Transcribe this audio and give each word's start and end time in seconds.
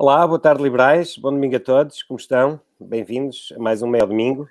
Olá, 0.00 0.24
boa 0.24 0.38
tarde, 0.38 0.62
liberais. 0.62 1.18
Bom 1.18 1.32
domingo 1.32 1.56
a 1.56 1.58
todos. 1.58 2.04
Como 2.04 2.20
estão? 2.20 2.60
Bem-vindos 2.78 3.52
a 3.56 3.58
mais 3.58 3.82
um 3.82 3.88
meio 3.88 4.06
domingo. 4.06 4.48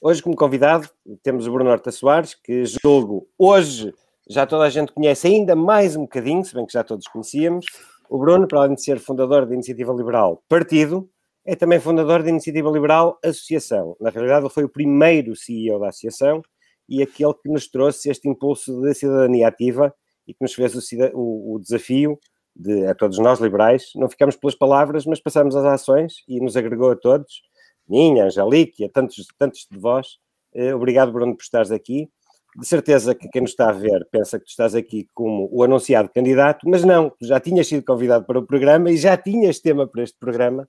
Hoje, 0.00 0.22
como 0.22 0.34
convidado, 0.34 0.88
temos 1.22 1.46
o 1.46 1.52
Bruno 1.52 1.68
Horta 1.68 1.92
Soares, 1.92 2.32
que 2.32 2.64
julgo 2.64 3.28
hoje 3.36 3.92
já 4.30 4.46
toda 4.46 4.64
a 4.64 4.70
gente 4.70 4.90
conhece 4.90 5.26
ainda 5.26 5.54
mais 5.54 5.94
um 5.94 6.04
bocadinho, 6.04 6.42
se 6.42 6.54
bem 6.54 6.64
que 6.64 6.72
já 6.72 6.82
todos 6.82 7.06
conhecíamos. 7.06 7.66
O 8.08 8.16
Bruno, 8.16 8.48
para 8.48 8.60
além 8.60 8.76
de 8.76 8.82
ser 8.82 8.98
fundador 8.98 9.44
da 9.44 9.52
Iniciativa 9.52 9.92
Liberal 9.92 10.42
Partido, 10.48 11.06
é 11.44 11.54
também 11.54 11.78
fundador 11.78 12.22
da 12.22 12.30
Iniciativa 12.30 12.70
Liberal 12.70 13.18
Associação. 13.22 13.94
Na 14.00 14.08
realidade, 14.08 14.46
ele 14.46 14.54
foi 14.54 14.64
o 14.64 14.70
primeiro 14.70 15.36
CEO 15.36 15.78
da 15.78 15.90
associação 15.90 16.40
e 16.88 17.02
aquele 17.02 17.34
que 17.34 17.50
nos 17.50 17.68
trouxe 17.68 18.08
este 18.08 18.26
impulso 18.26 18.80
da 18.80 18.94
cidadania 18.94 19.48
ativa 19.48 19.94
e 20.26 20.32
que 20.32 20.40
nos 20.40 20.54
fez 20.54 20.74
o, 20.74 20.80
o, 21.12 21.56
o 21.56 21.58
desafio 21.58 22.18
de, 22.58 22.86
a 22.86 22.94
todos 22.94 23.18
nós 23.18 23.38
liberais, 23.38 23.90
não 23.94 24.08
ficamos 24.08 24.36
pelas 24.36 24.56
palavras, 24.56 25.06
mas 25.06 25.20
passamos 25.20 25.54
às 25.54 25.64
ações 25.64 26.24
e 26.26 26.40
nos 26.40 26.56
agregou 26.56 26.90
a 26.90 26.96
todos, 26.96 27.42
minha, 27.88 28.24
Angelique, 28.24 28.84
a 28.84 28.88
tantos, 28.90 29.26
tantos 29.38 29.66
de 29.70 29.78
vós. 29.78 30.18
Eh, 30.52 30.74
obrigado, 30.74 31.12
Bruno, 31.12 31.36
por 31.36 31.42
estares 31.42 31.70
aqui. 31.70 32.10
De 32.58 32.66
certeza 32.66 33.14
que 33.14 33.28
quem 33.28 33.42
nos 33.42 33.52
está 33.52 33.68
a 33.68 33.72
ver 33.72 34.06
pensa 34.10 34.38
que 34.38 34.44
tu 34.44 34.50
estás 34.50 34.74
aqui 34.74 35.06
como 35.14 35.48
o 35.52 35.62
anunciado 35.62 36.10
candidato, 36.10 36.68
mas 36.68 36.84
não, 36.84 37.12
já 37.20 37.38
tinhas 37.38 37.68
sido 37.68 37.84
convidado 37.84 38.24
para 38.24 38.38
o 38.38 38.46
programa 38.46 38.90
e 38.90 38.96
já 38.96 39.16
tinhas 39.16 39.60
tema 39.60 39.86
para 39.86 40.02
este 40.02 40.18
programa, 40.18 40.68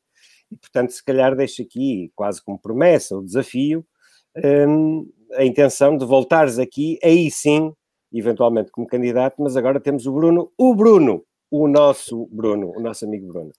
e 0.51 0.55
portanto, 0.55 0.91
se 0.91 1.03
calhar 1.03 1.35
deixo 1.35 1.61
aqui, 1.61 2.11
quase 2.15 2.43
como 2.43 2.59
promessa, 2.59 3.17
o 3.17 3.23
desafio, 3.23 3.85
um, 4.67 5.09
a 5.33 5.43
intenção 5.43 5.97
de 5.97 6.05
voltares 6.05 6.59
aqui, 6.59 6.99
aí 7.03 7.31
sim, 7.31 7.73
eventualmente 8.13 8.71
como 8.71 8.87
candidato, 8.87 9.35
mas 9.39 9.55
agora 9.55 9.79
temos 9.79 10.05
o 10.05 10.13
Bruno, 10.13 10.51
o 10.57 10.75
Bruno, 10.75 11.23
o 11.51 11.67
nosso 11.67 12.27
Bruno, 12.31 12.71
o 12.75 12.79
nosso 12.79 13.05
amigo 13.05 13.27
Bruno. 13.27 13.51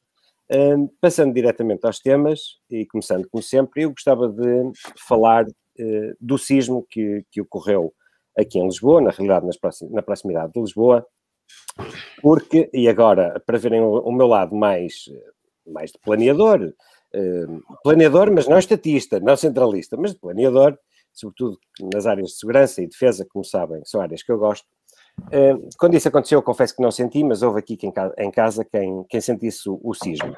Um, 0.52 0.88
passando 1.00 1.32
diretamente 1.32 1.86
aos 1.86 2.00
temas 2.00 2.58
e 2.68 2.84
começando 2.86 3.28
como 3.30 3.42
sempre, 3.42 3.82
eu 3.82 3.90
gostava 3.90 4.28
de 4.28 4.72
falar 5.06 5.44
uh, 5.46 6.16
do 6.20 6.36
sismo 6.36 6.84
que, 6.90 7.24
que 7.30 7.40
ocorreu 7.40 7.94
aqui 8.36 8.58
em 8.58 8.64
Lisboa, 8.64 9.00
na 9.00 9.10
realidade 9.10 9.46
nas 9.46 9.56
na 9.90 10.02
proximidade 10.02 10.52
de 10.52 10.60
Lisboa, 10.60 11.06
porque, 12.20 12.68
e 12.72 12.88
agora, 12.88 13.40
para 13.46 13.58
verem 13.58 13.80
o, 13.80 14.00
o 14.00 14.12
meu 14.12 14.26
lado 14.26 14.54
mais, 14.54 15.04
mais 15.66 15.92
de 15.92 15.98
planeador, 15.98 16.74
uh, 17.14 17.78
planeador, 17.82 18.32
mas 18.32 18.48
não 18.48 18.58
estatista, 18.58 19.20
não 19.20 19.36
centralista, 19.36 19.96
mas 19.96 20.12
de 20.12 20.18
planeador, 20.18 20.76
sobretudo 21.12 21.58
nas 21.92 22.06
áreas 22.06 22.28
de 22.28 22.38
segurança 22.38 22.82
e 22.82 22.88
defesa, 22.88 23.26
como 23.28 23.44
sabem, 23.44 23.82
são 23.84 24.00
áreas 24.00 24.22
que 24.22 24.32
eu 24.32 24.38
gosto, 24.38 24.66
quando 25.78 25.94
isso 25.94 26.08
aconteceu, 26.08 26.42
confesso 26.42 26.74
que 26.74 26.82
não 26.82 26.90
senti, 26.90 27.22
mas 27.24 27.42
houve 27.42 27.60
aqui 27.60 27.78
em 28.18 28.30
casa 28.30 28.64
quem, 28.64 29.04
quem 29.08 29.20
sentisse 29.20 29.62
o, 29.66 29.94
sismo. 29.94 30.34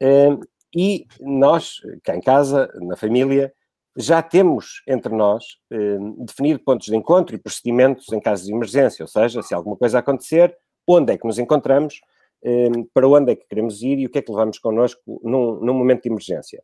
Eh, 0.00 0.36
e 0.76 1.06
nós, 1.20 1.76
cá 2.02 2.16
em 2.16 2.20
casa, 2.20 2.70
na 2.80 2.96
família, 2.96 3.52
já 3.96 4.22
temos 4.22 4.82
entre 4.86 5.14
nós 5.14 5.44
eh, 5.70 5.98
definido 6.18 6.60
pontos 6.60 6.86
de 6.86 6.96
encontro 6.96 7.34
e 7.34 7.38
procedimentos 7.38 8.12
em 8.12 8.20
casos 8.20 8.46
de 8.46 8.52
emergência, 8.52 9.02
ou 9.02 9.08
seja, 9.08 9.42
se 9.42 9.54
alguma 9.54 9.76
coisa 9.76 9.98
acontecer, 9.98 10.56
onde 10.86 11.12
é 11.12 11.18
que 11.18 11.26
nos 11.26 11.38
encontramos, 11.38 12.00
para 12.94 13.08
onde 13.08 13.32
é 13.32 13.34
que 13.34 13.48
queremos 13.48 13.82
ir 13.82 13.98
e 13.98 14.06
o 14.06 14.10
que 14.10 14.18
é 14.18 14.22
que 14.22 14.30
levamos 14.30 14.60
connosco 14.60 15.20
num, 15.24 15.58
num 15.60 15.74
momento 15.74 16.04
de 16.04 16.08
emergência. 16.08 16.62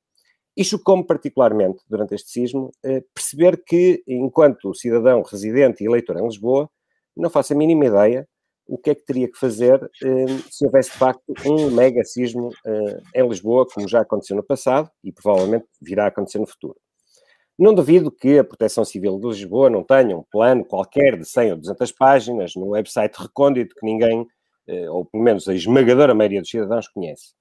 E 0.56 0.64
chocou-me 0.64 1.04
particularmente, 1.04 1.82
durante 1.90 2.14
este 2.14 2.30
sismo, 2.30 2.70
perceber 3.12 3.60
que, 3.66 4.02
enquanto 4.06 4.72
cidadão 4.72 5.20
residente 5.22 5.82
e 5.82 5.86
eleitor 5.88 6.16
em 6.16 6.24
Lisboa, 6.24 6.70
não 7.16 7.30
faço 7.30 7.52
a 7.52 7.56
mínima 7.56 7.86
ideia 7.86 8.26
o 8.66 8.78
que 8.78 8.90
é 8.90 8.94
que 8.94 9.04
teria 9.04 9.30
que 9.30 9.38
fazer 9.38 9.78
eh, 10.02 10.26
se 10.50 10.64
houvesse 10.64 10.90
de 10.90 10.96
facto 10.96 11.22
um 11.46 11.70
mega 11.70 12.02
sismo 12.04 12.50
eh, 12.66 13.00
em 13.14 13.28
Lisboa, 13.28 13.66
como 13.66 13.86
já 13.86 14.00
aconteceu 14.00 14.36
no 14.36 14.42
passado 14.42 14.90
e 15.02 15.12
provavelmente 15.12 15.66
virá 15.80 16.04
a 16.04 16.08
acontecer 16.08 16.38
no 16.38 16.46
futuro. 16.46 16.76
Não 17.58 17.74
duvido 17.74 18.10
que 18.10 18.38
a 18.38 18.44
Proteção 18.44 18.84
Civil 18.84 19.18
de 19.20 19.28
Lisboa 19.28 19.70
não 19.70 19.84
tenha 19.84 20.16
um 20.16 20.24
plano 20.24 20.64
qualquer 20.64 21.18
de 21.18 21.24
100 21.24 21.52
ou 21.52 21.58
200 21.58 21.92
páginas 21.92 22.54
no 22.56 22.68
website 22.70 23.16
recôndito 23.16 23.74
que 23.78 23.86
ninguém, 23.86 24.26
eh, 24.66 24.88
ou 24.90 25.04
pelo 25.04 25.22
menos 25.22 25.46
a 25.46 25.54
esmagadora 25.54 26.14
maioria 26.14 26.40
dos 26.40 26.50
cidadãos, 26.50 26.88
conhece. 26.88 27.34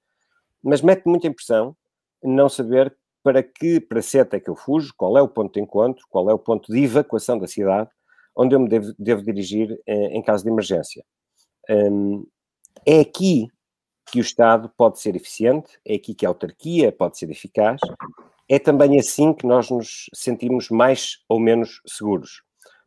Mas 0.62 0.81
mete 0.81 1.06
muita 1.06 1.28
impressão 1.28 1.76
não 2.22 2.50
saber 2.50 2.96
para 3.24 3.42
que 3.42 3.80
praceta 3.80 4.36
é 4.36 4.40
que 4.40 4.50
eu 4.50 4.56
fujo, 4.56 4.94
qual 4.97 5.18
é 5.18 5.22
o 5.22 5.28
ponto 5.28 5.53
de 5.53 5.62
encontro, 5.62 6.06
qual 6.09 6.30
é 6.30 6.34
o 6.34 6.40
ponto 6.40 6.72
de 6.72 6.84
evacuação 6.84 7.40
da 7.40 7.47
cidade 7.47 7.90
onde 8.36 8.56
eu 8.56 8.60
me 8.60 8.70
devo, 8.70 8.94
devo 8.98 9.24
dirigir 9.24 9.80
eh, 9.86 10.16
em 10.16 10.22
caso 10.22 10.44
de 10.44 10.50
emergência. 10.50 11.04
Um, 11.70 12.26
é 12.86 13.00
aqui 13.00 13.48
que 14.12 14.20
o 14.20 14.22
Estado 14.22 14.72
pode 14.76 15.00
ser 15.00 15.16
eficiente, 15.16 15.80
é 15.86 15.96
aqui 15.96 16.14
que 16.14 16.26
a 16.26 16.30
autarquia 16.30 16.92
pode 16.92 17.18
ser 17.18 17.30
eficaz, 17.30 17.80
é 18.50 18.60
também 18.60 19.00
assim 19.00 19.34
que 19.34 19.46
nós 19.46 19.70
nos 19.70 20.10
sentimos 20.14 20.70
mais 20.70 21.20
ou 21.30 21.40
menos 21.40 21.82
seguros. 21.88 22.44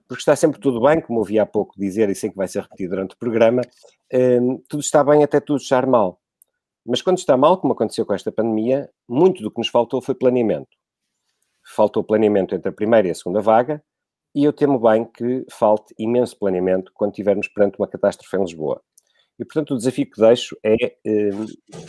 Porque 0.07 0.21
está 0.21 0.37
sempre 0.37 0.61
tudo 0.61 0.81
bem, 0.81 1.01
como 1.01 1.19
ouvi 1.19 1.39
há 1.39 1.47
pouco 1.47 1.75
dizer, 1.77 2.09
e 2.11 2.15
sei 2.15 2.31
que 2.31 2.37
vai 2.37 2.47
ser 2.47 2.63
repetido 2.63 2.91
durante 2.91 3.15
o 3.15 3.19
programa, 3.19 3.63
um, 4.13 4.59
tudo 4.69 4.81
está 4.81 5.03
bem 5.03 5.25
até 5.25 5.41
tudo 5.41 5.61
estar 5.61 5.87
mal. 5.87 6.21
Mas 6.85 7.03
quando 7.03 7.19
está 7.19 7.37
mal, 7.37 7.59
como 7.59 7.73
aconteceu 7.73 8.07
com 8.07 8.15
esta 8.15 8.31
pandemia, 8.31 8.89
muito 9.09 9.43
do 9.43 9.51
que 9.51 9.59
nos 9.59 9.69
faltou 9.69 10.01
foi 10.01 10.15
planeamento. 10.15 10.69
Faltou 11.75 12.05
planeamento 12.05 12.55
entre 12.55 12.69
a 12.69 12.73
primeira 12.73 13.09
e 13.09 13.11
a 13.11 13.15
segunda 13.15 13.41
vaga, 13.41 13.83
e 14.37 14.45
eu 14.45 14.53
temo 14.53 14.79
bem 14.79 15.03
que 15.07 15.47
falte 15.51 15.95
imenso 15.99 16.39
planeamento 16.39 16.93
quando 16.95 17.13
estivermos 17.13 17.49
perante 17.49 17.79
uma 17.79 17.89
catástrofe 17.89 18.37
em 18.37 18.41
Lisboa. 18.41 18.83
E, 19.39 19.45
portanto, 19.47 19.73
o 19.73 19.79
desafio 19.79 20.11
que 20.11 20.21
deixo 20.21 20.55
é 20.63 20.75
eh, 20.75 21.31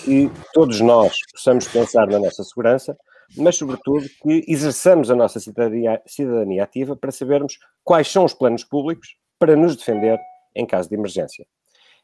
que 0.05 0.31
todos 0.53 0.79
nós 0.79 1.17
possamos 1.33 1.67
pensar 1.67 2.07
na 2.07 2.17
nossa 2.17 2.41
segurança, 2.45 2.97
mas, 3.35 3.57
sobretudo, 3.57 4.07
que 4.21 4.45
exerçamos 4.47 5.11
a 5.11 5.15
nossa 5.15 5.41
cidadania, 5.41 6.01
cidadania 6.07 6.63
ativa 6.63 6.95
para 6.95 7.11
sabermos 7.11 7.59
quais 7.83 8.09
são 8.09 8.23
os 8.23 8.33
planos 8.33 8.63
públicos 8.63 9.17
para 9.37 9.53
nos 9.57 9.75
defender 9.75 10.17
em 10.55 10.65
caso 10.65 10.87
de 10.87 10.95
emergência. 10.95 11.45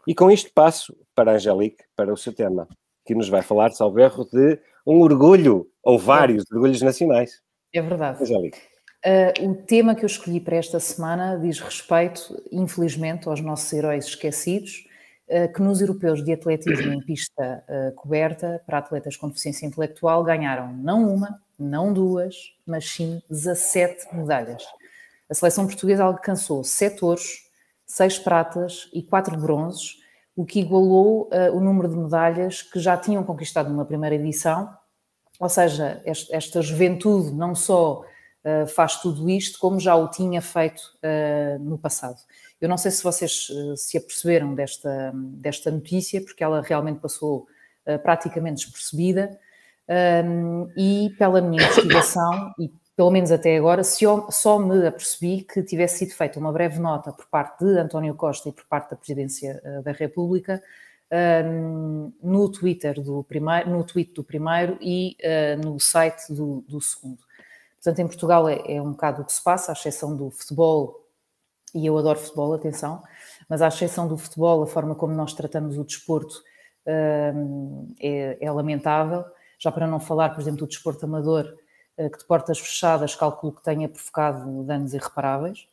E 0.06 0.14
com 0.14 0.30
isto 0.30 0.52
passo 0.54 0.94
para 1.16 1.32
a 1.32 1.36
Angelique, 1.36 1.86
para 1.96 2.12
o 2.12 2.18
seu 2.18 2.34
tema, 2.34 2.68
que 3.06 3.16
nos 3.16 3.30
vai 3.30 3.42
falar, 3.42 3.72
salvo 3.72 3.98
erro, 3.98 4.26
de 4.26 4.60
um 4.86 5.00
orgulho, 5.00 5.66
ou 5.82 5.98
vários 5.98 6.44
orgulhos 6.52 6.82
nacionais. 6.82 7.42
É 7.74 7.82
verdade. 7.82 8.22
Angelique. 8.22 8.73
Uh, 9.06 9.50
o 9.50 9.56
tema 9.56 9.94
que 9.94 10.06
eu 10.06 10.08
escolhi 10.08 10.40
para 10.40 10.56
esta 10.56 10.80
semana 10.80 11.38
diz 11.38 11.60
respeito, 11.60 12.42
infelizmente, 12.50 13.28
aos 13.28 13.42
nossos 13.42 13.72
heróis 13.74 14.06
esquecidos, 14.06 14.88
uh, 15.28 15.52
que 15.52 15.62
nos 15.62 15.82
europeus 15.82 16.24
de 16.24 16.32
atletismo 16.32 16.94
em 16.94 17.02
pista 17.02 17.66
uh, 17.68 17.94
coberta 17.96 18.64
para 18.66 18.78
atletas 18.78 19.18
com 19.18 19.28
deficiência 19.28 19.66
intelectual 19.66 20.24
ganharam 20.24 20.72
não 20.72 21.14
uma, 21.14 21.42
não 21.60 21.92
duas, 21.92 22.34
mas 22.66 22.90
sim 22.90 23.22
17 23.30 24.16
medalhas. 24.16 24.64
A 25.30 25.34
seleção 25.34 25.68
portuguesa 25.68 26.06
alcançou 26.06 26.64
7 26.64 27.04
ouros, 27.04 27.50
6 27.86 28.20
pratas 28.20 28.90
e 28.94 29.04
4 29.04 29.38
bronzes, 29.38 29.98
o 30.34 30.46
que 30.46 30.62
igualou 30.62 31.30
o 31.54 31.60
número 31.60 31.90
de 31.90 31.96
medalhas 31.96 32.62
que 32.62 32.80
já 32.80 32.98
tinham 32.98 33.24
conquistado 33.24 33.70
numa 33.70 33.86
primeira 33.86 34.16
edição, 34.16 34.76
ou 35.40 35.50
seja, 35.50 36.02
esta 36.06 36.62
juventude 36.62 37.32
não 37.32 37.54
só 37.54 38.04
uh, 38.46 38.68
faz 38.68 39.02
tudo 39.02 39.30
isto 39.30 39.60
como 39.60 39.80
já 39.80 39.96
o 39.96 40.08
tinha 40.10 40.42
feito 40.42 40.82
uh, 41.04 41.60
no 41.60 41.78
passado. 41.78 42.18
Eu 42.60 42.70
não 42.70 42.78
sei 42.78 42.92
se 42.92 43.04
vocês 43.04 43.50
uh, 43.50 43.76
se 43.76 43.98
aperceberam 43.98 44.54
desta, 44.56 45.12
desta 45.14 45.72
notícia, 45.72 46.22
porque 46.22 46.44
ela 46.44 46.62
realmente 46.62 47.00
passou 47.00 47.48
praticamente 48.02 48.64
despercebida, 48.64 49.38
um, 50.26 50.72
e 50.78 51.14
pela 51.20 51.42
minha 51.42 51.62
investigação, 51.68 52.54
e 52.58 52.72
pelo 52.96 53.12
menos 53.12 53.30
até 53.30 53.58
agora, 53.58 53.84
só 53.84 54.58
me 54.58 54.88
apercebi 54.88 55.42
que 55.44 55.62
tivesse 55.64 55.98
sido 55.98 56.16
feita 56.16 56.40
uma 56.40 56.54
breve 56.54 56.80
nota 56.80 57.12
por 57.12 57.26
parte 57.28 57.66
de 57.66 57.78
António 57.78 58.16
Costa 58.16 58.48
e 58.48 58.54
por 58.54 58.64
parte 58.68 58.92
da 58.92 58.96
Presidência 58.96 59.62
da 59.84 59.92
República 59.92 60.64
um, 61.14 62.12
no 62.22 62.50
Twitter 62.50 63.00
do 63.00 63.24
primeiro, 63.24 63.70
no 63.70 63.84
tweet 63.84 64.14
do 64.14 64.24
primeiro 64.24 64.78
e 64.82 65.16
uh, 65.22 65.64
no 65.64 65.80
site 65.80 66.34
do, 66.34 66.64
do 66.68 66.82
segundo. 66.82 67.20
Portanto, 67.84 68.00
em 68.00 68.08
Portugal 68.08 68.48
é, 68.48 68.62
é 68.66 68.82
um 68.82 68.92
bocado 68.92 69.22
o 69.22 69.26
que 69.26 69.34
se 69.34 69.44
passa, 69.44 69.72
à 69.72 69.74
exceção 69.74 70.16
do 70.16 70.32
futebol, 70.32 71.04
e 71.76 71.86
eu 71.86 71.98
adoro 71.98 72.18
futebol, 72.18 72.54
atenção, 72.54 73.04
mas 73.50 73.62
à 73.62 73.68
exceção 73.68 74.08
do 74.08 74.18
futebol, 74.18 74.64
a 74.64 74.68
forma 74.68 74.96
como 74.96 75.14
nós 75.14 75.34
tratamos 75.34 75.78
o 75.78 75.84
desporto 75.84 76.42
hum, 77.36 77.94
é, 78.00 78.38
é, 78.40 78.52
lamentável. 78.52 79.26
Já 79.60 79.72
para 79.72 79.86
não 79.86 80.00
falar, 80.00 80.30
por 80.30 80.40
exemplo, 80.40 80.60
do 80.60 80.68
desporto 80.68 81.06
amador, 81.06 81.54
eh, 81.98 82.10
que 82.10 82.20
de 82.20 82.26
portas 82.26 82.60
fechadas 82.60 83.16
calculo 83.16 83.54
que 83.54 83.64
tenha 83.64 83.90
provocado 83.90 84.64
danos 84.64 84.94
irreparáveis. 84.94 85.68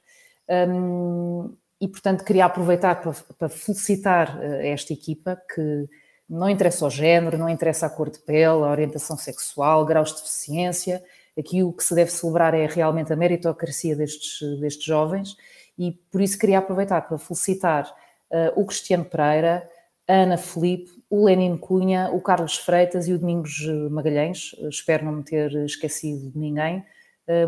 Hum, 0.48 1.54
e, 1.80 1.88
portanto, 1.88 2.24
queria 2.24 2.44
aproveitar 2.44 3.00
para, 3.00 3.12
para 3.38 3.48
felicitar 3.48 4.38
eh, 4.42 4.70
esta 4.70 4.92
equipa 4.92 5.40
que 5.54 5.88
não 6.28 6.48
interessa 6.48 6.86
o 6.86 6.90
género, 6.90 7.38
não 7.38 7.48
interessa 7.48 7.86
a 7.86 7.90
cor 7.90 8.10
de 8.10 8.18
pele, 8.20 8.64
a 8.64 8.70
orientação 8.70 9.16
sexual, 9.16 9.84
graus 9.84 10.10
de 10.10 10.22
deficiência, 10.22 11.02
Aqui 11.38 11.62
o 11.62 11.72
que 11.72 11.84
se 11.84 11.94
deve 11.94 12.10
celebrar 12.10 12.54
é 12.54 12.66
realmente 12.66 13.12
a 13.12 13.16
meritocracia 13.16 13.96
destes, 13.96 14.40
destes 14.60 14.84
jovens 14.84 15.36
e 15.78 15.92
por 16.10 16.20
isso 16.20 16.38
queria 16.38 16.58
aproveitar 16.58 17.00
para 17.02 17.16
felicitar 17.16 17.90
uh, 18.30 18.60
o 18.60 18.66
Cristiano 18.66 19.04
Pereira, 19.04 19.66
a 20.06 20.12
Ana 20.12 20.36
Felipe, 20.36 20.90
o 21.08 21.24
Lenin 21.24 21.56
Cunha, 21.56 22.10
o 22.12 22.20
Carlos 22.20 22.56
Freitas 22.56 23.08
e 23.08 23.14
o 23.14 23.18
Domingos 23.18 23.66
Magalhães. 23.90 24.54
Espero 24.68 25.06
não 25.06 25.12
me 25.12 25.22
ter 25.22 25.52
esquecido 25.64 26.30
de 26.30 26.38
ninguém. 26.38 26.84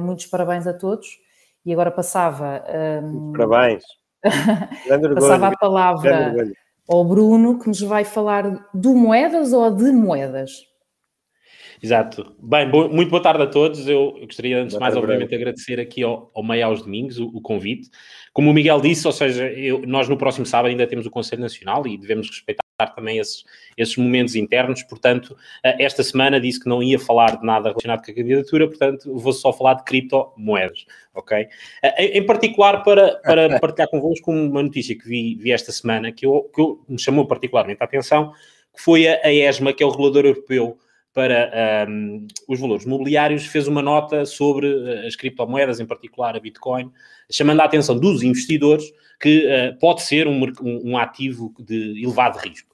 Muitos 0.01 0.27
parabéns 0.27 0.67
a 0.67 0.73
todos. 0.73 1.19
E 1.67 1.73
agora 1.73 1.91
passava. 1.91 2.65
Um... 3.03 3.33
Parabéns. 3.33 3.83
passava 5.15 5.49
a 5.49 5.57
palavra 5.57 6.35
ao 6.89 7.05
Bruno, 7.05 7.59
que 7.59 7.69
nos 7.69 7.81
vai 7.81 8.05
falar 8.05 8.69
do 8.73 8.95
moedas 8.95 9.53
ou 9.53 9.71
de 9.71 9.91
moedas. 9.93 10.53
Exato. 11.83 12.37
Bem, 12.39 12.71
bo 12.71 12.89
muito 12.89 13.11
boa 13.11 13.21
tarde 13.21 13.43
a 13.43 13.47
todos. 13.47 13.89
Eu, 13.89 14.17
eu 14.21 14.27
gostaria, 14.27 14.63
antes 14.63 14.75
de 14.75 14.81
mais, 14.81 14.97
obviamente, 14.97 15.35
agradecer 15.35 15.81
aqui 15.81 16.05
ao, 16.05 16.31
ao 16.33 16.45
Meio 16.45 16.65
aos 16.67 16.83
Domingos 16.83 17.19
o, 17.19 17.27
o, 17.27 17.41
convite. 17.41 17.91
Como 18.33 18.51
o 18.51 18.55
Miguel 18.55 18.81
disse, 18.81 19.05
ou 19.05 19.13
seja, 19.13 19.49
eu, 19.49 19.83
nós 19.85 20.09
no 20.09 20.17
próximo 20.17 20.47
sábado 20.47 20.71
ainda 20.71 20.87
temos 20.87 21.07
o 21.07 21.11
Conselho 21.11 21.43
Nacional 21.43 21.85
e 21.89 21.99
devemos 21.99 22.31
respeitar 22.31 22.63
também 22.95 23.19
esses, 23.19 23.43
esses 23.77 23.97
momentos 23.97 24.37
internos. 24.37 24.85
Portanto, 24.85 25.37
eh, 25.65 25.85
esta 25.85 26.05
semana 26.05 26.41
disse 26.41 26.61
que 26.61 26.69
não 26.69 26.81
ia 26.81 27.01
falar 27.01 27.41
de 27.41 27.45
nada 27.45 27.71
relacionado 27.71 28.05
com 28.05 28.13
a 28.13 28.15
candidatura, 28.15 28.69
portanto, 28.69 29.19
vou 29.19 29.33
só 29.33 29.53
falar 29.53 29.75
de 29.75 29.83
criptomoedas, 29.83 30.87
ok? 31.13 31.49
Eh, 31.83 32.19
em 32.19 32.25
particular, 32.25 32.85
para, 32.85 33.17
para 33.25 33.59
partilhar 33.59 33.89
convosco 33.89 34.31
uma 34.31 34.63
notícia 34.63 34.97
que 34.97 35.05
vi, 35.05 35.35
vi 35.35 35.51
esta 35.51 35.73
semana 35.73 36.13
que, 36.13 36.27
eu, 36.27 36.49
que 36.55 36.61
eu, 36.61 36.85
me 36.89 36.99
chamou 36.99 37.27
particularmente 37.27 37.83
a 37.83 37.87
atenção, 37.87 38.33
que 38.73 38.81
foi 38.81 39.09
a, 39.09 39.21
a 39.25 39.33
ESMA, 39.33 39.73
que 39.73 39.83
é 39.83 39.87
o 39.87 39.91
regulador 39.91 40.27
europeu 40.27 40.79
para 41.13 41.87
um, 41.89 42.27
os 42.49 42.59
valores 42.59 42.87
mobiliários, 42.87 43.45
fez 43.45 43.69
uma 43.69 43.83
nota 43.83 44.25
sobre 44.25 44.67
eh, 44.69 45.07
as 45.07 45.15
criptomoedas, 45.15 45.79
em 45.79 45.87
particular 45.87 46.35
a 46.35 46.41
Bitcoin, 46.41 46.91
chamando 47.31 47.61
a 47.61 47.65
atenção 47.65 47.99
dos 47.99 48.23
investidores 48.23 48.85
que 49.21 49.47
uh, 49.47 49.79
pode 49.79 50.03
ser 50.03 50.27
um, 50.27 50.43
um, 50.63 50.91
um, 50.91 50.99
ativo 50.99 51.55
de 51.59 52.03
elevado 52.03 52.39
risco. 52.39 52.72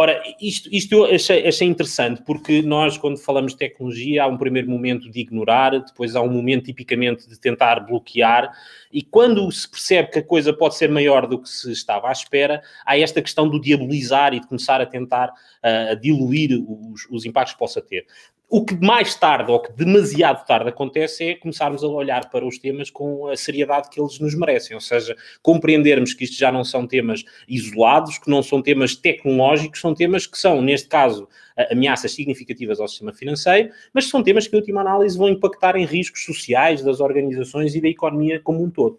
Ora, 0.00 0.22
isto, 0.40 0.68
isto 0.72 0.94
eu 0.94 1.06
achei, 1.06 1.44
achei, 1.44 1.66
interessante, 1.66 2.22
porque 2.22 2.62
nós, 2.62 2.96
quando 2.96 3.18
falamos 3.18 3.50
de 3.50 3.58
tecnologia, 3.58 4.22
há 4.22 4.26
um 4.28 4.38
primeiro 4.38 4.70
momento 4.70 5.10
de 5.10 5.18
ignorar, 5.18 5.72
depois 5.72 6.14
há 6.14 6.22
um 6.22 6.30
momento 6.30 6.66
tipicamente 6.66 7.28
de 7.28 7.36
tentar 7.36 7.80
bloquear, 7.80 8.48
e 8.92 9.02
quando 9.02 9.50
se 9.50 9.68
percebe 9.68 10.12
que 10.12 10.20
a 10.20 10.22
coisa 10.22 10.52
pode 10.52 10.76
ser 10.76 10.88
maior 10.88 11.26
do 11.26 11.42
que 11.42 11.48
se 11.48 11.72
estava 11.72 12.08
à 12.08 12.12
espera, 12.12 12.62
há 12.86 12.96
esta 12.96 13.20
questão 13.20 13.48
do 13.48 13.60
diabolizar 13.60 14.32
e 14.34 14.38
de 14.38 14.46
começar 14.46 14.80
a 14.80 14.86
tentar 14.86 15.30
uh, 15.30 16.00
diluir 16.00 16.52
os, 16.52 17.04
os 17.10 17.26
impactos 17.26 17.54
que 17.54 17.58
possa 17.58 17.82
ter. 17.82 18.06
O 18.50 18.64
que 18.64 18.74
mais 18.74 19.14
tarde, 19.14 19.52
ou 19.52 19.60
que 19.60 19.70
demasiado 19.72 20.46
tarde 20.46 20.70
acontece, 20.70 21.22
é 21.22 21.34
começarmos 21.34 21.84
a 21.84 21.86
olhar 21.86 22.30
para 22.30 22.46
os 22.46 22.58
temas 22.58 22.88
com 22.88 23.28
a 23.28 23.36
seriedade 23.36 23.90
que 23.90 24.00
eles 24.00 24.18
nos 24.20 24.34
merecem, 24.34 24.74
ou 24.74 24.80
seja, 24.80 25.14
compreendermos 25.42 26.14
que 26.14 26.24
isto 26.24 26.38
já 26.38 26.50
não 26.50 26.64
são 26.64 26.86
temas 26.86 27.22
isolados, 27.46 28.16
que 28.16 28.30
não 28.30 28.42
são 28.42 28.62
temas 28.62 28.96
tecnológicos, 28.96 29.82
são 29.82 29.94
temas 29.94 30.26
que 30.26 30.38
são, 30.38 30.62
neste 30.62 30.88
caso, 30.88 31.28
ameaças 31.70 32.12
significativas 32.12 32.80
ao 32.80 32.88
sistema 32.88 33.12
financeiro, 33.12 33.70
mas 33.92 34.06
são 34.08 34.22
temas 34.22 34.48
que, 34.48 34.56
em 34.56 34.60
última 34.60 34.80
análise, 34.80 35.18
vão 35.18 35.28
impactar 35.28 35.76
em 35.76 35.84
riscos 35.84 36.24
sociais 36.24 36.82
das 36.82 37.00
organizações 37.00 37.74
e 37.74 37.82
da 37.82 37.88
economia 37.88 38.40
como 38.40 38.64
um 38.64 38.70
todo. 38.70 38.98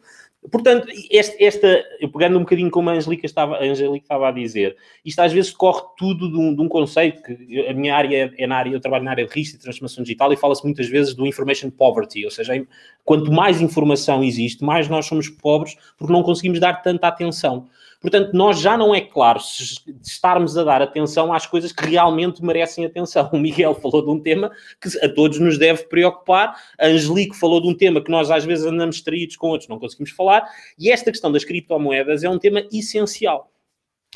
Portanto, 0.50 0.88
esta, 1.12 1.68
eu 2.00 2.10
pegando 2.10 2.38
um 2.38 2.42
bocadinho 2.42 2.72
como 2.72 2.90
a 2.90 2.94
Angelica 2.94 3.26
estava, 3.26 3.58
a 3.58 3.64
Angelica 3.64 4.06
estava 4.06 4.30
a 4.30 4.32
dizer, 4.32 4.78
isto 5.04 5.20
às 5.20 5.34
vezes 5.34 5.52
corre 5.52 5.82
tudo 5.98 6.32
de 6.32 6.38
um, 6.38 6.56
de 6.56 6.62
um 6.62 6.70
conceito 6.70 7.22
que 7.22 7.68
a 7.68 7.74
minha 7.74 7.94
área 7.94 8.34
é 8.38 8.48
na 8.48 8.56
área, 8.56 8.72
eu 8.72 8.80
trabalho 8.80 9.04
na 9.04 9.12
área 9.12 9.26
de 9.26 9.34
risco 9.34 9.58
e 9.58 9.60
transformação 9.60 10.02
digital 10.02 10.32
e 10.32 10.38
fala-se 10.38 10.64
muitas 10.64 10.88
vezes 10.88 11.14
do 11.14 11.28
information 11.28 11.70
poverty, 11.70 12.24
ou 12.24 12.32
seja, 12.32 12.54
quanto 13.04 13.30
mais 13.32 13.60
informação 13.60 14.24
existe, 14.24 14.64
mais 14.64 14.88
nós 14.88 15.08
somos 15.08 15.28
pobres 15.28 15.76
porque 15.98 16.14
não 16.14 16.24
conseguimos 16.24 16.60
dar 16.60 16.82
tanta 16.82 17.10
atenção. 17.10 17.68
Portanto, 18.02 18.32
nós 18.34 18.60
já 18.60 18.78
não 18.78 18.96
é 18.96 19.02
claro 19.02 19.42
se 19.42 19.76
estarmos 20.02 20.58
a 20.58 20.64
dar 20.64 20.82
atenção 20.82 21.34
às 21.34 21.46
coisas 21.46 21.72
que 21.72 21.86
realmente 21.86 22.44
merecem 22.44 22.86
atenção. 22.86 23.30
O 23.34 23.38
Miguel 23.38 23.76
falou 23.76 24.02
de 24.02 24.10
um 24.10 24.20
tema 24.20 24.52
que 24.80 24.88
a 25.06 25.10
todos 25.10 25.38
nos 25.40 25.58
deve 25.58 25.84
preocupar, 25.84 26.56
a 26.80 26.88
Angelique 26.88 27.38
falou 27.38 27.62
de 27.62 27.68
um 27.68 27.76
tema 27.76 28.02
que 28.02 28.10
nós 28.10 28.32
às 28.32 28.46
vezes 28.46 28.66
andamos 28.66 28.96
distraídos 28.96 29.36
com 29.36 29.48
outros, 29.48 29.70
não 29.70 29.80
conseguimos 29.80 30.12
falar, 30.12 30.48
e 30.78 30.90
esta 30.90 31.12
questão 31.12 31.32
das 31.32 31.44
criptomoedas 31.44 32.24
é 32.24 32.30
um 32.30 32.40
tema 32.40 32.64
essencial. 32.72 33.52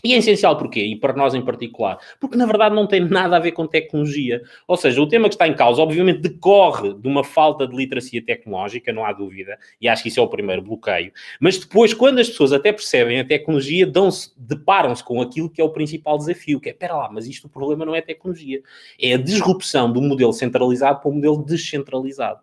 E 0.05 0.13
é 0.13 0.17
essencial 0.17 0.57
porquê? 0.57 0.83
E 0.83 0.97
para 0.97 1.13
nós 1.13 1.33
em 1.33 1.41
particular? 1.41 1.97
Porque 2.19 2.35
na 2.35 2.45
verdade 2.45 2.75
não 2.75 2.85
tem 2.85 3.00
nada 3.00 3.38
a 3.38 3.39
ver 3.39 3.53
com 3.53 3.65
tecnologia. 3.65 4.41
Ou 4.67 4.75
seja, 4.75 5.01
o 5.01 5.07
tema 5.07 5.29
que 5.29 5.35
está 5.35 5.47
em 5.47 5.55
causa, 5.55 5.81
obviamente, 5.81 6.19
decorre 6.19 6.94
de 6.94 7.07
uma 7.07 7.23
falta 7.23 7.65
de 7.65 7.73
literacia 7.73 8.21
tecnológica, 8.21 8.91
não 8.91 9.05
há 9.05 9.13
dúvida, 9.13 9.57
e 9.79 9.88
acho 9.88 10.03
que 10.03 10.09
isso 10.09 10.19
é 10.19 10.23
o 10.23 10.27
primeiro 10.27 10.61
bloqueio. 10.61 11.13
Mas 11.39 11.57
depois, 11.57 11.94
quando 11.94 12.19
as 12.19 12.27
pessoas 12.27 12.51
até 12.51 12.73
percebem 12.73 13.21
a 13.21 13.25
tecnologia, 13.25 13.89
deparam-se 14.35 15.01
com 15.01 15.21
aquilo 15.21 15.50
que 15.50 15.61
é 15.61 15.63
o 15.63 15.69
principal 15.69 16.17
desafio, 16.17 16.59
que 16.59 16.67
é, 16.67 16.73
espera 16.73 16.97
lá, 16.97 17.09
mas 17.09 17.25
isto 17.25 17.47
o 17.47 17.50
problema 17.50 17.85
não 17.85 17.95
é 17.95 18.01
tecnologia, 18.01 18.61
é 19.00 19.13
a 19.13 19.17
disrupção 19.17 19.89
do 19.89 20.01
modelo 20.01 20.33
centralizado 20.33 21.00
para 21.00 21.09
o 21.09 21.13
modelo 21.13 21.45
descentralizado. 21.45 22.41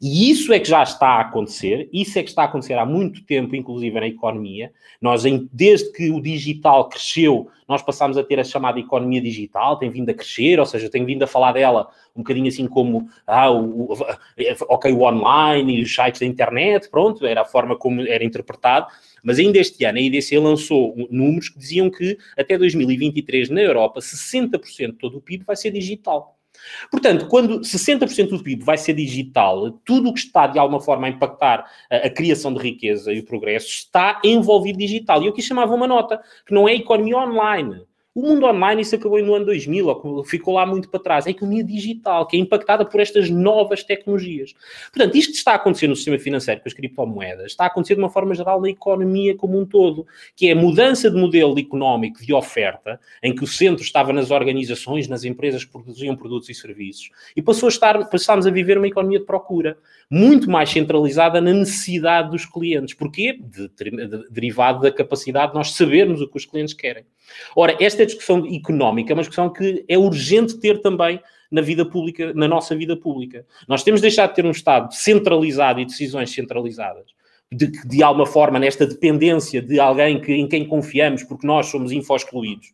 E 0.00 0.30
isso 0.30 0.52
é 0.52 0.60
que 0.60 0.68
já 0.68 0.82
está 0.82 1.08
a 1.08 1.20
acontecer, 1.20 1.88
isso 1.92 2.18
é 2.18 2.22
que 2.22 2.28
está 2.28 2.42
a 2.42 2.44
acontecer 2.44 2.74
há 2.74 2.86
muito 2.86 3.24
tempo, 3.24 3.56
inclusive 3.56 3.98
na 3.98 4.06
economia. 4.06 4.72
Nós, 5.00 5.22
desde 5.52 5.92
que 5.92 6.10
o 6.10 6.20
digital 6.20 6.88
cresceu, 6.88 7.48
nós 7.68 7.82
passámos 7.82 8.16
a 8.16 8.24
ter 8.24 8.40
a 8.40 8.44
chamada 8.44 8.80
economia 8.80 9.20
digital, 9.20 9.76
tem 9.78 9.90
vindo 9.90 10.08
a 10.10 10.14
crescer, 10.14 10.58
ou 10.58 10.66
seja, 10.66 10.88
tem 10.88 11.04
vindo 11.04 11.22
a 11.22 11.26
falar 11.26 11.52
dela 11.52 11.88
um 12.16 12.22
bocadinho 12.22 12.48
assim 12.48 12.66
como, 12.66 13.08
ah, 13.26 13.50
o, 13.52 13.92
ok, 14.68 14.92
o 14.92 15.02
online 15.02 15.78
e 15.78 15.82
os 15.82 15.94
sites 15.94 16.20
da 16.20 16.26
internet, 16.26 16.88
pronto, 16.88 17.26
era 17.26 17.42
a 17.42 17.44
forma 17.44 17.76
como 17.76 18.00
era 18.00 18.24
interpretado. 18.24 18.86
Mas 19.22 19.38
ainda 19.38 19.58
este 19.58 19.84
ano 19.84 19.98
a 19.98 20.00
IDC 20.00 20.38
lançou 20.38 20.94
números 21.10 21.48
que 21.48 21.58
diziam 21.58 21.90
que 21.90 22.16
até 22.36 22.56
2023 22.56 23.50
na 23.50 23.60
Europa 23.60 24.00
60% 24.00 24.60
de 24.86 24.92
todo 24.94 25.18
o 25.18 25.20
PIB 25.20 25.44
vai 25.44 25.56
ser 25.56 25.70
digital. 25.70 26.37
Portanto, 26.90 27.26
quando 27.26 27.60
60% 27.60 28.28
do 28.28 28.42
PIB 28.42 28.64
vai 28.64 28.78
ser 28.78 28.94
digital, 28.94 29.70
tudo 29.84 30.08
o 30.08 30.14
que 30.14 30.20
está 30.20 30.46
de 30.46 30.58
alguma 30.58 30.80
forma 30.80 31.06
a 31.06 31.10
impactar 31.10 31.70
a, 31.90 31.96
a, 31.96 32.10
criação 32.10 32.52
de 32.52 32.60
riqueza 32.60 33.12
e 33.12 33.20
o 33.20 33.24
progresso 33.24 33.68
está 33.68 34.20
envolvido 34.24 34.78
digital. 34.78 35.22
E 35.22 35.26
eu 35.26 35.32
aqui 35.32 35.42
chamava 35.42 35.74
uma 35.74 35.86
nota, 35.86 36.20
que 36.46 36.54
não 36.54 36.68
é 36.68 36.74
economia 36.74 37.18
online. 37.18 37.87
O 38.18 38.22
mundo 38.22 38.46
online, 38.46 38.82
isso 38.82 38.96
acabou 38.96 39.22
no 39.22 39.32
ano 39.32 39.44
2000, 39.44 40.24
ficou 40.24 40.54
lá 40.54 40.66
muito 40.66 40.88
para 40.88 40.98
trás. 40.98 41.24
É 41.24 41.28
a 41.28 41.30
economia 41.30 41.62
digital, 41.62 42.26
que 42.26 42.36
é 42.36 42.40
impactada 42.40 42.84
por 42.84 43.00
estas 43.00 43.30
novas 43.30 43.84
tecnologias. 43.84 44.56
Portanto, 44.92 45.14
isto 45.16 45.34
está 45.34 45.52
a 45.52 45.54
acontecer 45.54 45.86
no 45.86 45.94
sistema 45.94 46.18
financeiro 46.18 46.60
com 46.60 46.66
as 46.66 46.74
criptomoedas, 46.74 47.52
está 47.52 47.62
a 47.62 47.66
acontecer 47.68 47.94
de 47.94 48.00
uma 48.00 48.10
forma 48.10 48.34
geral 48.34 48.60
na 48.60 48.70
economia 48.70 49.36
como 49.36 49.56
um 49.56 49.64
todo, 49.64 50.04
que 50.34 50.48
é 50.48 50.52
a 50.52 50.56
mudança 50.56 51.08
de 51.08 51.16
modelo 51.16 51.56
económico 51.60 52.20
de 52.20 52.34
oferta, 52.34 52.98
em 53.22 53.32
que 53.32 53.44
o 53.44 53.46
centro 53.46 53.84
estava 53.84 54.12
nas 54.12 54.32
organizações, 54.32 55.06
nas 55.06 55.22
empresas 55.22 55.64
que 55.64 55.70
produziam 55.70 56.16
produtos 56.16 56.48
e 56.48 56.54
serviços, 56.54 57.10
e 57.36 57.40
passou 57.40 57.68
a 57.68 57.70
estar, 57.70 58.10
passámos 58.10 58.48
a 58.48 58.50
viver 58.50 58.78
uma 58.78 58.88
economia 58.88 59.20
de 59.20 59.26
procura, 59.26 59.78
muito 60.10 60.50
mais 60.50 60.70
centralizada 60.70 61.40
na 61.40 61.52
necessidade 61.52 62.30
dos 62.30 62.44
clientes. 62.44 62.94
Porquê? 62.94 63.38
De, 63.40 63.68
de, 63.68 64.28
derivado 64.28 64.80
da 64.80 64.90
capacidade 64.90 65.52
de 65.52 65.58
nós 65.58 65.70
sabermos 65.72 66.20
o 66.20 66.26
que 66.26 66.36
os 66.36 66.46
clientes 66.46 66.74
querem. 66.74 67.04
Ora, 67.54 67.76
esta 67.78 68.07
discussão 68.08 68.44
económica 68.52 69.12
é 69.12 69.14
uma 69.14 69.22
discussão 69.22 69.52
que 69.52 69.84
é 69.88 69.96
urgente 69.96 70.58
ter 70.58 70.80
também 70.80 71.20
na 71.50 71.60
vida 71.62 71.84
pública, 71.84 72.32
na 72.34 72.46
nossa 72.46 72.74
vida 72.76 72.96
pública. 72.96 73.46
Nós 73.66 73.82
temos 73.82 74.00
de 74.00 74.08
deixar 74.08 74.26
de 74.26 74.34
ter 74.34 74.44
um 74.44 74.50
Estado 74.50 74.92
centralizado 74.92 75.80
e 75.80 75.84
decisões 75.84 76.30
centralizadas. 76.30 77.06
De, 77.50 77.66
de 77.66 78.02
alguma 78.02 78.26
forma, 78.26 78.58
nesta 78.58 78.86
dependência 78.86 79.62
de 79.62 79.80
alguém 79.80 80.20
que, 80.20 80.32
em 80.34 80.46
quem 80.46 80.66
confiamos, 80.66 81.22
porque 81.22 81.46
nós 81.46 81.66
somos 81.66 81.92
info-excluídos. 81.92 82.72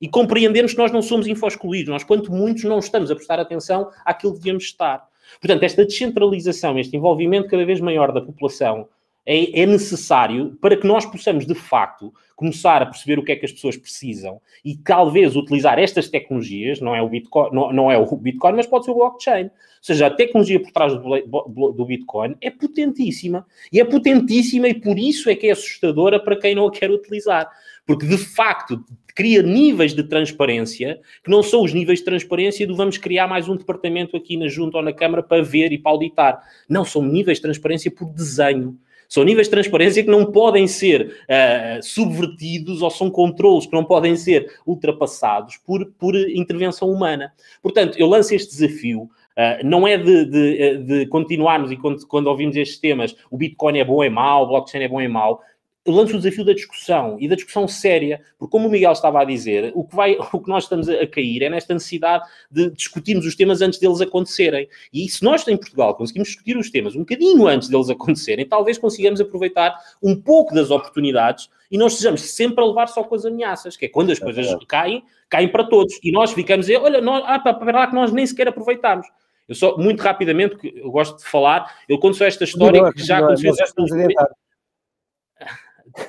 E 0.00 0.08
compreendemos 0.08 0.72
que 0.72 0.78
nós 0.78 0.90
não 0.90 1.00
somos 1.00 1.28
info-excluídos. 1.28 1.90
Nós, 1.90 2.02
quanto 2.02 2.32
muitos, 2.32 2.64
não 2.64 2.80
estamos 2.80 3.10
a 3.10 3.14
prestar 3.14 3.38
atenção 3.38 3.88
àquilo 4.04 4.32
que 4.32 4.38
devíamos 4.38 4.64
estar. 4.64 5.06
Portanto, 5.40 5.62
esta 5.62 5.84
descentralização, 5.84 6.78
este 6.78 6.96
envolvimento 6.96 7.48
cada 7.48 7.64
vez 7.64 7.80
maior 7.80 8.12
da 8.12 8.20
população 8.20 8.88
é, 9.26 9.62
é, 9.62 9.66
necessário 9.66 10.56
para 10.60 10.76
que 10.76 10.86
nós 10.86 11.04
possamos, 11.04 11.44
de 11.44 11.54
facto, 11.54 12.14
começar 12.36 12.80
a 12.80 12.86
perceber 12.86 13.18
o 13.18 13.24
que 13.24 13.32
é 13.32 13.36
que 13.36 13.44
as 13.44 13.52
pessoas 13.52 13.76
precisam 13.76 14.40
e 14.64 14.76
talvez 14.76 15.34
utilizar 15.34 15.78
estas 15.78 16.08
tecnologias, 16.08 16.80
não 16.80 16.94
é 16.94 17.02
o 17.02 17.08
Bitcoin, 17.08 17.50
não, 17.52 17.72
não 17.72 17.90
é 17.90 17.98
o 17.98 18.16
Bitcoin 18.16 18.54
mas 18.54 18.66
pode 18.66 18.84
ser 18.84 18.92
o 18.92 18.94
blockchain. 18.94 19.46
Ou 19.46 19.50
seja, 19.80 20.06
a 20.06 20.10
tecnologia 20.10 20.60
por 20.60 20.70
trás 20.70 20.92
do, 20.94 21.72
do 21.72 21.84
Bitcoin 21.84 22.36
é 22.40 22.50
potentíssima. 22.50 23.46
E 23.72 23.80
é 23.80 23.84
potentíssima 23.84 24.68
e 24.68 24.74
por 24.74 24.98
isso 24.98 25.28
é 25.30 25.34
que 25.34 25.48
é 25.48 25.52
assustadora 25.52 26.18
para 26.18 26.36
quem 26.36 26.54
não 26.54 26.66
a 26.66 26.72
quer 26.72 26.90
utilizar. 26.90 27.48
Porque, 27.86 28.04
de 28.04 28.18
facto, 28.18 28.84
cria 29.14 29.42
níveis 29.42 29.94
de 29.94 30.02
transparência 30.02 31.00
que 31.24 31.30
não 31.30 31.42
são 31.42 31.62
os 31.62 31.72
níveis 31.72 32.00
de 32.00 32.04
transparência 32.04 32.66
do 32.66 32.76
vamos 32.76 32.98
criar 32.98 33.26
mais 33.26 33.48
um 33.48 33.56
departamento 33.56 34.16
aqui 34.16 34.36
na 34.36 34.48
Junta 34.48 34.76
ou 34.76 34.82
na 34.82 34.92
Câmara 34.92 35.22
para 35.22 35.42
ver 35.42 35.72
e 35.72 35.78
para 35.78 35.92
auditar. 35.92 36.42
Não, 36.68 36.84
são 36.84 37.00
níveis 37.00 37.38
de 37.38 37.42
transparência 37.42 37.90
por 37.90 38.12
desenho. 38.12 38.76
São 39.08 39.24
níveis 39.24 39.46
de 39.46 39.52
transparência 39.52 40.02
que 40.02 40.10
não 40.10 40.30
podem 40.30 40.66
ser 40.66 41.06
uh, 41.06 41.82
subvertidos 41.82 42.82
ou 42.82 42.90
são 42.90 43.10
controlos 43.10 43.66
que 43.66 43.72
não 43.72 43.84
podem 43.84 44.16
ser 44.16 44.50
ultrapassados 44.66 45.56
por, 45.58 45.86
por 45.98 46.14
intervenção 46.14 46.90
humana. 46.90 47.32
Portanto, 47.62 47.98
eu 47.98 48.06
lanço 48.06 48.34
este 48.34 48.50
desafio. 48.50 49.08
Uh, 49.36 49.64
não 49.64 49.86
é 49.86 49.98
de, 49.98 50.24
de, 50.24 50.62
eh, 50.62 50.74
de 50.76 51.06
continuarmos 51.08 51.70
e 51.70 51.76
quando, 51.76 52.06
quando, 52.06 52.26
ouvimos 52.28 52.56
estes 52.56 52.78
temas, 52.78 53.14
o 53.30 53.36
Bitcoin 53.36 53.78
é 53.78 53.84
bom, 53.84 54.02
é 54.02 54.08
mau, 54.08 54.44
o 54.44 54.46
blockchain 54.46 54.82
é 54.82 54.88
bom, 54.88 54.98
é 54.98 55.08
mau. 55.08 55.42
Eu 55.86 55.92
lanço 55.92 56.14
o 56.14 56.18
desafio 56.18 56.44
da 56.44 56.52
discussão 56.52 57.16
e 57.20 57.28
da 57.28 57.34
discussão 57.36 57.68
séria, 57.68 58.20
porque 58.38 58.50
como 58.50 58.66
o 58.66 58.70
Miguel 58.70 58.92
estava 58.92 59.20
a 59.20 59.24
dizer, 59.24 59.72
o 59.74 59.84
que, 59.84 59.94
vai, 59.94 60.16
o 60.32 60.40
que 60.40 60.48
nós 60.48 60.64
estamos 60.64 60.88
a 60.88 61.06
cair 61.06 61.42
é 61.42 61.48
nesta 61.48 61.72
necessidade 61.72 62.24
de 62.50 62.70
discutirmos 62.70 63.24
os 63.24 63.34
temas 63.34 63.62
antes 63.62 63.78
deles 63.78 64.00
acontecerem. 64.00 64.68
E 64.92 65.08
se 65.08 65.22
nós 65.22 65.46
em 65.46 65.56
Portugal 65.56 65.94
conseguimos 65.94 66.28
discutir 66.28 66.56
os 66.56 66.70
temas 66.70 66.96
um 66.96 67.00
bocadinho 67.00 67.46
antes 67.46 67.68
deles 67.68 67.88
acontecerem, 67.88 68.46
talvez 68.46 68.78
consigamos 68.78 69.20
aproveitar 69.20 69.76
um 70.02 70.20
pouco 70.20 70.54
das 70.54 70.70
oportunidades 70.70 71.48
e 71.70 71.78
não 71.78 71.86
estejamos 71.86 72.20
sempre 72.22 72.62
a 72.62 72.66
levar 72.66 72.88
só 72.88 73.02
com 73.02 73.14
as 73.14 73.24
ameaças, 73.24 73.76
que 73.76 73.86
é 73.86 73.88
quando 73.88 74.10
as 74.10 74.18
coisas 74.18 74.54
caem, 74.66 75.04
caem 75.28 75.48
para 75.48 75.64
todos. 75.64 75.98
E 76.02 76.10
nós 76.10 76.32
ficamos 76.32 76.66
a 76.66 76.68
dizer, 76.68 76.80
olha, 76.82 77.00
nós, 77.00 77.22
ah, 77.26 77.38
para 77.38 77.78
lá 77.78 77.86
que 77.86 77.94
nós 77.94 78.12
nem 78.12 78.26
sequer 78.26 78.48
aproveitamos. 78.48 79.06
Eu 79.48 79.54
só, 79.54 79.76
muito 79.76 80.02
rapidamente, 80.02 80.56
eu 80.74 80.90
gosto 80.90 81.18
de 81.18 81.24
falar, 81.24 81.72
eu 81.88 81.98
conto 81.98 82.16
só 82.16 82.24
esta 82.24 82.44
história 82.44 82.82
não, 82.82 82.92
que 82.92 83.02
já 83.02 83.18
aconteceu 83.18 83.54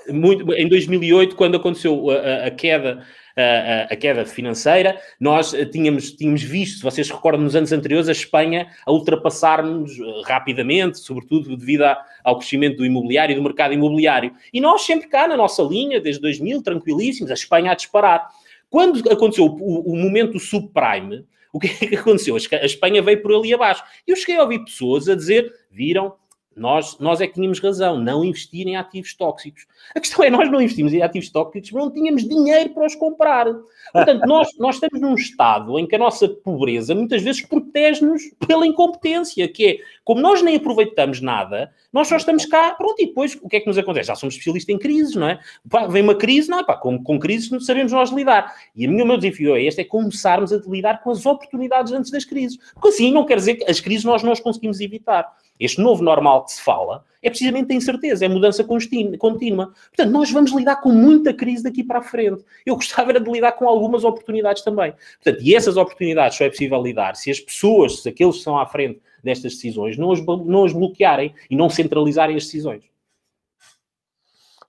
muito, 0.10 0.54
em 0.54 0.68
2008, 0.68 1.36
quando 1.36 1.58
aconteceu 1.58 2.10
a, 2.10 2.48
a 2.48 2.52
queda 2.52 3.06
a, 3.38 3.94
a, 3.94 3.96
queda 3.96 4.26
financeira, 4.26 5.00
nós 5.20 5.54
tínhamos, 5.72 6.12
tínhamos 6.12 6.42
visto, 6.42 6.78
se 6.78 6.84
vocês 6.84 7.10
recordam, 7.10 7.44
nos 7.44 7.56
anos 7.56 7.72
anteriores, 7.72 8.10
a 8.10 8.12
Espanha 8.12 8.68
a 8.84 8.92
ultrapassar-nos 8.92 9.92
eh, 9.92 10.22
rapidamente, 10.26 10.98
sobretudo 10.98 11.56
devido 11.56 11.84
a, 11.84 12.04
ao 12.24 12.40
crescimento 12.40 12.78
do 12.78 12.86
imobiliário 12.86 13.34
e 13.34 13.36
do 13.36 13.44
mercado 13.44 13.76
imobiliário. 13.76 14.32
E 14.52 14.60
nós 14.60 14.82
sempre 14.82 15.08
cá, 15.08 15.28
na 15.28 15.38
nossa 15.38 15.62
linha, 15.62 16.02
desde 16.02 16.20
2000, 16.20 16.64
tranquilíssimos, 16.64 17.30
a 17.30 17.36
Espanha 17.36 17.72
a 17.72 17.76
disparar. 17.76 18.28
Quando 18.72 19.08
aconteceu 19.12 19.46
o, 19.46 19.92
o 19.92 19.96
momento 19.96 20.40
subprime, 20.40 21.24
o 21.54 21.60
que 21.60 21.68
é 21.68 21.88
que 21.88 21.96
aconteceu? 21.96 22.36
A 22.36 22.66
Espanha 22.66 23.04
veio 23.04 23.22
por 23.22 23.34
ali 23.34 23.54
abaixo. 23.54 23.84
E 24.08 24.12
eu 24.12 24.16
cheguei 24.16 24.38
a 24.38 24.42
ouvir 24.42 24.66
pessoas 24.66 25.08
a 25.08 25.16
dizer, 25.16 25.52
viram, 25.72 26.14
nós, 26.58 26.98
nós 27.00 27.22
é 27.22 27.28
que 27.28 27.36
tínhamos 27.36 27.60
razão, 27.60 28.00
não 28.00 28.26
investir 28.26 28.68
em 28.68 28.76
ativos 28.76 29.14
tóxicos. 29.14 29.68
A 29.96 30.00
questão 30.00 30.26
é, 30.26 30.30
nós 30.30 30.50
não 30.50 30.60
investimos 30.60 30.92
em 30.92 31.02
ativos 31.02 31.30
tóxicos, 31.30 31.72
mas 31.72 31.84
não 31.84 31.92
tínhamos 31.92 32.28
dinheiro 32.28 32.72
para 32.72 32.86
os 32.86 32.96
comprar. 32.96 33.46
Portanto, 33.94 34.26
nós, 34.28 34.50
nós 34.58 34.76
estamos 34.76 35.00
num 35.00 35.14
estado 35.14 35.78
em 35.78 35.86
que 35.86 35.96
a 35.96 36.00
nossa 36.00 36.28
pobreza 36.28 36.96
muitas 36.96 37.22
vezes 37.22 37.42
protege-nos 37.46 38.24
pela 38.48 38.66
incompetência, 38.66 39.48
que 39.48 39.68
é, 39.68 39.78
como 40.04 40.20
nós 40.20 40.42
nem 40.42 40.56
aproveitamos 40.56 41.22
nada, 41.22 41.72
nós 41.94 42.08
só 42.08 42.18
estamos 42.18 42.46
cá, 42.46 42.72
pronto, 42.72 43.02
e 43.02 43.08
depois 43.08 43.38
o 43.42 43.48
que 43.48 43.58
é 43.58 43.60
que 43.60 43.68
nos 43.68 43.78
acontece? 43.78 44.08
Já 44.08 44.16
somos 44.16 44.36
especialistas 44.36 44.76
em 44.76 44.80
crises, 44.80 45.16
não 45.16 45.30
é? 45.30 45.40
Pá, 45.70 45.88
vem 45.88 46.02
uma 46.02 46.16
crise, 46.16 46.50
não 46.50 46.60
é? 46.60 46.64
Pá, 46.64 46.76
com, 46.76 47.02
com 47.02 47.20
crises 47.20 47.50
não 47.52 47.60
sabemos 47.60 47.92
nós 47.92 48.12
lidar. 48.12 48.54
E 48.76 48.86
a 48.86 48.90
minha, 48.90 49.04
o 49.04 49.08
meu 49.08 49.18
desafio 49.18 49.56
é 49.56 49.64
este, 49.64 49.82
é 49.82 49.84
começarmos 49.84 50.52
a 50.52 50.58
lidar 50.68 51.02
com 51.04 51.12
as 51.12 51.26
oportunidades 51.26 51.94
antes 51.94 52.12
das 52.12 52.26
crises. 52.26 52.58
Porque 52.74 52.90
assim 52.90 53.12
não 53.12 53.26
quer 53.26 53.38
dizer 53.38 53.56
que 53.56 53.70
as 53.70 53.80
crises 53.80 54.04
nós 54.04 54.24
não 54.24 54.32
as 54.32 54.40
conseguimos 54.40 54.80
evitar. 54.80 55.32
Este 55.60 55.82
novo 55.82 56.04
normal 56.04 56.46
que 56.46 56.54
se 56.54 56.62
fala 56.62 57.04
é 57.22 57.30
precisamente 57.30 57.74
a 57.74 57.76
incerteza, 57.76 58.26
é 58.26 58.28
mudança 58.28 58.64
contínua. 58.64 59.74
Portanto, 59.96 60.12
nós 60.12 60.32
vamos 60.32 60.52
lidar 60.52 60.78
com 60.78 60.92
muita 60.92 61.34
crise 61.34 61.64
daqui 61.64 61.84
para 61.84 62.00
a 62.00 62.04
frente. 62.04 62.44
Eu 62.66 62.76
gostava 62.76 63.12
era 63.12 63.20
de 63.20 63.32
lidar 63.32 63.54
com 63.54 63.68
algumas 63.68 64.04
oportunidades 64.04 64.64
também. 64.64 64.94
Portanto, 65.24 65.44
e 65.44 65.56
essas 65.56 65.78
oportunidades 65.78 66.38
só 66.38 66.46
é 66.46 66.50
possível 66.50 66.82
lidar 66.82 67.16
se 67.16 67.32
as 67.32 67.40
pessoas, 67.40 68.02
se 68.02 68.10
aqueles 68.10 68.36
que 68.36 68.40
estão 68.40 68.58
à 68.58 68.66
frente 68.66 69.00
destas 69.24 69.54
decisões, 69.54 69.98
não 69.98 70.12
as, 70.12 70.24
não 70.24 70.66
as 70.66 70.74
bloquearem 70.74 71.34
e 71.50 71.56
não 71.56 71.70
centralizarem 71.70 72.36
as 72.36 72.46
decisões. 72.46 72.84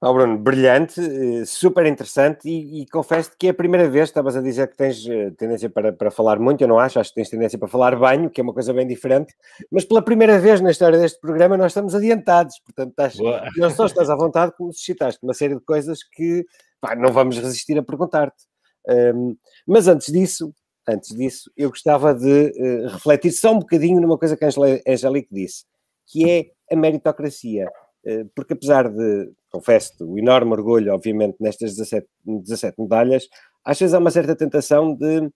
Oh, 0.00 0.12
Bruno, 0.12 0.38
brilhante, 0.38 1.00
eh, 1.00 1.45
super 1.45 1.85
interessante 1.85 2.49
e, 2.49 2.83
e 2.83 2.87
confesso 2.87 3.33
que 3.37 3.49
é 3.49 3.50
a 3.50 3.55
primeira 3.55 3.88
vez, 3.88 4.09
estavas 4.09 4.37
a 4.37 4.40
dizer 4.40 4.69
que 4.69 4.76
tens 4.76 5.05
eh, 5.05 5.33
tendência 5.33 5.69
para, 5.69 5.93
para 5.93 6.09
falar 6.09 6.38
muito, 6.38 6.61
eu 6.61 6.69
não 6.69 6.78
acho, 6.78 7.00
acho 7.00 7.11
que 7.11 7.17
tens 7.17 7.28
tendência 7.28 7.59
para 7.59 7.67
falar 7.67 7.97
banho, 7.97 8.31
que 8.31 8.40
é 8.40 8.45
uma 8.45 8.55
coisa 8.55 8.73
bem 8.73 8.87
diferente, 8.87 9.35
mas 9.73 9.85
pela 9.85 10.00
primeira 10.00 10.38
vez 10.38 10.61
na 10.61 10.71
história 10.71 10.97
deste 10.97 11.19
programa 11.21 11.57
nós 11.57 11.73
estamos 11.73 11.97
adiantados, 11.97 12.61
portanto 12.61 12.90
estás, 12.90 13.17
não 13.57 13.71
só 13.71 13.87
estás 13.87 14.09
à 14.09 14.14
vontade 14.14 14.52
como 14.57 14.73
suscitaste 14.73 15.19
uma 15.21 15.35
série 15.35 15.57
de 15.57 15.62
coisas 15.62 16.05
que 16.05 16.47
pá, 16.81 16.95
não 16.95 17.12
vamos 17.12 17.37
resistir 17.37 17.76
a 17.76 17.83
perguntar-te. 17.83 18.45
Um, 18.88 19.37
mas 19.67 19.88
antes 19.88 20.12
disso, 20.12 20.55
antes 20.88 21.12
disso, 21.17 21.50
eu 21.57 21.71
gostava 21.71 22.14
de 22.14 22.52
uh, 22.57 22.88
refletir 22.88 23.33
só 23.33 23.52
um 23.52 23.59
bocadinho 23.59 24.00
numa 24.00 24.17
coisa 24.17 24.37
que 24.37 24.45
a 24.45 24.49
Angelique 24.49 25.35
disse, 25.35 25.64
que 26.07 26.31
é 26.31 26.50
a 26.73 26.76
meritocracia. 26.76 27.69
Eh, 28.09 28.25
porque 28.35 28.55
apesar 28.55 28.88
de, 28.88 29.31
confesso 29.50 29.93
o 30.00 30.19
enorme 30.19 30.53
orgulho, 30.53 30.95
obviamente, 30.95 31.37
nestas 31.38 31.77
17, 31.77 32.09
17 32.25 32.81
medalhas, 32.81 33.29
às 33.62 33.79
vezes 33.79 33.93
há 33.93 33.99
uma 33.99 34.11
certa 34.11 34.35
tentação 34.35 34.95
de, 34.95 35.31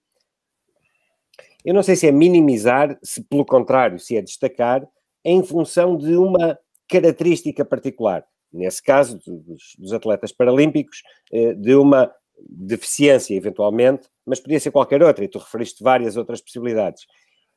eu 1.63 1.71
não 1.71 1.83
sei 1.83 1.95
se 1.95 2.07
é 2.07 2.11
minimizar, 2.11 2.97
se 3.03 3.21
pelo 3.21 3.45
contrário, 3.45 3.99
se 3.99 4.17
é 4.17 4.23
destacar, 4.23 4.87
em 5.23 5.43
função 5.43 5.95
de 5.95 6.15
uma 6.15 6.57
característica 6.89 7.63
particular. 7.63 8.25
Nesse 8.51 8.81
caso, 8.81 9.19
dos, 9.23 9.75
dos 9.77 9.93
atletas 9.93 10.31
paralímpicos, 10.31 11.03
eh, 11.31 11.53
de 11.53 11.75
uma 11.75 12.11
deficiência, 12.49 13.35
eventualmente, 13.35 14.09
mas 14.25 14.39
podia 14.39 14.59
ser 14.59 14.71
qualquer 14.71 15.03
outra, 15.03 15.23
e 15.23 15.27
tu 15.27 15.37
referiste 15.37 15.83
várias 15.83 16.17
outras 16.17 16.41
possibilidades. 16.41 17.05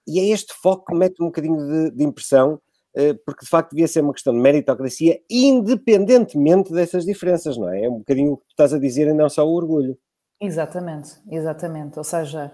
E 0.06 0.20
é 0.20 0.26
este 0.26 0.52
foco 0.52 0.84
que 0.84 0.94
mete 0.94 1.22
um 1.22 1.26
bocadinho 1.26 1.56
de, 1.56 1.90
de 1.92 2.04
impressão 2.04 2.60
porque 3.24 3.44
de 3.44 3.50
facto 3.50 3.70
devia 3.70 3.86
ser 3.86 4.00
uma 4.00 4.12
questão 4.12 4.32
de 4.32 4.40
meritocracia, 4.40 5.20
independentemente 5.30 6.72
dessas 6.72 7.04
diferenças, 7.04 7.56
não 7.56 7.68
é? 7.68 7.84
É 7.84 7.88
um 7.88 7.98
bocadinho 7.98 8.32
o 8.32 8.36
que 8.38 8.44
tu 8.44 8.50
estás 8.50 8.72
a 8.72 8.78
dizer 8.78 9.08
e 9.08 9.12
não 9.12 9.28
só 9.28 9.46
o 9.46 9.54
orgulho. 9.54 9.98
Exatamente, 10.40 11.10
exatamente. 11.30 11.98
Ou 11.98 12.04
seja, 12.04 12.52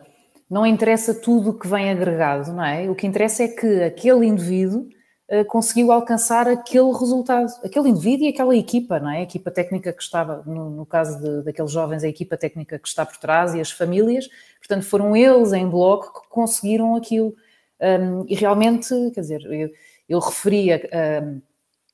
não 0.49 0.67
interessa 0.67 1.15
tudo 1.15 1.51
o 1.51 1.59
que 1.59 1.67
vem 1.67 1.91
agregado, 1.91 2.53
não 2.53 2.65
é? 2.65 2.89
O 2.91 2.95
que 2.95 3.07
interessa 3.07 3.43
é 3.43 3.49
que 3.49 3.83
aquele 3.83 4.27
indivíduo 4.27 4.89
uh, 5.31 5.45
conseguiu 5.47 5.91
alcançar 5.91 6.47
aquele 6.47 6.93
resultado, 6.93 7.51
aquele 7.65 7.89
indivíduo 7.89 8.27
e 8.27 8.29
aquela 8.29 8.57
equipa, 8.57 9.01
não 9.01 9.11
é? 9.11 9.19
A 9.19 9.23
equipa 9.23 9.51
técnica 9.51 9.93
que 9.93 10.03
estava, 10.03 10.43
no, 10.47 10.71
no 10.71 10.87
caso 10.87 11.21
de, 11.21 11.43
daqueles 11.43 11.71
jovens, 11.71 12.05
a 12.05 12.09
equipa 12.09 12.37
técnica 12.37 12.79
que 12.79 12.87
está 12.87 13.07
por 13.07 13.17
trás 13.17 13.55
e 13.55 13.61
as 13.61 13.71
famílias, 13.71 14.29
portanto, 14.59 14.85
foram 14.85 15.17
eles 15.17 15.53
em 15.53 15.69
bloco 15.69 16.21
que 16.21 16.29
conseguiram 16.29 16.95
aquilo. 16.95 17.35
Um, 17.81 18.25
e 18.29 18.35
realmente, 18.35 18.95
quer 19.13 19.23
dizer, 19.23 19.43
eu, 19.47 19.71
eu 20.13 20.19
referia 20.19 20.83
uh, 20.93 21.43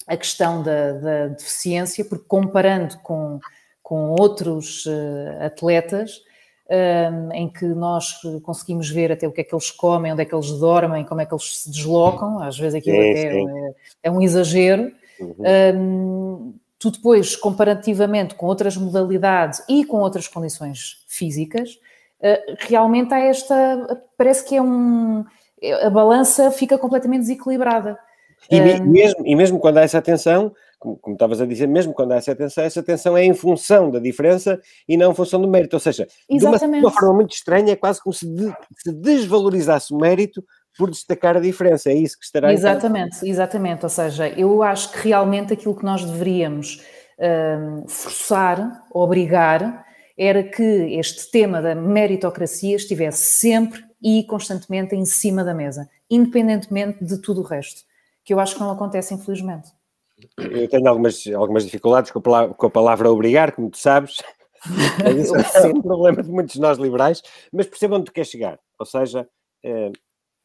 a 0.07 0.17
questão 0.17 0.61
da, 0.61 0.93
da, 0.93 1.27
deficiência, 1.29 2.05
porque 2.05 2.25
comparando 2.27 2.99
com, 2.99 3.39
com 3.81 4.11
outros 4.11 4.85
uh, 4.87 5.45
atletas, 5.45 6.17
uh, 6.67 7.33
em 7.33 7.49
que 7.49 7.65
nós 7.65 8.21
conseguimos 8.43 8.91
ver 8.91 9.13
até 9.13 9.29
o 9.29 9.31
que 9.31 9.43
é 9.43 9.45
que 9.45 9.55
eles 9.55 9.71
comem, 9.71 10.13
onde 10.13 10.23
é 10.23 10.25
que 10.25 10.35
eles 10.35 10.51
dormem, 10.59 11.05
como 11.05 11.21
é 11.21 11.27
que 11.27 11.33
eles 11.33 11.59
se 11.59 11.71
deslocam, 11.71 12.43
às 12.43 12.59
vezes 12.59 12.75
aquilo 12.75 12.97
sim, 12.97 13.11
até 13.11 13.31
sim. 13.31 13.49
É, 13.49 13.75
é, 14.03 14.11
um 14.11 14.21
exagero. 14.21 14.93
Uhum. 15.21 16.55
tu 16.79 16.93
depois, 16.93 17.35
comparativamente 17.35 18.37
com 18.37 18.47
outras 18.47 18.77
modalidades 18.77 19.61
e 19.69 19.85
com 19.85 19.97
outras 19.97 20.29
condições 20.29 21.05
físicas, 21.09 21.77
realmente 22.61 23.13
há 23.13 23.19
esta. 23.19 24.01
Parece 24.17 24.45
que 24.45 24.55
é 24.55 24.63
um. 24.63 25.25
A 25.83 25.91
balança 25.91 26.53
fica 26.53 26.79
completamente 26.79 27.23
desequilibrada. 27.23 27.99
E, 28.51 28.61
um... 28.61 28.85
mesmo, 28.85 29.27
e 29.27 29.37
mesmo 29.37 29.59
quando 29.59 29.79
há 29.79 29.83
essa 29.83 30.01
tensão, 30.01 30.53
como, 30.79 30.97
como 30.97 31.15
estavas 31.15 31.41
a 31.41 31.47
dizer, 31.47 31.67
mesmo 31.67 31.93
quando 31.93 32.13
há 32.13 32.17
essa 32.17 32.35
tensão, 32.35 32.65
essa 32.65 32.83
tensão 32.83 33.17
é 33.17 33.25
em 33.25 33.35
função 33.35 33.91
da 33.91 33.99
diferença 33.99 34.61
e 34.89 34.97
não 34.97 35.11
em 35.11 35.15
função 35.15 35.41
do 35.41 35.49
mérito. 35.49 35.75
Ou 35.77 35.81
seja, 35.81 36.07
de 36.29 36.45
uma, 36.45 36.59
de 36.59 36.65
uma, 36.65 36.91
forma 36.91 37.15
muito 37.15 37.33
estranha, 37.33 37.73
é 37.73 37.77
quase 37.77 38.03
como 38.03 38.13
se, 38.13 38.27
de, 38.27 38.55
se 38.77 38.93
desvalorizasse 38.93 39.93
o 39.93 39.99
mérito 39.99 40.45
por 40.77 40.91
destacar 40.91 41.37
a 41.37 41.41
diferença. 41.41 41.91
É 41.91 41.95
isso 41.95 42.19
que 42.19 42.25
estará 42.25 42.53
Exatamente, 42.53 43.29
exatamente. 43.29 43.85
Ou 43.85 43.91
seja, 43.91 44.29
eu 44.29 44.63
acho 44.63 44.93
que 44.93 45.09
realmente 45.09 45.53
aquilo 45.53 45.77
que 45.77 45.85
nós 45.85 46.05
deveríamos 46.05 46.83
um, 47.19 47.89
forçar, 47.89 48.83
obrigar, 48.93 49.85
era 50.17 50.43
que 50.43 50.63
este 50.63 51.31
tema 51.31 51.61
da 51.61 51.75
meritocracia 51.75 52.77
estivesse 52.77 53.25
sempre 53.25 53.85
e 54.01 54.25
constantemente 54.25 54.95
em 54.95 55.05
cima 55.05 55.43
da 55.43 55.53
mesa, 55.53 55.89
independentemente 56.09 57.05
de 57.05 57.21
tudo 57.21 57.41
o 57.41 57.45
resto 57.45 57.88
que 58.29 58.35
eu 58.35 58.41
acho 58.41 58.57
que 58.57 58.61
não 58.61 58.71
acontece, 58.71 59.15
infelizmente. 59.15 59.71
Eu 60.37 60.69
tenho 60.69 60.87
algumas, 60.87 61.27
algumas 61.29 61.65
dificuldades 61.65 62.11
com 62.11 62.19
a, 62.19 62.23
palavra, 62.23 62.55
com 62.55 62.67
a 62.67 62.71
palavra 62.71 63.11
obrigar, 63.11 63.53
como 63.53 63.71
tu 63.71 63.79
sabes. 63.79 64.23
Isso 65.19 65.35
é 65.35 65.67
um 65.69 65.81
problema 65.81 66.23
de 66.23 66.31
muitos 66.31 66.53
de 66.53 66.61
nós 66.61 66.77
liberais, 66.77 67.23
mas 67.51 67.67
percebam 67.67 67.97
onde 67.97 68.05
tu 68.05 68.13
queres 68.13 68.29
chegar. 68.29 68.61
Ou 68.79 68.85
seja, 68.85 69.27
eh, 69.65 69.91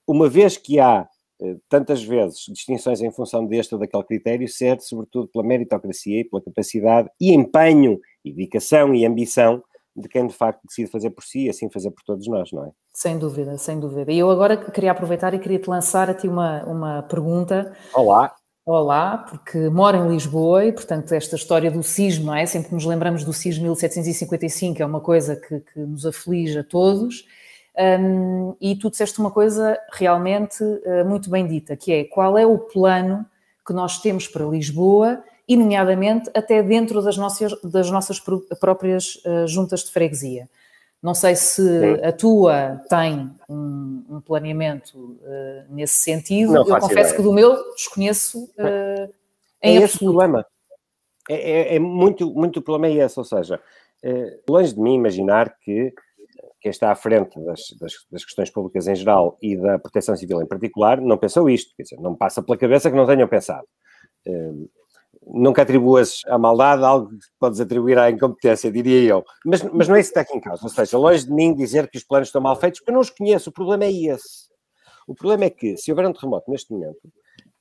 uma 0.07 0.29
vez 0.29 0.55
que 0.55 0.79
há 0.79 1.05
eh, 1.41 1.57
tantas 1.67 2.01
vezes 2.01 2.45
distinções 2.47 3.01
em 3.01 3.11
função 3.11 3.45
deste 3.45 3.73
ou 3.75 3.79
daquele 3.81 4.05
critério, 4.05 4.47
serve 4.47 4.81
sobretudo 4.83 5.27
pela 5.27 5.43
meritocracia 5.43 6.21
e 6.21 6.23
pela 6.23 6.41
capacidade 6.41 7.09
e 7.19 7.33
empenho, 7.33 7.99
e 8.23 8.31
dedicação 8.31 8.95
e 8.95 9.05
ambição 9.05 9.61
de 9.95 10.07
quem 10.07 10.27
de 10.27 10.33
facto 10.33 10.61
decide 10.67 10.89
fazer 10.89 11.11
por 11.11 11.23
si 11.23 11.45
e 11.45 11.49
assim 11.49 11.69
fazer 11.69 11.91
por 11.91 12.03
todos 12.03 12.27
nós, 12.27 12.51
não 12.51 12.65
é? 12.65 12.71
Sem 12.93 13.17
dúvida, 13.17 13.57
sem 13.57 13.79
dúvida. 13.79 14.11
E 14.11 14.19
eu 14.19 14.29
agora 14.29 14.57
queria 14.57 14.91
aproveitar 14.91 15.33
e 15.33 15.39
queria 15.39 15.59
te 15.59 15.69
lançar 15.69 16.09
a 16.09 16.13
ti 16.13 16.27
uma, 16.27 16.63
uma 16.63 17.03
pergunta. 17.03 17.75
Olá. 17.93 18.33
Olá, 18.65 19.17
porque 19.17 19.69
moro 19.69 19.97
em 19.97 20.07
Lisboa 20.07 20.65
e, 20.65 20.71
portanto, 20.71 21.11
esta 21.11 21.35
história 21.35 21.69
do 21.69 21.83
sismo, 21.83 22.27
não 22.27 22.35
é? 22.35 22.45
Sempre 22.45 22.69
que 22.69 22.75
nos 22.75 22.85
lembramos 22.85 23.25
do 23.25 23.33
sismo 23.33 23.63
1755, 23.63 24.81
é 24.81 24.85
uma 24.85 25.01
coisa 25.01 25.35
que, 25.35 25.59
que 25.59 25.79
nos 25.79 26.05
aflige 26.05 26.57
a 26.57 26.63
todos. 26.63 27.25
Um, 27.77 28.55
e 28.61 28.75
tu 28.75 28.89
disseste 28.89 29.19
uma 29.19 29.31
coisa 29.31 29.77
realmente 29.91 30.63
uh, 30.63 31.03
muito 31.05 31.29
bem 31.29 31.45
dita, 31.45 31.75
que 31.75 31.91
é 31.91 32.03
qual 32.05 32.37
é 32.37 32.45
o 32.45 32.57
plano 32.57 33.25
que 33.65 33.73
nós 33.73 33.99
temos 33.99 34.27
para 34.27 34.45
Lisboa 34.45 35.23
e, 35.47 35.57
nomeadamente, 35.57 36.29
até 36.33 36.61
dentro 36.63 37.01
das 37.01 37.17
nossas, 37.17 37.59
das 37.61 37.89
nossas 37.91 38.21
próprias 38.59 39.15
uh, 39.25 39.47
juntas 39.47 39.83
de 39.83 39.91
freguesia. 39.91 40.49
Não 41.03 41.13
sei 41.13 41.35
se 41.35 41.61
a 42.01 42.13
tua 42.13 42.81
tem 42.89 43.29
um, 43.49 44.05
um 44.09 44.21
planeamento 44.21 44.97
uh, 44.97 45.65
nesse 45.69 45.95
sentido. 45.95 46.55
Eu 46.55 46.65
confesso 46.65 46.91
ideia. 46.93 47.15
que 47.17 47.21
do 47.21 47.33
meu 47.33 47.73
desconheço 47.73 48.45
uh, 48.57 49.13
em 49.61 49.79
é 49.79 49.81
esse 49.81 49.97
o 49.97 49.99
problema. 49.99 50.45
É, 51.29 51.35
é, 51.35 51.75
é, 51.75 51.79
muito, 51.79 52.33
muito 52.33 52.59
o 52.59 52.61
problema 52.61 52.93
é 52.93 53.05
esse, 53.05 53.19
ou 53.19 53.25
seja, 53.25 53.59
é, 54.01 54.39
longe 54.47 54.73
de 54.73 54.79
mim 54.79 54.95
imaginar 54.95 55.57
que 55.59 55.93
quem 56.59 56.69
está 56.69 56.91
à 56.91 56.95
frente 56.95 57.37
das, 57.41 57.61
das, 57.79 57.93
das, 58.09 58.25
questões 58.25 58.49
públicas 58.49 58.87
em 58.87 58.95
geral 58.95 59.37
e 59.41 59.55
da 59.57 59.79
proteção 59.79 60.15
civil 60.15 60.41
em 60.41 60.45
particular 60.45 60.99
não 61.01 61.17
pensou 61.17 61.49
isto, 61.49 61.73
quer 61.75 61.83
dizer, 61.83 61.97
não 61.97 62.15
passa 62.15 62.41
pela 62.41 62.57
cabeça 62.57 62.89
que 62.89 62.95
não 62.95 63.05
tenham 63.05 63.27
pensado. 63.27 63.67
Nunca 65.27 65.61
atribuas 65.61 66.21
à 66.27 66.37
maldade 66.37 66.83
algo 66.83 67.09
que 67.09 67.17
podes 67.39 67.59
atribuir 67.59 67.97
à 67.97 68.09
incompetência, 68.09 68.71
diria 68.71 69.01
eu. 69.03 69.23
Mas, 69.45 69.63
mas 69.63 69.87
não 69.87 69.95
é 69.95 69.99
isso 69.99 70.13
que 70.13 70.19
está 70.19 70.21
aqui 70.21 70.37
em 70.37 70.41
causa. 70.41 70.63
Ou 70.63 70.69
seja, 70.69 70.97
longe 70.97 71.25
de 71.25 71.33
mim 71.33 71.55
dizer 71.55 71.89
que 71.89 71.97
os 71.97 72.03
planos 72.03 72.27
estão 72.27 72.41
mal 72.41 72.55
feitos, 72.55 72.79
porque 72.79 72.91
eu 72.91 72.95
não 72.95 73.01
os 73.01 73.09
conheço. 73.09 73.49
O 73.49 73.53
problema 73.53 73.85
é 73.85 73.91
esse. 73.91 74.51
O 75.07 75.13
problema 75.13 75.45
é 75.45 75.49
que, 75.49 75.77
se 75.77 75.91
houver 75.91 76.07
um 76.07 76.13
terremoto 76.13 76.49
neste 76.49 76.71
momento, 76.71 76.99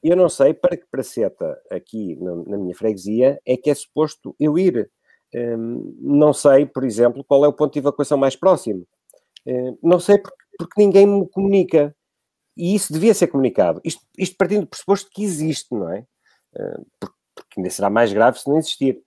eu 0.03 0.17
não 0.17 0.29
sei 0.29 0.53
para 0.53 0.77
que 0.77 0.87
praceta 0.91 1.61
aqui 1.71 2.17
na, 2.17 2.35
na 2.35 2.59
minha 2.59 2.75
freguesia 2.75 3.41
é 3.47 3.57
que 3.57 3.71
é 3.71 3.75
suposto 3.75 4.35
eu 4.39 4.59
ir. 4.59 4.91
Um, 5.35 5.97
não 6.01 6.33
sei, 6.33 6.67
por 6.67 6.85
exemplo, 6.85 7.25
qual 7.25 7.45
é 7.45 7.49
o 7.49 7.53
ponto 7.53 7.73
de 7.73 7.79
evacuação 7.79 8.19
mais 8.19 8.37
próximo. 8.37 8.87
Um, 9.47 9.79
não 9.83 10.01
sei 10.01 10.19
porque, 10.19 10.37
porque, 10.59 10.83
ninguém 10.83 11.07
me 11.07 11.29
comunica. 11.29 11.95
E 12.57 12.75
isso 12.75 12.93
devia 12.93 13.15
ser 13.15 13.29
comunicado. 13.29 13.81
Isto, 13.85 14.03
isto 14.19 14.37
partindo 14.37 14.63
do 14.63 14.67
pressuposto 14.67 15.09
que 15.11 15.23
existe, 15.23 15.73
não 15.73 15.89
é? 15.89 16.05
Um, 16.55 16.85
porque 17.01 17.17
porque 17.53 17.61
ainda 17.61 17.71
será 17.71 17.91
mais 17.91 18.13
grave 18.13 18.39
se 18.39 18.49
não 18.49 18.59
existir. 18.59 18.99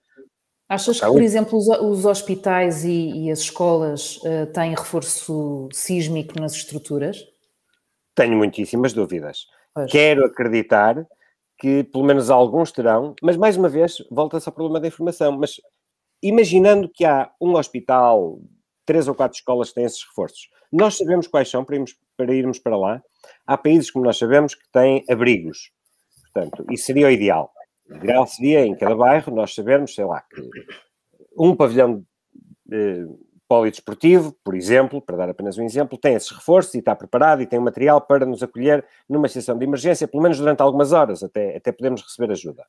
Achas 0.68 1.00
que, 1.00 1.06
por 1.06 1.22
exemplo, 1.22 1.58
os, 1.58 1.68
os 1.68 2.04
hospitais 2.04 2.84
e, 2.84 3.26
e, 3.26 3.30
as 3.30 3.40
escolas 3.40 4.16
uh, 4.18 4.46
têm 4.52 4.70
reforço 4.70 5.68
sísmico 5.72 6.38
nas 6.40 6.54
estruturas? 6.54 7.24
Tenho 8.14 8.36
muitíssimas 8.36 8.92
dúvidas. 8.92 9.46
Pois. 9.72 9.90
Quero 9.90 10.24
acreditar 10.24 11.06
que 11.58 11.84
pelo 11.84 12.04
menos 12.04 12.30
alguns 12.30 12.72
terão, 12.72 13.14
mas 13.22 13.36
mais 13.36 13.56
uma 13.56 13.68
vez 13.68 13.98
volta-se 14.10 14.48
ao 14.48 14.52
problema 14.52 14.80
da 14.80 14.88
informação. 14.88 15.38
Mas 15.38 15.60
imaginando 16.22 16.88
que 16.92 17.04
há 17.04 17.30
um 17.40 17.54
hospital, 17.54 18.40
três 18.84 19.06
ou 19.06 19.14
quatro 19.14 19.36
escolas 19.36 19.68
que 19.68 19.76
têm 19.76 19.84
esses 19.84 20.02
reforços, 20.02 20.48
nós 20.72 20.96
sabemos 20.96 21.28
quais 21.28 21.48
são 21.48 21.64
para 21.64 21.76
irmos 21.76 21.96
para, 22.16 22.34
irmos 22.34 22.58
para 22.58 22.76
lá. 22.76 23.02
Há 23.46 23.56
países, 23.56 23.90
como 23.90 24.04
nós 24.04 24.18
sabemos, 24.18 24.54
que 24.54 24.68
têm 24.72 25.04
abrigos. 25.08 25.70
Portanto, 26.32 26.66
isso 26.70 26.86
seria 26.86 27.06
o 27.06 27.10
ideal. 27.10 27.52
Ideal 27.88 28.26
seria, 28.26 28.66
em 28.66 28.74
cada 28.74 28.94
bairro, 28.94 29.34
nós 29.34 29.54
sabermos, 29.54 29.94
sei 29.94 30.04
lá, 30.04 30.20
que 30.20 30.42
um 31.38 31.54
pavilhão 31.54 32.04
eh, 32.70 33.06
polidesportivo, 33.48 34.36
por 34.44 34.54
exemplo, 34.54 35.00
para 35.00 35.16
dar 35.16 35.28
apenas 35.28 35.56
um 35.56 35.62
exemplo, 35.62 35.96
tem 35.96 36.14
esses 36.14 36.30
reforços 36.30 36.74
e 36.74 36.78
está 36.78 36.96
preparado 36.96 37.42
e 37.42 37.46
tem 37.46 37.58
o 37.58 37.62
material 37.62 38.00
para 38.00 38.26
nos 38.26 38.42
acolher 38.42 38.84
numa 39.08 39.28
situação 39.28 39.56
de 39.56 39.64
emergência, 39.64 40.08
pelo 40.08 40.22
menos 40.22 40.38
durante 40.38 40.60
algumas 40.60 40.92
horas, 40.92 41.22
até, 41.22 41.56
até 41.56 41.70
podemos 41.70 42.02
receber 42.02 42.32
ajuda. 42.32 42.64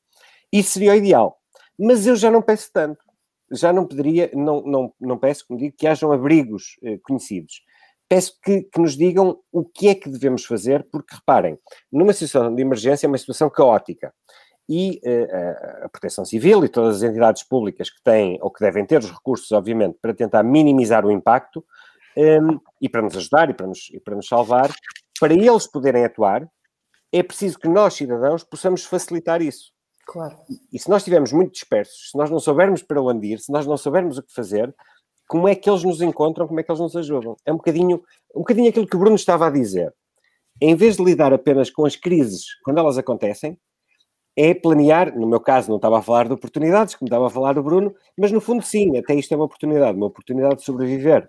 Isso 0.51 0.71
seria 0.71 0.91
o 0.91 0.95
ideal. 0.95 1.39
Mas 1.77 2.05
eu 2.05 2.15
já 2.15 2.29
não 2.29 2.41
peço 2.41 2.71
tanto. 2.71 3.03
Já 3.51 3.71
não 3.71 3.86
pediria, 3.86 4.29
não, 4.33 4.62
não, 4.62 4.93
não 5.00 5.17
peço, 5.17 5.47
como 5.47 5.59
digo, 5.59 5.75
que 5.77 5.88
hajam 5.88 6.12
abrigos 6.12 6.77
eh, 6.83 6.97
conhecidos. 7.01 7.63
Peço 8.09 8.38
que, 8.43 8.63
que 8.63 8.79
nos 8.79 8.95
digam 8.95 9.39
o 9.51 9.63
que 9.63 9.88
é 9.88 9.95
que 9.95 10.09
devemos 10.09 10.45
fazer, 10.45 10.86
porque 10.91 11.15
reparem, 11.15 11.57
numa 11.91 12.13
situação 12.13 12.53
de 12.53 12.62
emergência 12.62 13.05
é 13.05 13.09
uma 13.09 13.17
situação 13.17 13.50
caótica 13.50 14.13
e 14.69 15.01
uh, 15.05 15.86
a 15.86 15.89
Proteção 15.89 16.25
Civil 16.25 16.65
e 16.65 16.69
todas 16.69 16.97
as 16.97 17.09
entidades 17.09 17.43
públicas 17.43 17.89
que 17.89 18.01
têm 18.03 18.38
ou 18.41 18.51
que 18.51 18.59
devem 18.59 18.86
ter 18.86 19.00
os 19.00 19.12
recursos, 19.12 19.51
obviamente, 19.51 19.97
para 20.01 20.13
tentar 20.13 20.43
minimizar 20.43 21.05
o 21.05 21.12
impacto 21.12 21.63
um, 22.17 22.21
ehm, 22.21 22.59
e 22.81 22.89
para 22.89 23.01
nos 23.01 23.15
ajudar 23.15 23.50
e 23.50 23.53
para 23.53 23.67
nos, 23.67 23.89
e 23.93 24.00
para 24.00 24.15
nos 24.15 24.27
salvar, 24.27 24.70
para 25.20 25.33
eles 25.33 25.68
poderem 25.68 26.03
atuar, 26.03 26.48
é 27.11 27.24
preciso 27.24 27.57
que 27.57 27.68
nós, 27.68 27.94
cidadãos, 27.94 28.44
possamos 28.44 28.83
facilitar 28.83 29.42
isso. 29.42 29.72
Claro. 30.05 30.37
E 30.72 30.79
se 30.79 30.89
nós 30.89 31.01
estivermos 31.01 31.31
muito 31.33 31.53
dispersos, 31.53 32.11
se 32.11 32.18
nós 32.18 32.29
não 32.29 32.39
soubermos 32.39 32.81
para 32.81 33.01
onde 33.01 33.27
ir, 33.27 33.39
se 33.39 33.51
nós 33.51 33.65
não 33.65 33.77
soubermos 33.77 34.18
o 34.18 34.24
que 34.24 34.33
fazer, 34.33 34.74
como 35.27 35.48
é 35.48 35.55
que 35.55 35.70
eles 35.70 35.83
nos 35.83 36.01
encontram, 36.01 36.48
como 36.48 36.59
é 36.59 36.63
que 36.63 36.72
eles 36.72 36.79
nos 36.79 36.96
ajudam? 36.96 37.35
É 37.46 37.51
um 37.51 37.57
bocadinho, 37.57 38.01
um 38.33 38.39
bocadinho 38.39 38.70
aquilo 38.70 38.87
que 38.87 38.96
o 38.96 39.00
Bruno 39.00 39.15
estava 39.15 39.48
a 39.48 39.50
dizer. 39.50 39.94
Em 40.61 40.75
vez 40.75 40.96
de 40.96 41.03
lidar 41.03 41.33
apenas 41.33 41.70
com 41.70 41.85
as 41.85 41.96
crises 41.96 42.46
quando 42.63 42.79
elas 42.79 42.98
acontecem, 42.98 43.59
é 44.37 44.53
planear, 44.53 45.17
no 45.17 45.25
meu 45.25 45.39
caso 45.39 45.69
não 45.69 45.77
estava 45.77 45.97
a 45.97 46.01
falar 46.01 46.27
de 46.27 46.33
oportunidades, 46.33 46.93
como 46.93 47.07
estava 47.07 47.25
a 47.25 47.29
falar 47.29 47.57
o 47.57 47.63
Bruno, 47.63 47.93
mas 48.15 48.31
no 48.31 48.39
fundo 48.39 48.61
sim, 48.61 48.95
até 48.95 49.15
isto 49.15 49.33
é 49.33 49.35
uma 49.35 49.45
oportunidade, 49.45 49.97
uma 49.97 50.05
oportunidade 50.05 50.57
de 50.57 50.63
sobreviver, 50.63 51.27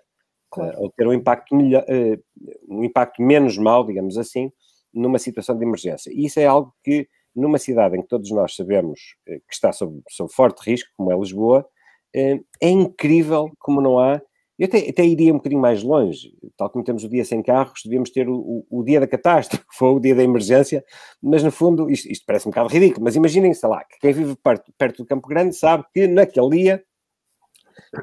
claro. 0.51 0.77
uh, 0.77 0.83
ou 0.83 0.91
ter 0.91 1.07
um 1.07 1.13
impacto, 1.13 1.55
melhor, 1.55 1.83
uh, 1.89 2.23
um 2.69 2.83
impacto 2.83 3.19
menos 3.23 3.57
mau, 3.57 3.83
digamos 3.83 4.15
assim, 4.15 4.51
numa 4.93 5.17
situação 5.17 5.57
de 5.57 5.65
emergência. 5.65 6.11
E 6.13 6.25
isso 6.25 6.39
é 6.39 6.45
algo 6.45 6.71
que, 6.83 7.07
numa 7.35 7.57
cidade 7.57 7.97
em 7.97 8.01
que 8.01 8.07
todos 8.07 8.29
nós 8.29 8.55
sabemos 8.55 8.99
uh, 9.27 9.39
que 9.47 9.53
está 9.53 9.71
sob, 9.71 10.01
sob 10.07 10.31
forte 10.31 10.59
risco, 10.59 10.89
como 10.95 11.11
é 11.11 11.17
Lisboa, 11.17 11.67
é 12.13 12.69
incrível 12.69 13.51
como 13.59 13.81
não 13.81 13.99
há 13.99 14.19
eu 14.59 14.65
até, 14.65 14.89
até, 14.89 15.05
iria 15.05 15.33
um 15.33 15.37
bocadinho 15.37 15.61
mais 15.61 15.81
longe, 15.81 16.33
tal 16.57 16.69
como 16.69 16.83
temos 16.83 17.05
o 17.05 17.09
dia 17.09 17.23
sem 17.23 17.41
carros, 17.41 17.79
devíamos 17.85 18.09
ter 18.09 18.27
o, 18.27 18.65
o, 18.69 18.83
dia 18.83 18.99
da 18.99 19.07
catástrofe, 19.07 19.63
foi 19.71 19.87
o 19.87 19.99
dia 20.01 20.13
da 20.13 20.21
emergência, 20.21 20.83
mas 21.23 21.41
no 21.41 21.49
fundo, 21.49 21.89
isto, 21.89 22.11
isto, 22.11 22.25
parece 22.25 22.45
um 22.45 22.51
bocado 22.51 22.67
ridículo, 22.67 23.05
mas 23.05 23.15
imaginem, 23.15 23.53
sei 23.53 23.69
lá, 23.69 23.81
que 23.85 23.97
quem 23.99 24.11
vive 24.11 24.35
perto, 24.35 24.69
perto 24.77 24.97
do 24.97 25.05
Campo 25.05 25.29
Grande 25.29 25.55
sabe 25.55 25.85
que 25.93 26.07
naquele 26.07 26.49
dia 26.49 26.83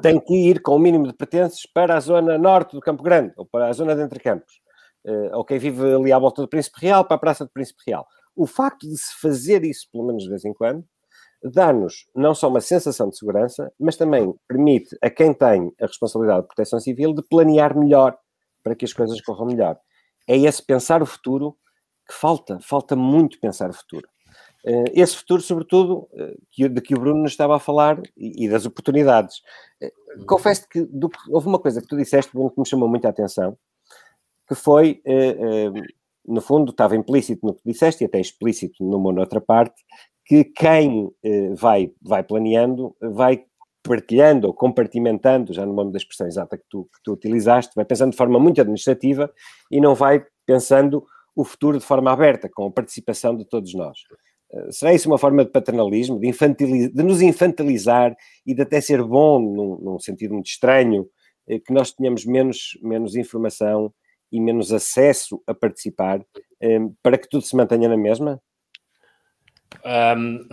tem 0.01 0.19
que 0.19 0.33
ir 0.33 0.59
com 0.63 0.75
o 0.75 0.79
mínimo 0.79 1.05
de 1.05 1.13
pertences 1.13 1.61
para 1.71 1.95
a 1.95 1.99
zona 1.99 2.39
norte 2.39 2.75
do 2.75 2.81
Campo 2.81 3.03
Grande, 3.03 3.33
ou 3.37 3.45
para 3.45 3.67
a 3.67 3.73
zona 3.73 3.95
de 3.95 4.01
Entre 4.01 4.19
Campos, 4.19 4.59
uh, 5.05 5.37
ou 5.37 5.45
quem 5.45 5.59
vive 5.59 5.93
ali 5.93 6.11
à 6.11 6.17
volta 6.17 6.41
do 6.41 6.47
Príncipe 6.47 6.79
Real, 6.81 7.05
para 7.05 7.17
a 7.17 7.19
Praça 7.19 7.45
do 7.45 7.51
Príncipe 7.51 7.83
Real. 7.85 8.07
O 8.35 8.47
facto 8.47 8.87
de 8.87 8.97
se 8.97 9.15
fazer 9.21 9.63
isso, 9.63 9.87
pelo 9.91 10.07
menos 10.07 10.23
de 10.23 10.29
vez 10.29 10.43
em 10.43 10.53
quando, 10.55 10.83
dá-nos 11.43 12.07
não 12.15 12.33
só 12.33 12.47
uma 12.47 12.61
sensação 12.61 13.09
de 13.09 13.17
segurança, 13.17 13.71
mas 13.79 13.95
também 13.95 14.33
permite 14.47 14.97
a 15.01 15.09
quem 15.09 15.33
tem 15.33 15.71
a 15.81 15.85
responsabilidade 15.85 16.41
de 16.41 16.47
proteção 16.47 16.79
civil 16.79 17.13
de 17.13 17.21
planear 17.21 17.77
melhor 17.77 18.17
para 18.63 18.75
que 18.75 18.85
as 18.85 18.93
coisas 18.93 19.21
corram 19.21 19.45
melhor. 19.45 19.79
É 20.27 20.37
esse 20.37 20.63
pensar 20.63 21.01
o 21.01 21.05
futuro 21.05 21.57
que 22.07 22.13
falta, 22.13 22.59
falta 22.59 22.95
muito 22.95 23.39
pensar 23.39 23.69
o 23.69 23.73
futuro. 23.73 24.07
Eh, 24.65 25.01
esse 25.01 25.15
futuro, 25.15 25.41
sobretudo, 25.41 26.09
eh, 26.13 26.67
de 26.69 26.81
que 26.81 26.93
o 26.93 26.99
Bruno 26.99 27.21
nos 27.21 27.31
estava 27.31 27.55
a 27.55 27.59
falar 27.59 28.01
e 28.17 28.49
das 28.49 28.65
oportunidades. 28.65 29.41
Eh, 29.81 29.91
confesso 30.25 30.67
que 30.67 30.87
houve 31.29 31.47
uma 31.47 31.59
coisa 31.59 31.81
que 31.81 31.87
tu 31.87 31.95
disseste, 31.95 32.31
Bruno, 32.33 32.51
que 32.51 32.59
me 32.59 32.67
chamou 32.67 32.89
muita 32.89 33.09
atenção, 33.09 33.57
que 34.47 34.55
foi, 34.55 35.01
no 36.25 36.41
fundo, 36.41 36.71
estava 36.71 36.95
implícito 36.95 37.45
no 37.45 37.53
que 37.53 37.61
disseste 37.65 38.03
e 38.03 38.07
até 38.07 38.19
explícito 38.19 38.83
numa 38.83 39.17
outra 39.19 39.41
parte, 39.41 39.81
que 40.27 40.43
quem 40.43 41.09
eh, 41.23 41.53
vai, 41.55 41.89
vai 42.01 42.21
planeando 42.21 42.93
vai 43.01 43.45
partilhando 43.81 44.47
ou 44.47 44.53
compartimentando, 44.53 45.53
já 45.53 45.65
no 45.65 45.73
nome 45.73 45.93
da 45.93 45.97
expressão 45.97 46.27
exata 46.27 46.57
que 46.57 46.65
tu, 46.69 46.83
que 46.83 47.01
tu 47.01 47.13
utilizaste, 47.13 47.71
vai 47.73 47.85
pensando 47.85 48.11
de 48.11 48.17
forma 48.17 48.37
muito 48.37 48.59
administrativa 48.59 49.31
e 49.71 49.79
não 49.79 49.95
vai 49.95 50.25
pensando 50.45 51.05
o 51.33 51.45
futuro 51.45 51.79
de 51.79 51.85
forma 51.85 52.11
aberta, 52.11 52.49
com 52.53 52.65
a 52.65 52.71
participação 52.71 53.35
de 53.37 53.45
todos 53.45 53.73
nós. 53.73 53.99
Uh, 54.51 54.71
será 54.71 54.93
isso 54.93 55.07
uma 55.07 55.17
forma 55.17 55.45
de 55.45 55.51
paternalismo, 55.51 56.19
de, 56.19 56.31
de, 56.89 57.03
nos 57.03 57.21
infantilizar 57.21 58.13
e 58.45 58.53
de 58.53 58.61
até 58.61 58.81
ser 58.81 59.01
bom, 59.03 59.39
num, 59.39 59.77
num 59.77 59.99
sentido 59.99 60.33
muito 60.33 60.47
estranho, 60.47 61.03
uh, 61.47 61.59
que 61.65 61.71
nós 61.71 61.93
tenhamos 61.93 62.25
menos, 62.25 62.77
menos 62.81 63.15
informação 63.15 63.93
e 64.29 64.41
menos 64.41 64.73
acesso 64.73 65.41
a 65.47 65.53
participar, 65.53 66.21
para 67.01 67.17
que 67.17 67.29
tudo 67.29 67.45
se 67.45 67.55
mantenha 67.55 67.87
na 67.87 67.95
mesma? 67.95 68.41
Um, 69.87 70.45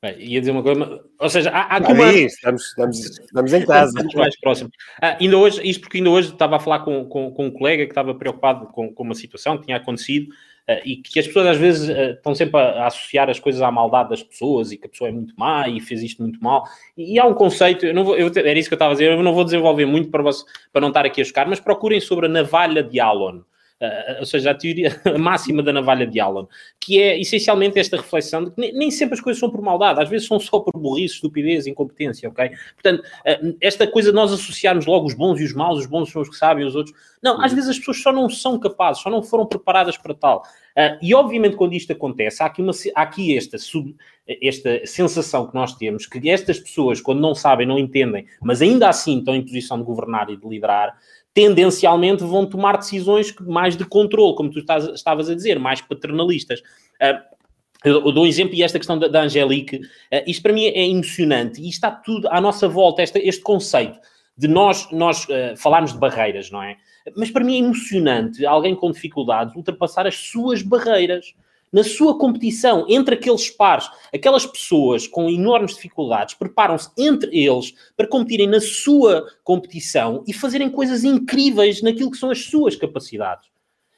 bem, 0.00 0.16
ia 0.20 0.38
dizer 0.38 0.52
uma 0.52 0.62
coisa, 0.62 1.04
ou 1.18 1.28
seja, 1.28 1.50
há, 1.50 1.62
há 1.62 1.76
aqui 1.78 1.92
uma... 1.92 2.12
estamos, 2.12 2.66
estamos, 2.66 2.98
estamos 3.00 3.52
em 3.52 3.66
casa. 3.66 3.88
Estamos 3.88 4.14
mais 4.14 4.38
próximo. 4.38 4.70
Ah, 5.02 5.16
ainda 5.20 5.36
hoje, 5.36 5.60
isto 5.68 5.80
porque 5.80 5.98
ainda 5.98 6.10
hoje 6.10 6.30
estava 6.30 6.56
a 6.56 6.60
falar 6.60 6.80
com, 6.80 7.04
com, 7.06 7.32
com 7.32 7.46
um 7.46 7.50
colega 7.50 7.84
que 7.84 7.90
estava 7.90 8.14
preocupado 8.14 8.66
com, 8.68 8.94
com 8.94 9.02
uma 9.02 9.14
situação 9.14 9.58
que 9.58 9.64
tinha 9.64 9.76
acontecido 9.76 10.28
uh, 10.68 10.80
e 10.84 10.98
que 10.98 11.18
as 11.18 11.26
pessoas 11.26 11.48
às 11.48 11.56
vezes 11.56 11.88
uh, 11.88 12.12
estão 12.12 12.32
sempre 12.32 12.60
a, 12.60 12.84
a, 12.84 12.86
associar 12.86 13.28
as 13.28 13.40
coisas 13.40 13.60
à 13.60 13.72
maldade 13.72 14.10
das 14.10 14.22
pessoas 14.22 14.70
e 14.70 14.76
que 14.76 14.86
a 14.86 14.88
pessoa 14.88 15.10
é 15.10 15.12
muito 15.12 15.34
má 15.36 15.68
e 15.68 15.80
fez 15.80 16.00
isto 16.00 16.22
muito 16.22 16.38
mal. 16.40 16.62
E, 16.96 17.14
e 17.14 17.18
há 17.18 17.26
um 17.26 17.34
conceito, 17.34 17.84
eu 17.84 17.92
não 17.92 18.04
vou, 18.04 18.16
eu, 18.16 18.30
era 18.36 18.56
isso 18.56 18.68
que 18.68 18.74
eu 18.74 18.76
estava 18.76 18.92
a 18.92 18.94
dizer, 18.94 19.10
eu 19.10 19.22
não 19.22 19.34
vou 19.34 19.44
desenvolver 19.44 19.84
muito 19.84 20.10
para, 20.10 20.22
você, 20.22 20.44
para 20.72 20.80
não 20.80 20.88
estar 20.88 21.04
aqui 21.04 21.20
a 21.20 21.24
chocar, 21.24 21.48
mas 21.48 21.58
procurem 21.58 22.00
sobre 22.00 22.26
a 22.26 22.28
navalha 22.28 22.84
de 22.84 23.00
Alon. 23.00 23.40
Uh, 23.80 24.20
ou 24.20 24.26
seja, 24.26 24.50
a 24.50 24.54
teoria 24.54 25.00
a 25.04 25.18
máxima 25.18 25.62
da 25.62 25.72
navalha 25.72 26.06
de 26.06 26.20
Allen, 26.20 26.46
que 26.80 27.00
é 27.00 27.18
essencialmente 27.20 27.78
esta 27.78 27.96
reflexão 27.96 28.44
de 28.44 28.50
que 28.50 28.60
nem, 28.60 28.72
nem, 28.72 28.90
sempre 28.90 29.14
as 29.14 29.20
coisas 29.20 29.38
são 29.40 29.50
por 29.50 29.60
maldade, 29.60 30.00
às 30.00 30.08
vezes 30.08 30.26
são 30.26 30.38
só 30.38 30.60
por 30.60 30.78
burrice, 30.78 31.14
estupidez, 31.14 31.66
incompetência, 31.66 32.28
ok? 32.28 32.50
Portanto, 32.74 33.00
uh, 33.00 33.56
esta 33.60 33.86
coisa 33.86 34.10
de 34.10 34.14
nós 34.16 34.32
associarmos 34.32 34.86
logo 34.86 35.06
os 35.06 35.14
bons 35.14 35.40
e 35.40 35.44
os 35.44 35.54
maus, 35.54 35.78
os 35.78 35.86
bons 35.86 36.10
são 36.10 36.22
os 36.22 36.28
que 36.28 36.36
sabem, 36.36 36.64
os 36.64 36.74
outros. 36.74 36.94
Não, 37.22 37.40
às 37.42 37.52
vezes 37.52 37.70
as 37.70 37.78
pessoas 37.78 38.00
só 38.00 38.12
não 38.12 38.28
são 38.28 38.58
capazes, 38.58 39.02
só 39.02 39.10
não 39.10 39.22
foram 39.22 39.46
preparadas 39.46 39.96
para 39.96 40.14
tal. 40.14 40.42
Uh, 40.78 40.96
e 41.02 41.12
obviamente, 41.12 41.56
quando 41.56 41.74
isto 41.74 41.92
acontece, 41.92 42.42
há 42.42 42.46
aqui, 42.46 42.62
uma, 42.62 42.72
há 42.94 43.02
aqui 43.02 43.36
esta, 43.36 43.58
sub, 43.58 43.96
esta 44.40 44.86
sensação 44.86 45.48
que 45.48 45.54
nós 45.54 45.74
temos 45.74 46.06
que 46.06 46.30
estas 46.30 46.60
pessoas, 46.60 47.00
quando 47.00 47.20
não 47.20 47.34
sabem, 47.34 47.66
não 47.66 47.78
entendem, 47.78 48.26
mas 48.40 48.62
ainda 48.62 48.88
assim 48.88 49.18
estão 49.18 49.34
em 49.34 49.42
posição 49.42 49.78
de 49.78 49.84
governar 49.84 50.30
e 50.30 50.36
de 50.36 50.46
liderar, 50.46 50.96
tendencialmente 51.38 52.24
vão 52.24 52.44
tomar 52.44 52.76
decisões 52.78 53.32
mais 53.42 53.76
de 53.76 53.84
controle, 53.84 54.34
como 54.34 54.50
tu 54.50 54.58
estás, 54.58 54.88
estavas 54.88 55.30
a 55.30 55.36
dizer, 55.36 55.56
mais 55.56 55.80
paternalistas. 55.80 56.58
Uh, 57.00 57.38
eu 57.84 58.10
dou 58.10 58.24
um 58.24 58.26
exemplo 58.26 58.56
e 58.56 58.62
esta 58.64 58.76
questão 58.76 58.98
da, 58.98 59.06
da 59.06 59.22
Angelique, 59.22 59.76
uh, 59.76 60.24
isto 60.26 60.42
para 60.42 60.52
mim 60.52 60.64
é 60.64 60.88
emocionante 60.88 61.62
e 61.62 61.68
está 61.68 61.92
tudo 61.92 62.26
à 62.26 62.40
nossa 62.40 62.68
volta, 62.68 63.04
este, 63.04 63.20
este 63.20 63.40
conceito 63.40 64.00
de 64.36 64.48
nós, 64.48 64.90
nós 64.90 65.26
uh, 65.26 65.56
falarmos 65.56 65.92
de 65.92 65.98
barreiras, 66.00 66.50
não 66.50 66.60
é? 66.60 66.76
Mas 67.16 67.30
para 67.30 67.44
mim 67.44 67.54
é 67.54 67.58
emocionante 67.58 68.44
alguém 68.44 68.74
com 68.74 68.90
dificuldades 68.90 69.54
ultrapassar 69.54 70.08
as 70.08 70.16
suas 70.16 70.60
barreiras 70.60 71.34
na 71.72 71.84
sua 71.84 72.18
competição 72.18 72.86
entre 72.88 73.14
aqueles 73.14 73.50
pares, 73.50 73.88
aquelas 74.12 74.46
pessoas 74.46 75.06
com 75.06 75.28
enormes 75.28 75.74
dificuldades 75.74 76.34
preparam-se 76.34 76.90
entre 76.96 77.30
eles 77.38 77.74
para 77.96 78.06
competirem 78.06 78.46
na 78.46 78.60
sua 78.60 79.26
competição 79.44 80.24
e 80.26 80.32
fazerem 80.32 80.70
coisas 80.70 81.04
incríveis 81.04 81.82
naquilo 81.82 82.10
que 82.10 82.16
são 82.16 82.30
as 82.30 82.44
suas 82.44 82.76
capacidades. 82.76 83.48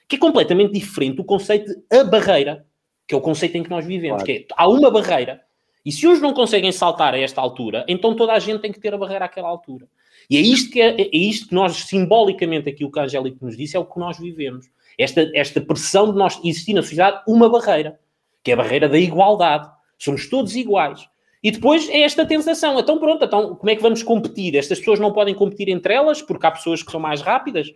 Que 0.09 0.17
é 0.17 0.19
completamente 0.19 0.73
diferente 0.73 1.17
do 1.17 1.25
conceito 1.25 1.67
de 1.67 1.99
a 1.99 2.05
barreira, 2.05 2.67
que 3.07 3.15
é 3.15 3.19
o 3.19 3.21
conceito 3.21 3.57
em 3.57 3.63
que 3.63 3.71
nós 3.71 3.85
vivemos, 3.85 4.23
claro. 4.23 4.27
que 4.27 4.33
é, 4.33 4.55
há 4.57 4.69
uma 4.69 4.91
barreira. 4.91 5.43
E 5.85 5.91
se 5.91 6.07
uns 6.07 6.21
não 6.21 6.35
conseguem 6.35 6.71
saltar 6.73 7.15
a 7.15 7.19
esta 7.19 7.41
altura, 7.41 7.85
então 7.89 8.15
toda 8.15 8.33
a 8.33 8.39
gente 8.39 8.61
tem 8.61 8.73
que 8.73 8.81
ter 8.81 8.93
a 8.93 8.99
barreira 8.99 9.25
àquela 9.25 9.49
altura. 9.49 9.89
E 10.29 10.37
é 10.37 10.41
isto 10.41 10.71
que, 10.71 10.81
é, 10.81 11.01
é 11.01 11.17
isto 11.17 11.49
que 11.49 11.55
nós, 11.55 11.77
simbolicamente, 11.77 12.69
aquilo 12.69 12.91
que 12.91 12.99
a 13.01 13.05
Angélica 13.05 13.39
nos 13.41 13.57
disse, 13.57 13.77
é 13.77 13.81
o 13.81 13.85
que 13.85 13.99
nós 13.99 14.19
vivemos. 14.19 14.67
Esta, 15.03 15.31
esta 15.35 15.61
pressão 15.61 16.11
de 16.13 16.19
nós 16.19 16.39
existir 16.45 16.75
na 16.75 16.83
sociedade 16.83 17.23
uma 17.27 17.49
barreira, 17.49 17.99
que 18.43 18.51
é 18.51 18.55
a 18.55 18.57
barreira 18.57 18.89
da 18.89 18.99
igualdade. 18.99 19.69
Somos 19.99 20.29
todos 20.29 20.55
iguais. 20.57 21.09
E 21.43 21.51
depois 21.51 21.89
é 21.89 22.01
esta 22.01 22.27
tentação. 22.27 22.79
Então, 22.79 22.99
pronto, 22.99 23.25
então 23.25 23.55
como 23.55 23.71
é 23.71 23.77
que 23.77 23.83
vamos 23.83 24.03
competir? 24.03 24.55
Estas 24.57 24.79
pessoas 24.79 25.01
não 25.01 25.13
podem 25.13 25.35
competir 25.35 25.69
entre 25.69 25.95
elas 25.95 26.21
porque 26.21 26.47
há 26.47 26.51
pessoas 26.51 26.83
que 26.83 26.91
são 26.91 27.01
mais 27.01 27.23
rápidas. 27.23 27.69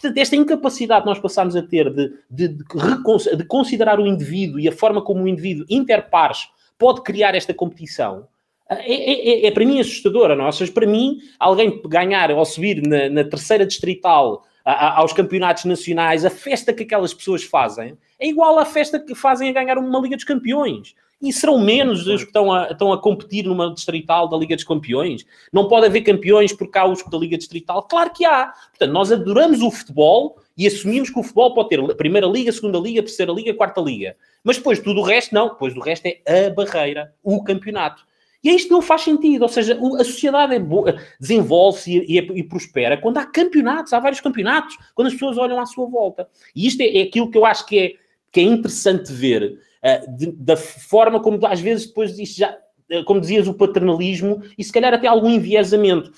Portanto, 0.00 0.16
esta 0.16 0.36
incapacidade 0.36 1.02
que 1.02 1.08
nós 1.08 1.18
passamos 1.18 1.54
a 1.54 1.62
ter 1.62 1.92
de, 1.92 2.12
de, 2.30 2.48
de, 2.48 3.36
de 3.36 3.44
considerar 3.44 4.00
o 4.00 4.06
indivíduo 4.06 4.58
e 4.58 4.66
a 4.66 4.72
forma 4.72 5.02
como 5.02 5.24
o 5.24 5.28
indivíduo 5.28 5.66
interpares 5.68 6.48
pode 6.78 7.02
criar 7.02 7.34
esta 7.34 7.52
competição 7.52 8.26
é, 8.70 8.94
é, 8.94 9.28
é, 9.28 9.46
é, 9.46 9.50
para 9.50 9.66
mim 9.66 9.80
assustadora, 9.80 10.36
não? 10.36 10.46
Ou 10.46 10.52
seja, 10.52 10.70
para 10.70 10.86
mim, 10.86 11.18
alguém 11.40 11.82
ganhar 11.86 12.30
ou 12.30 12.44
subir 12.44 12.80
na, 12.86 13.08
na 13.08 13.24
terceira 13.24 13.66
distrital 13.66 14.44
a, 14.64 14.98
aos 14.98 15.12
campeonatos 15.12 15.64
nacionais, 15.64 16.24
a 16.24 16.30
festa 16.30 16.72
que 16.72 16.82
aquelas 16.82 17.14
pessoas 17.14 17.42
fazem 17.44 17.96
é 18.18 18.28
igual 18.28 18.58
à 18.58 18.64
festa 18.64 18.98
que 18.98 19.14
fazem 19.14 19.48
a 19.48 19.52
ganhar 19.52 19.78
uma 19.78 19.98
Liga 20.00 20.16
dos 20.16 20.24
Campeões. 20.24 20.94
E 21.22 21.32
serão 21.34 21.60
menos 21.60 22.06
os 22.06 22.22
que 22.22 22.28
estão 22.28 22.50
a, 22.50 22.70
estão 22.70 22.92
a 22.92 22.98
competir 22.98 23.44
numa 23.44 23.72
distrital 23.74 24.26
da 24.26 24.38
Liga 24.38 24.56
dos 24.56 24.64
Campeões. 24.64 25.26
Não 25.52 25.68
pode 25.68 25.84
haver 25.84 26.00
campeões 26.00 26.52
por 26.52 26.68
causa 26.70 27.04
da 27.10 27.18
Liga 27.18 27.36
Distrital? 27.36 27.82
Claro 27.82 28.10
que 28.10 28.24
há. 28.24 28.54
Portanto, 28.70 28.90
nós 28.90 29.12
adoramos 29.12 29.60
o 29.60 29.70
futebol 29.70 30.38
e 30.56 30.66
assumimos 30.66 31.10
que 31.10 31.18
o 31.18 31.22
futebol 31.22 31.52
pode 31.52 31.68
ter 31.68 31.80
a 31.80 31.94
Primeira 31.94 32.26
Liga, 32.26 32.48
a 32.48 32.52
Segunda 32.54 32.78
Liga, 32.78 33.00
a 33.00 33.02
Terceira 33.02 33.32
Liga, 33.32 33.50
a 33.50 33.54
Quarta 33.54 33.82
Liga. 33.82 34.16
Mas 34.42 34.56
depois 34.56 34.78
tudo 34.78 35.00
o 35.00 35.02
resto, 35.02 35.34
não. 35.34 35.50
Depois 35.50 35.76
o 35.76 35.80
resto 35.80 36.06
é 36.06 36.46
a 36.46 36.50
barreira, 36.50 37.12
o 37.22 37.44
campeonato. 37.44 38.02
E 38.42 38.48
é 38.48 38.54
isto 38.54 38.72
não 38.72 38.80
faz 38.80 39.02
sentido, 39.02 39.42
ou 39.42 39.48
seja, 39.48 39.78
a 39.98 40.04
sociedade 40.04 40.54
é 40.54 40.60
desenvolve-se 41.20 41.98
e, 41.98 42.18
e, 42.18 42.40
e, 42.40 42.42
prospera 42.42 42.96
quando 42.96 43.18
há 43.18 43.26
campeonatos, 43.26 43.92
há 43.92 44.00
vários 44.00 44.20
campeonatos, 44.20 44.78
quando 44.94 45.08
as 45.08 45.12
pessoas 45.12 45.36
olham 45.36 45.60
à 45.60 45.66
sua 45.66 45.86
volta. 45.86 46.26
E 46.56 46.66
isto 46.66 46.80
é, 46.80 46.98
é 46.98 47.02
aquilo 47.02 47.30
que 47.30 47.36
eu 47.36 47.44
acho 47.44 47.66
que 47.66 47.78
é, 47.78 47.92
que 48.32 48.40
é 48.40 48.42
interessante 48.42 49.12
ver, 49.12 49.58
uh, 49.84 50.16
de, 50.16 50.32
da 50.32 50.56
forma 50.56 51.20
como 51.20 51.44
às 51.46 51.60
vezes 51.60 51.86
depois 51.86 52.18
isto 52.18 52.38
já, 52.38 52.56
uh, 52.92 53.04
como 53.04 53.20
dizias, 53.20 53.46
o 53.46 53.54
paternalismo 53.54 54.42
e 54.56 54.64
se 54.64 54.72
calhar 54.72 54.94
até 54.94 55.06
algum 55.06 55.28
enviesamento. 55.28 56.10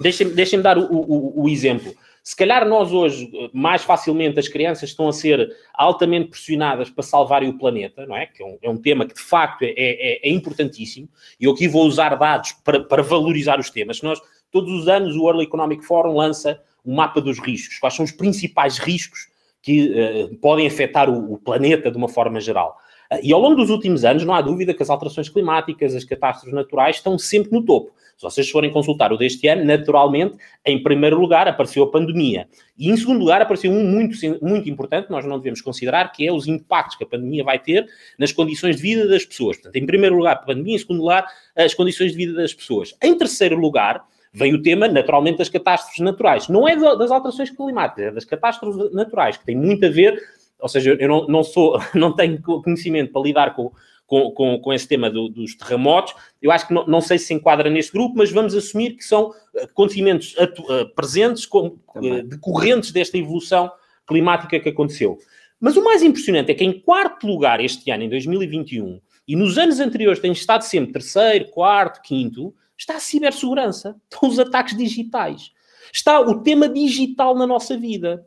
Deixem-me 0.00 0.34
deixem 0.34 0.62
dar 0.62 0.78
o, 0.78 0.84
o, 0.84 1.42
o 1.42 1.48
exemplo. 1.48 1.92
Se 2.28 2.36
calhar 2.36 2.68
nós 2.68 2.92
hoje, 2.92 3.32
mais 3.54 3.82
facilmente, 3.82 4.38
as 4.38 4.48
crianças 4.48 4.90
estão 4.90 5.08
a 5.08 5.14
ser 5.14 5.50
altamente 5.72 6.28
pressionadas 6.28 6.90
para 6.90 7.02
salvarem 7.02 7.48
o 7.48 7.56
planeta, 7.56 8.04
não 8.04 8.14
é? 8.14 8.26
Que 8.26 8.42
é 8.42 8.46
um, 8.46 8.58
é 8.60 8.68
um 8.68 8.76
tema 8.76 9.06
que 9.06 9.14
de 9.14 9.20
facto 9.22 9.62
é, 9.62 9.72
é, 9.74 10.28
é, 10.28 10.30
importantíssimo. 10.30 11.08
E 11.40 11.46
eu 11.46 11.52
aqui 11.52 11.66
vou 11.66 11.86
usar 11.86 12.14
dados 12.16 12.52
para, 12.62 12.84
para 12.84 13.02
valorizar 13.02 13.58
os 13.58 13.70
temas. 13.70 14.02
Nós, 14.02 14.20
todos 14.52 14.70
os 14.70 14.88
anos, 14.88 15.16
o 15.16 15.22
World 15.22 15.42
Economic 15.42 15.82
Forum 15.86 16.16
lança 16.16 16.60
o 16.84 16.92
um 16.92 16.96
mapa 16.96 17.18
dos 17.18 17.38
riscos. 17.38 17.78
Quais 17.78 17.94
são 17.94 18.04
os 18.04 18.12
principais 18.12 18.76
riscos 18.76 19.28
que 19.62 19.88
uh, 19.88 20.36
podem 20.36 20.66
afetar 20.66 21.08
o, 21.08 21.32
o 21.32 21.38
planeta 21.38 21.90
de 21.90 21.96
uma 21.96 22.10
forma 22.10 22.42
geral? 22.42 22.76
Uh, 23.10 23.20
e 23.22 23.32
ao 23.32 23.40
longo 23.40 23.56
dos 23.56 23.70
últimos 23.70 24.04
anos, 24.04 24.22
não 24.22 24.34
há 24.34 24.42
dúvida 24.42 24.74
que 24.74 24.82
as 24.82 24.90
alterações 24.90 25.30
climáticas, 25.30 25.94
as 25.94 26.04
catástrofes 26.04 26.52
naturais 26.52 26.96
estão 26.96 27.18
sempre 27.18 27.52
no 27.52 27.64
topo. 27.64 27.90
Se 28.18 28.24
vocês 28.24 28.50
forem 28.50 28.68
consultar 28.72 29.12
o 29.12 29.16
deste 29.16 29.46
ano, 29.46 29.64
naturalmente, 29.64 30.36
em 30.66 30.82
primeiro 30.82 31.20
lugar 31.20 31.46
apareceu 31.46 31.84
a 31.84 31.90
pandemia. 31.90 32.48
E 32.76 32.90
em 32.90 32.96
segundo 32.96 33.20
lugar 33.20 33.40
apareceu 33.40 33.70
um 33.70 33.84
muito, 33.84 34.16
muito 34.42 34.68
importante, 34.68 35.08
nós 35.08 35.24
não 35.24 35.38
devemos 35.38 35.60
considerar, 35.60 36.10
que 36.10 36.26
é 36.26 36.32
os 36.32 36.48
impactos 36.48 36.96
que 36.96 37.04
a 37.04 37.06
pandemia 37.06 37.44
vai 37.44 37.60
ter 37.60 37.88
nas 38.18 38.32
condições 38.32 38.74
de 38.74 38.82
vida 38.82 39.06
das 39.06 39.24
pessoas. 39.24 39.56
Portanto, 39.58 39.76
em 39.76 39.86
primeiro 39.86 40.16
lugar, 40.16 40.32
a 40.32 40.36
pandemia, 40.36 40.74
em 40.74 40.78
segundo 40.78 40.98
lugar, 40.98 41.28
as 41.56 41.74
condições 41.74 42.10
de 42.10 42.16
vida 42.16 42.34
das 42.34 42.52
pessoas. 42.52 42.92
Em 43.00 43.16
terceiro 43.16 43.56
lugar, 43.56 44.04
vem 44.32 44.52
o 44.52 44.60
tema, 44.60 44.88
naturalmente, 44.88 45.38
das 45.38 45.48
catástrofes 45.48 46.00
naturais. 46.00 46.48
Não 46.48 46.68
é 46.68 46.74
das 46.74 47.12
alterações 47.12 47.50
climáticas, 47.50 48.04
é 48.04 48.10
das 48.10 48.24
catástrofes 48.24 48.92
naturais, 48.92 49.36
que 49.36 49.46
tem 49.46 49.54
muito 49.54 49.86
a 49.86 49.90
ver, 49.90 50.20
ou 50.58 50.68
seja, 50.68 50.96
eu 50.98 51.08
não, 51.08 51.26
não 51.28 51.44
sou, 51.44 51.80
não 51.94 52.12
tenho 52.12 52.42
conhecimento 52.42 53.12
para 53.12 53.22
lidar 53.22 53.54
com, 53.54 53.70
com, 54.08 54.30
com, 54.30 54.58
com 54.58 54.72
esse 54.72 54.88
tema 54.88 55.10
do, 55.10 55.28
dos 55.28 55.54
terremotos. 55.54 56.14
Eu 56.40 56.50
acho 56.50 56.66
que 56.66 56.72
não, 56.72 56.86
não, 56.86 57.00
sei 57.00 57.18
se 57.18 57.26
se 57.26 57.34
enquadra 57.34 57.68
neste 57.68 57.92
grupo, 57.92 58.14
mas 58.16 58.32
vamos 58.32 58.54
assumir 58.54 58.94
que 58.96 59.04
são 59.04 59.34
eh, 59.54 59.64
acontecimentos 59.64 60.34
uh, 60.34 60.88
presentes, 60.96 61.44
com, 61.44 61.78
uh, 61.94 62.22
decorrentes 62.24 62.90
desta 62.90 63.18
evolução 63.18 63.70
climática 64.06 64.58
que 64.58 64.70
aconteceu. 64.70 65.18
Mas 65.60 65.76
o 65.76 65.84
mais 65.84 66.02
impressionante 66.02 66.50
é 66.50 66.54
que, 66.54 66.64
em 66.64 66.80
quarto 66.80 67.26
lugar, 67.26 67.60
este 67.60 67.90
ano, 67.90 68.04
em 68.04 68.08
2021, 68.08 68.98
e 69.28 69.36
nos 69.36 69.58
anos 69.58 69.78
anteriores 69.78 70.20
tem 70.20 70.32
estado 70.32 70.62
sempre 70.62 70.94
terceiro, 70.94 71.50
quarto, 71.50 72.00
quinto, 72.00 72.54
está 72.78 72.96
a 72.96 73.00
cibersegurança, 73.00 73.94
estão 74.10 74.26
os 74.26 74.38
ataques 74.38 74.74
digitais, 74.74 75.52
está 75.92 76.18
o 76.18 76.42
tema 76.42 76.66
digital 76.66 77.36
na 77.36 77.46
nossa 77.46 77.76
vida. 77.76 78.26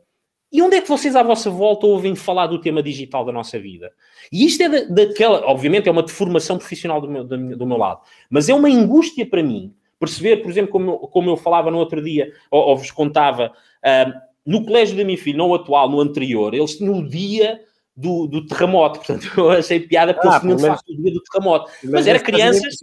E 0.52 0.60
onde 0.60 0.76
é 0.76 0.80
que 0.82 0.88
vocês 0.88 1.16
à 1.16 1.22
vossa 1.22 1.48
volta 1.48 1.86
ouvem 1.86 2.14
falar 2.14 2.46
do 2.46 2.60
tema 2.60 2.82
digital 2.82 3.24
da 3.24 3.32
nossa 3.32 3.58
vida? 3.58 3.90
E 4.30 4.44
isto 4.44 4.62
é 4.62 4.68
da, 4.68 5.04
daquela, 5.04 5.46
obviamente, 5.46 5.88
é 5.88 5.92
uma 5.92 6.02
deformação 6.02 6.58
profissional 6.58 7.00
do 7.00 7.08
meu, 7.08 7.24
do 7.24 7.66
meu 7.66 7.76
lado, 7.78 8.00
mas 8.28 8.48
é 8.48 8.54
uma 8.54 8.68
angústia 8.68 9.24
para 9.24 9.42
mim 9.42 9.74
perceber, 9.98 10.38
por 10.38 10.50
exemplo, 10.50 10.72
como, 10.72 10.98
como 10.98 11.30
eu 11.30 11.36
falava 11.36 11.70
no 11.70 11.78
outro 11.78 12.02
dia, 12.02 12.32
ou, 12.50 12.60
ou 12.60 12.76
vos 12.76 12.90
contava, 12.90 13.52
uh, 13.84 14.12
no 14.44 14.64
colégio 14.64 14.96
da 14.96 15.04
minha 15.04 15.16
filha, 15.16 15.38
não 15.38 15.54
atual, 15.54 15.88
no 15.88 16.00
anterior, 16.00 16.52
eles 16.52 16.76
tinham 16.76 16.98
o 16.98 17.08
dia 17.08 17.60
do, 17.96 18.26
do 18.26 18.44
terremoto. 18.44 18.98
Portanto, 19.06 19.30
eu 19.36 19.50
achei 19.50 19.78
piada 19.80 20.12
porque 20.12 20.28
ah, 20.28 20.40
eles 20.42 20.60
tinham 20.60 20.74
o 20.74 21.02
dia 21.02 21.12
do 21.12 21.22
terremoto. 21.22 21.70
Mas, 21.84 21.92
mas 21.92 22.06
era 22.08 22.18
crianças. 22.18 22.74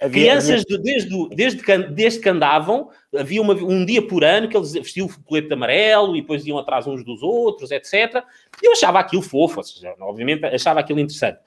Havia, 0.00 0.22
Crianças, 0.24 0.62
havia... 0.68 0.78
desde, 0.78 1.28
desde, 1.30 1.62
que, 1.62 1.78
desde 1.78 2.20
que 2.20 2.28
andavam, 2.28 2.90
havia 3.16 3.40
uma, 3.40 3.54
um 3.54 3.84
dia 3.84 4.06
por 4.06 4.22
ano 4.22 4.48
que 4.48 4.56
eles 4.56 4.72
vestiam 4.72 5.06
o 5.06 5.22
colete 5.24 5.52
amarelo 5.52 6.14
e 6.14 6.20
depois 6.20 6.46
iam 6.46 6.58
atrás 6.58 6.86
uns 6.86 7.02
dos 7.02 7.22
outros, 7.22 7.70
etc. 7.70 8.22
E 8.62 8.66
eu 8.66 8.72
achava 8.72 8.98
aquilo 8.98 9.22
fofo, 9.22 9.62
seja, 9.62 9.94
obviamente 10.00 10.44
achava 10.44 10.80
aquilo 10.80 11.00
interessante. 11.00 11.38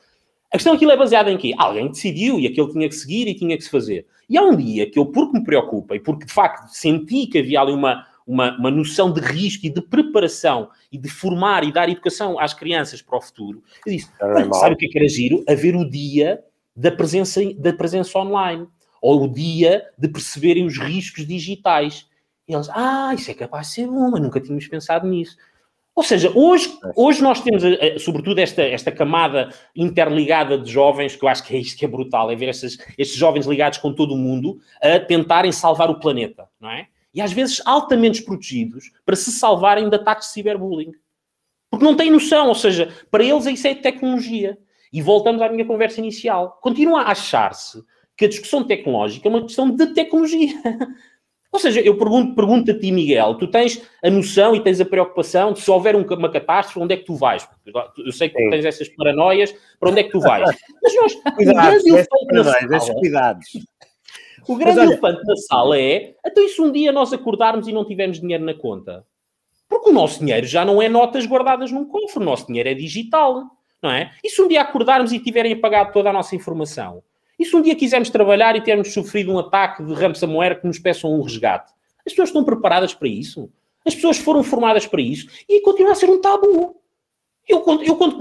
A 0.52 0.58
questão 0.58 0.74
aquilo 0.74 0.92
é 0.92 0.98
baseada 0.98 1.32
em 1.32 1.38
quê? 1.38 1.54
Alguém 1.58 1.90
decidiu 1.90 2.40
e 2.40 2.48
aquilo 2.48 2.72
tinha 2.72 2.90
que 2.90 2.96
seguir 2.96 3.28
e 3.28 3.36
tinha 3.36 3.56
que 3.56 3.64
se 3.64 3.70
fazer. 3.70 4.08
E 4.28 4.36
há 4.36 4.42
um 4.42 4.56
dia 4.56 4.90
que 4.90 4.98
eu, 4.98 5.06
porque 5.06 5.38
me 5.38 5.44
preocupa 5.44 5.96
e 5.96 6.00
porque 6.00 6.26
de 6.26 6.34
facto 6.34 6.70
senti 6.70 7.28
que 7.28 7.38
havia 7.38 7.62
ali 7.62 7.72
uma, 7.72 8.08
uma, 8.26 8.58
uma 8.58 8.72
noção 8.72 9.14
de 9.14 9.22
risco 9.22 9.68
e 9.68 9.70
de 9.70 9.82
preparação 9.82 10.70
e 10.92 10.98
de 10.98 11.08
formar 11.08 11.64
e 11.64 11.72
dar 11.72 11.88
educação 11.88 12.40
às 12.40 12.56
crianças 12.56 13.00
para 13.00 13.18
o 13.18 13.22
futuro, 13.22 13.64
eu 13.86 13.94
disse: 13.94 14.10
sabe 14.54 14.74
o 14.74 14.78
que 14.78 14.88
é 14.88 14.90
que 14.90 14.98
era 14.98 15.08
giro? 15.08 15.44
Haver 15.48 15.76
o 15.76 15.88
dia 15.88 16.44
da 16.80 16.92
presença, 16.92 17.42
da 17.58 17.74
presença 17.74 18.18
online, 18.18 18.66
ou 19.02 19.24
o 19.24 19.28
dia 19.28 19.86
de 19.98 20.08
perceberem 20.08 20.66
os 20.66 20.78
riscos 20.78 21.28
digitais. 21.28 22.08
E 22.48 22.54
eles, 22.54 22.70
ah, 22.70 23.14
isso 23.14 23.30
é 23.30 23.34
capaz 23.34 23.68
de 23.68 23.74
ser 23.74 23.88
bom, 23.88 24.12
mas 24.12 24.22
nunca 24.22 24.40
tínhamos 24.40 24.66
pensado 24.68 25.06
nisso. 25.06 25.36
Ou 25.94 26.04
seja, 26.04 26.32
hoje, 26.34 26.72
hoje 26.96 27.22
nós 27.22 27.42
temos, 27.42 27.62
eh, 27.62 27.78
eh, 27.82 28.00
sobretudo, 28.00 28.40
esta, 28.40 28.62
esta 28.62 28.92
camada 28.92 29.50
interligada 29.76 30.58
de 30.58 30.72
jovens, 30.72 31.18
que 31.18 31.26
eu 31.26 31.28
acho 31.28 31.44
que 31.44 31.54
é 31.54 31.60
isto 31.60 31.78
que 31.78 31.84
é 31.84 31.88
brutal, 31.88 32.32
é 32.32 32.36
ver 32.36 32.48
estes, 32.48 32.78
estes 32.98 33.18
jovens 33.18 33.46
ligados 33.46 33.80
com 33.80 33.92
todo 33.92 34.14
o 34.14 34.18
mundo 34.18 34.60
a 34.82 34.98
tentarem 35.00 35.52
salvar 35.52 35.90
o 35.90 36.00
planeta, 36.00 36.48
não 36.62 36.70
é? 36.70 36.88
E 37.14 37.22
às 37.22 37.34
vezes 37.34 37.62
altamente 37.66 38.20
desprotegidos 38.20 38.92
para 39.06 39.18
se 39.18 39.32
salvarem 39.32 39.90
de 39.90 39.96
ataques 39.96 40.28
de 40.28 40.34
ciberbullying. 40.34 40.94
Porque 41.70 41.84
não 41.84 41.98
têm 41.98 42.10
noção, 42.10 42.48
ou 42.48 42.56
seja, 42.56 42.90
para 43.12 43.24
eles 43.24 43.46
isso 43.46 43.68
é 43.68 43.76
tecnologia. 43.76 44.58
E 44.92 45.02
voltamos 45.02 45.42
à 45.42 45.50
minha 45.50 45.66
conversa 45.66 46.00
inicial. 46.00 46.58
Continua 46.62 47.02
a 47.02 47.12
achar-se 47.12 47.84
que 48.18 48.26
a 48.26 48.30
discussão 48.30 48.64
tecnológica 48.64 49.28
é 49.28 49.30
uma 49.30 49.42
questão 49.42 49.70
de 49.70 49.88
tecnologia. 49.94 50.54
Ou 51.52 51.60
seja, 51.60 51.82
eu 51.82 51.98
pergunto, 51.98 52.36
pergunto 52.36 52.70
a 52.70 52.78
ti, 52.78 52.92
Miguel, 52.92 53.36
tu 53.36 53.48
tens 53.48 53.82
a 54.04 54.10
noção 54.10 54.56
e 54.56 54.62
tens 54.62 54.80
a 54.80 54.86
preocupação 54.86 55.52
de 55.52 55.60
se 55.60 55.72
houver 55.72 55.96
uma 55.96 56.30
catástrofe, 56.30 56.80
onde 56.80 56.94
é 56.94 56.98
que 56.98 57.06
tu 57.06 57.16
vais? 57.16 57.48
Eu 57.98 58.12
sei 58.12 58.30
que 58.30 58.44
tu 58.44 58.50
tens 58.52 58.66
essas 58.66 58.88
paranoias, 58.90 59.52
para 59.80 59.90
onde 59.90 60.02
é 60.02 60.04
que 60.04 60.12
tu 60.12 60.20
vais? 60.20 60.44
Mas 60.84 60.96
nós, 60.96 61.16
cuidados, 61.36 61.84
o 61.84 61.88
grande 61.88 61.90
elefante 61.90 62.94
cuidados. 63.00 63.48
O 64.48 64.56
grande 64.56 64.80
elefante 64.80 65.26
na 65.26 65.36
sala 65.38 65.80
é, 65.80 66.16
até 66.24 66.42
isso 66.42 66.64
um 66.64 66.72
dia 66.72 66.92
nós 66.92 67.12
acordarmos 67.14 67.68
e 67.68 67.72
não 67.72 67.84
tivermos 67.84 68.20
dinheiro 68.20 68.44
na 68.44 68.54
conta. 68.54 69.04
Porque 69.68 69.90
o 69.90 69.94
nosso 69.94 70.20
dinheiro 70.20 70.46
já 70.46 70.64
não 70.64 70.82
é 70.82 70.88
notas 70.88 71.26
guardadas 71.26 71.72
num 71.72 71.86
cofre, 71.86 72.20
o 72.20 72.26
nosso 72.26 72.48
dinheiro 72.48 72.70
é 72.70 72.74
digital, 72.76 73.44
não 73.82 73.92
é? 73.92 74.12
E 74.24 74.30
se 74.30 74.42
um 74.42 74.48
dia 74.48 74.62
acordarmos 74.62 75.12
e 75.12 75.20
tiverem 75.20 75.54
apagado 75.54 75.92
toda 75.94 76.10
a 76.10 76.14
nossa 76.14 76.36
informação? 76.36 77.04
E 77.38 77.46
se 77.46 77.56
um 77.56 77.62
dia 77.62 77.76
quisermos 77.76 78.10
trabalhar 78.10 78.56
e 78.56 78.62
termos 78.62 78.94
sofrido 78.94 79.32
um 79.32 79.40
ataque 79.40 79.84
de 79.84 79.94
ransomware 79.94 80.60
que 80.60 80.68
nos 80.68 80.78
peçam 80.78 81.12
um 81.12 81.22
resgate? 81.22 81.72
As 82.06 82.12
pessoas 82.12 82.30
estão 82.30 82.44
preparadas 82.44 82.94
para 82.94 83.08
isso? 83.08 83.50
As 83.86 83.96
pessoas 83.96 84.18
foram 84.18 84.44
formadas 84.44 84.86
para 84.86 85.02
isso? 85.02 85.28
E 85.48 85.62
continua 85.62 85.94
a 85.94 85.96
ser 85.96 86.10
um 86.10 86.20
tabu. 86.20 86.76
Eu, 87.48 87.64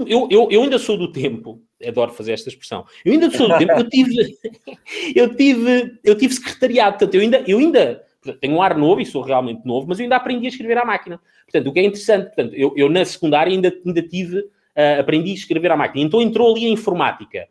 eu, 0.07 0.27
eu, 0.31 0.47
eu, 0.49 0.63
ainda 0.63 0.79
sou 0.79 0.97
do 0.97 1.11
tempo, 1.11 1.61
adoro 1.85 2.11
fazer 2.11 2.31
esta 2.31 2.49
expressão, 2.49 2.83
eu 3.05 3.13
ainda 3.13 3.29
sou 3.29 3.47
do 3.47 3.59
tempo, 3.59 3.73
eu 3.73 3.87
tive, 3.87 4.37
eu 5.15 5.35
tive, 5.35 5.99
eu 6.03 6.17
tive 6.17 6.33
secretariado, 6.33 6.97
portanto, 6.97 7.13
eu 7.13 7.21
ainda, 7.21 7.43
eu 7.45 7.59
ainda 7.59 8.03
tenho 8.41 8.55
um 8.55 8.61
ar 8.61 8.75
novo 8.75 9.01
e 9.01 9.05
sou 9.05 9.21
realmente 9.21 9.63
novo, 9.63 9.87
mas 9.87 9.99
eu 9.99 10.03
ainda 10.03 10.15
aprendi 10.15 10.47
a 10.47 10.49
escrever 10.49 10.79
à 10.79 10.85
máquina. 10.85 11.21
Portanto, 11.45 11.67
o 11.67 11.73
que 11.73 11.79
é 11.79 11.83
interessante, 11.83 12.25
portanto, 12.25 12.55
eu, 12.55 12.73
eu 12.75 12.89
na 12.89 13.05
secundária 13.05 13.51
ainda, 13.53 13.71
ainda 13.85 14.01
tive, 14.01 14.43
uh, 14.79 15.01
aprendi 15.01 15.31
a 15.31 15.35
escrever 15.35 15.71
à 15.71 15.75
máquina. 15.75 16.05
Então 16.05 16.21
entrou 16.21 16.55
ali 16.55 16.65
a 16.65 16.69
informática. 16.69 17.47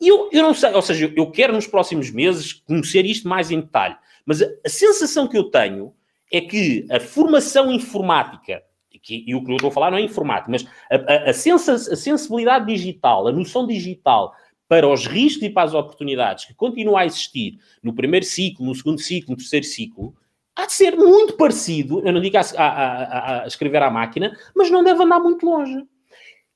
E 0.00 0.08
eu, 0.08 0.28
eu 0.32 0.42
não 0.42 0.54
sei, 0.54 0.72
ou 0.72 0.82
seja, 0.82 1.12
eu 1.14 1.30
quero 1.30 1.52
nos 1.52 1.66
próximos 1.66 2.10
meses 2.10 2.52
conhecer 2.52 3.04
isto 3.04 3.28
mais 3.28 3.50
em 3.50 3.60
detalhe, 3.60 3.96
mas 4.26 4.42
a, 4.42 4.46
a 4.64 4.68
sensação 4.68 5.28
que 5.28 5.36
eu 5.36 5.44
tenho 5.44 5.94
é 6.32 6.40
que 6.40 6.86
a 6.90 6.98
formação 6.98 7.70
informática, 7.70 8.62
que, 9.02 9.24
e 9.26 9.34
o 9.34 9.44
que 9.44 9.50
eu 9.50 9.56
estou 9.56 9.68
a 9.68 9.72
falar 9.72 9.90
não 9.90 9.98
é 9.98 10.02
informática, 10.02 10.50
mas 10.50 10.66
a, 10.90 10.96
a, 10.96 11.30
a, 11.30 11.32
sensa, 11.32 11.74
a 11.74 11.96
sensibilidade 11.96 12.66
digital, 12.66 13.28
a 13.28 13.32
noção 13.32 13.66
digital 13.66 14.34
para 14.66 14.88
os 14.88 15.06
riscos 15.06 15.42
e 15.42 15.50
para 15.50 15.64
as 15.64 15.74
oportunidades 15.74 16.46
que 16.46 16.54
continua 16.54 17.00
a 17.00 17.06
existir 17.06 17.58
no 17.82 17.94
primeiro 17.94 18.24
ciclo, 18.24 18.64
no 18.64 18.74
segundo 18.74 19.00
ciclo, 19.00 19.32
no 19.32 19.36
terceiro 19.36 19.66
ciclo, 19.66 20.14
há 20.56 20.66
de 20.66 20.72
ser 20.72 20.96
muito 20.96 21.36
parecido, 21.36 22.00
eu 22.04 22.12
não 22.12 22.20
digo 22.20 22.36
a, 22.36 22.40
a, 22.40 23.42
a, 23.42 23.46
escrever 23.46 23.82
à 23.82 23.90
máquina, 23.90 24.36
mas 24.54 24.70
não 24.70 24.82
deve 24.82 25.02
andar 25.02 25.20
muito 25.20 25.44
longe. 25.44 25.84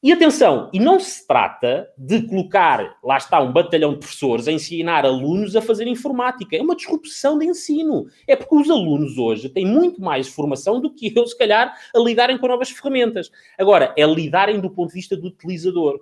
E 0.06 0.12
atenção, 0.12 0.70
e 0.72 0.78
não 0.78 1.00
se 1.00 1.26
trata 1.26 1.90
de 1.98 2.22
colocar, 2.28 2.96
lá 3.02 3.16
está, 3.16 3.42
um 3.42 3.52
batalhão 3.52 3.92
de 3.92 3.98
professores 3.98 4.46
a 4.46 4.52
ensinar 4.52 5.04
alunos 5.04 5.56
a 5.56 5.60
fazer 5.60 5.88
informática. 5.88 6.56
É 6.56 6.62
uma 6.62 6.76
disrupção 6.76 7.36
de 7.36 7.44
ensino. 7.44 8.06
É 8.24 8.36
porque 8.36 8.54
os 8.54 8.70
alunos 8.70 9.18
hoje 9.18 9.48
têm 9.48 9.66
muito 9.66 10.00
mais 10.00 10.28
formação 10.28 10.80
do 10.80 10.94
que 10.94 11.12
eu, 11.12 11.26
se 11.26 11.36
calhar, 11.36 11.74
a 11.92 11.98
lidarem 11.98 12.38
com 12.38 12.46
novas 12.46 12.70
ferramentas. 12.70 13.32
Agora, 13.58 13.92
é 13.98 14.06
lidarem 14.06 14.60
do 14.60 14.70
ponto 14.70 14.90
de 14.90 14.94
vista 14.94 15.16
do 15.16 15.26
utilizador. 15.26 15.98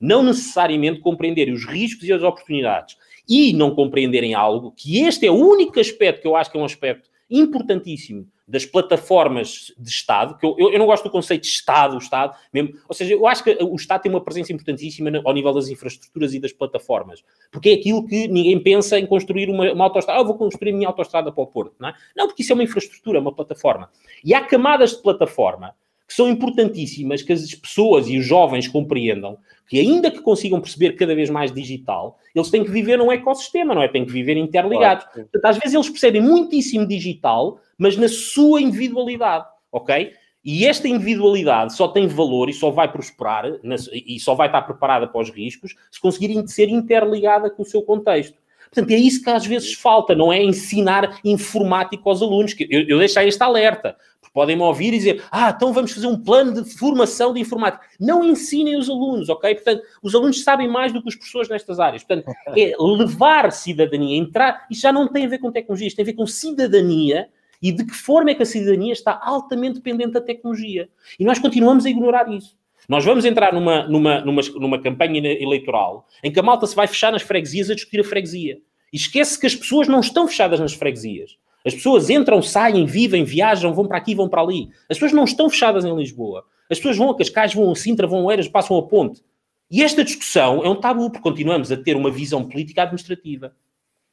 Não 0.00 0.22
necessariamente 0.22 1.00
compreenderem 1.00 1.52
os 1.52 1.66
riscos 1.66 2.04
e 2.04 2.12
as 2.12 2.22
oportunidades. 2.22 2.96
E 3.28 3.52
não 3.52 3.74
compreenderem 3.74 4.34
algo 4.34 4.70
que 4.70 5.00
este 5.00 5.26
é 5.26 5.32
o 5.32 5.34
único 5.34 5.80
aspecto 5.80 6.22
que 6.22 6.28
eu 6.28 6.36
acho 6.36 6.48
que 6.48 6.56
é 6.56 6.60
um 6.60 6.64
aspecto 6.64 7.10
importantíssimo 7.28 8.24
das 8.46 8.64
plataformas 8.64 9.72
de 9.78 9.88
Estado, 9.88 10.36
que 10.36 10.44
eu, 10.44 10.56
eu, 10.58 10.78
não 10.78 10.86
gosto 10.86 11.04
do 11.04 11.10
conceito 11.10 11.42
de 11.42 11.48
Estado, 11.48 11.96
Estado 11.96 12.36
mesmo, 12.52 12.74
ou 12.88 12.94
seja, 12.94 13.14
eu 13.14 13.26
acho 13.26 13.44
que 13.44 13.56
o 13.62 13.76
Estado 13.76 14.02
tem 14.02 14.10
uma 14.10 14.20
presença 14.20 14.52
importantíssima 14.52 15.10
ao 15.24 15.32
nível 15.32 15.52
das 15.52 15.68
infraestruturas 15.68 16.34
e 16.34 16.40
das 16.40 16.52
plataformas, 16.52 17.22
porque 17.50 17.70
é 17.70 17.74
aquilo 17.74 18.06
que 18.06 18.26
ninguém 18.28 18.60
pensa 18.60 18.98
em 18.98 19.06
construir 19.06 19.48
uma, 19.48 19.72
uma 19.72 19.84
autostrada, 19.84 20.20
ah, 20.20 20.24
vou 20.24 20.36
construir 20.36 20.72
a 20.72 20.76
minha 20.76 20.88
autostrada 20.88 21.30
para 21.30 21.42
o 21.42 21.46
Porto, 21.46 21.74
não 21.78 21.88
é? 21.88 21.94
Não, 22.16 22.26
porque 22.26 22.42
isso 22.42 22.52
é 22.52 22.54
uma 22.54 22.64
infraestrutura, 22.64 23.20
uma 23.20 23.32
plataforma. 23.32 23.90
E 24.24 24.34
há 24.34 24.44
camadas 24.44 24.90
de 24.90 25.02
plataforma 25.02 25.74
que 26.06 26.16
são 26.16 26.28
importantíssimas 26.28 27.22
que 27.22 27.32
as 27.32 27.54
pessoas 27.54 28.06
e 28.08 28.18
os 28.18 28.26
jovens 28.26 28.68
compreendam 28.68 29.38
que, 29.72 29.80
ainda 29.80 30.10
que 30.10 30.20
consigam 30.20 30.60
perceber 30.60 30.92
cada 30.96 31.14
vez 31.14 31.30
mais 31.30 31.50
digital, 31.50 32.18
eles 32.34 32.50
têm 32.50 32.62
que 32.62 32.70
viver 32.70 32.98
num 32.98 33.10
ecossistema, 33.10 33.74
não 33.74 33.82
é? 33.82 33.88
Têm 33.88 34.04
que 34.04 34.12
viver 34.12 34.36
interligados. 34.36 35.04
Claro. 35.04 35.28
Portanto, 35.32 35.44
às 35.46 35.56
vezes 35.56 35.72
eles 35.72 35.88
percebem 35.88 36.20
muitíssimo 36.20 36.86
digital, 36.86 37.58
mas 37.78 37.96
na 37.96 38.06
sua 38.06 38.60
individualidade, 38.60 39.46
ok? 39.72 40.12
E 40.44 40.66
esta 40.66 40.86
individualidade 40.86 41.74
só 41.74 41.88
tem 41.88 42.06
valor 42.06 42.50
e 42.50 42.52
só 42.52 42.70
vai 42.70 42.92
prosperar 42.92 43.46
e 43.94 44.20
só 44.20 44.34
vai 44.34 44.48
estar 44.48 44.60
preparada 44.60 45.08
para 45.08 45.22
os 45.22 45.30
riscos 45.30 45.74
se 45.90 45.98
conseguirem 45.98 46.46
ser 46.46 46.68
interligada 46.68 47.48
com 47.48 47.62
o 47.62 47.66
seu 47.66 47.80
contexto. 47.80 48.36
Portanto, 48.64 48.90
é 48.90 48.96
isso 48.96 49.24
que 49.24 49.30
às 49.30 49.46
vezes 49.46 49.72
falta, 49.72 50.14
não 50.14 50.30
é 50.30 50.42
ensinar 50.42 51.18
informática 51.24 52.02
aos 52.04 52.20
alunos. 52.20 52.54
Eu, 52.60 52.82
eu 52.88 52.98
deixo 52.98 53.18
aí 53.18 53.28
este 53.28 53.42
alerta, 53.42 53.96
podem-me 54.32 54.62
ouvir 54.62 54.94
e 54.94 54.98
dizer, 54.98 55.22
ah, 55.30 55.52
então 55.54 55.72
vamos 55.72 55.92
fazer 55.92 56.06
um 56.06 56.18
plano 56.18 56.62
de 56.62 56.70
formação 56.76 57.34
de 57.34 57.40
informática. 57.40 57.84
Não 58.00 58.24
ensinem 58.24 58.76
os 58.76 58.88
alunos, 58.88 59.28
ok? 59.28 59.54
Portanto, 59.54 59.82
os 60.02 60.14
alunos 60.14 60.42
sabem 60.42 60.68
mais 60.68 60.92
do 60.92 61.02
que 61.02 61.08
os 61.08 61.16
professores 61.16 61.48
nestas 61.48 61.78
áreas. 61.78 62.02
Portanto, 62.02 62.32
é 62.56 62.72
levar 62.78 63.52
cidadania, 63.52 64.16
entrar, 64.16 64.66
isto 64.70 64.82
já 64.82 64.92
não 64.92 65.08
tem 65.08 65.26
a 65.26 65.28
ver 65.28 65.38
com 65.38 65.52
tecnologia, 65.52 65.88
isto 65.88 65.96
tem 65.96 66.02
a 66.02 66.06
ver 66.06 66.14
com 66.14 66.26
cidadania 66.26 67.28
e 67.62 67.70
de 67.70 67.84
que 67.84 67.94
forma 67.94 68.30
é 68.30 68.34
que 68.34 68.42
a 68.42 68.46
cidadania 68.46 68.92
está 68.92 69.20
altamente 69.22 69.74
dependente 69.74 70.12
da 70.12 70.20
tecnologia. 70.20 70.88
E 71.18 71.24
nós 71.24 71.38
continuamos 71.38 71.86
a 71.86 71.90
ignorar 71.90 72.28
isso. 72.28 72.56
Nós 72.88 73.04
vamos 73.04 73.24
entrar 73.24 73.52
numa, 73.52 73.86
numa, 73.86 74.20
numa, 74.20 74.42
numa 74.56 74.82
campanha 74.82 75.20
eleitoral 75.40 76.06
em 76.24 76.32
que 76.32 76.40
a 76.40 76.42
malta 76.42 76.66
se 76.66 76.74
vai 76.74 76.88
fechar 76.88 77.12
nas 77.12 77.22
freguesias 77.22 77.70
a 77.70 77.74
discutir 77.74 78.00
a 78.00 78.04
freguesia. 78.04 78.58
E 78.92 78.96
esquece 78.96 79.38
que 79.38 79.46
as 79.46 79.54
pessoas 79.54 79.86
não 79.86 80.00
estão 80.00 80.26
fechadas 80.26 80.58
nas 80.58 80.74
freguesias. 80.74 81.36
As 81.64 81.74
pessoas 81.74 82.10
entram, 82.10 82.42
saem, 82.42 82.84
vivem, 82.84 83.24
viajam, 83.24 83.72
vão 83.72 83.86
para 83.86 83.98
aqui, 83.98 84.14
vão 84.14 84.28
para 84.28 84.42
ali. 84.42 84.70
As 84.88 84.96
pessoas 84.96 85.12
não 85.12 85.24
estão 85.24 85.48
fechadas 85.48 85.84
em 85.84 85.94
Lisboa. 85.94 86.44
As 86.68 86.78
pessoas 86.78 86.96
vão 86.96 87.10
a 87.10 87.16
Cascais, 87.16 87.54
vão 87.54 87.70
a 87.70 87.76
Sintra, 87.76 88.06
vão 88.06 88.28
a 88.28 88.32
Eiras, 88.32 88.48
passam 88.48 88.76
a 88.76 88.82
Ponte. 88.82 89.22
E 89.70 89.82
esta 89.82 90.04
discussão 90.04 90.64
é 90.64 90.68
um 90.68 90.74
tabu, 90.74 91.10
porque 91.10 91.22
continuamos 91.22 91.70
a 91.70 91.76
ter 91.76 91.96
uma 91.96 92.10
visão 92.10 92.44
política 92.44 92.82
administrativa. 92.82 93.54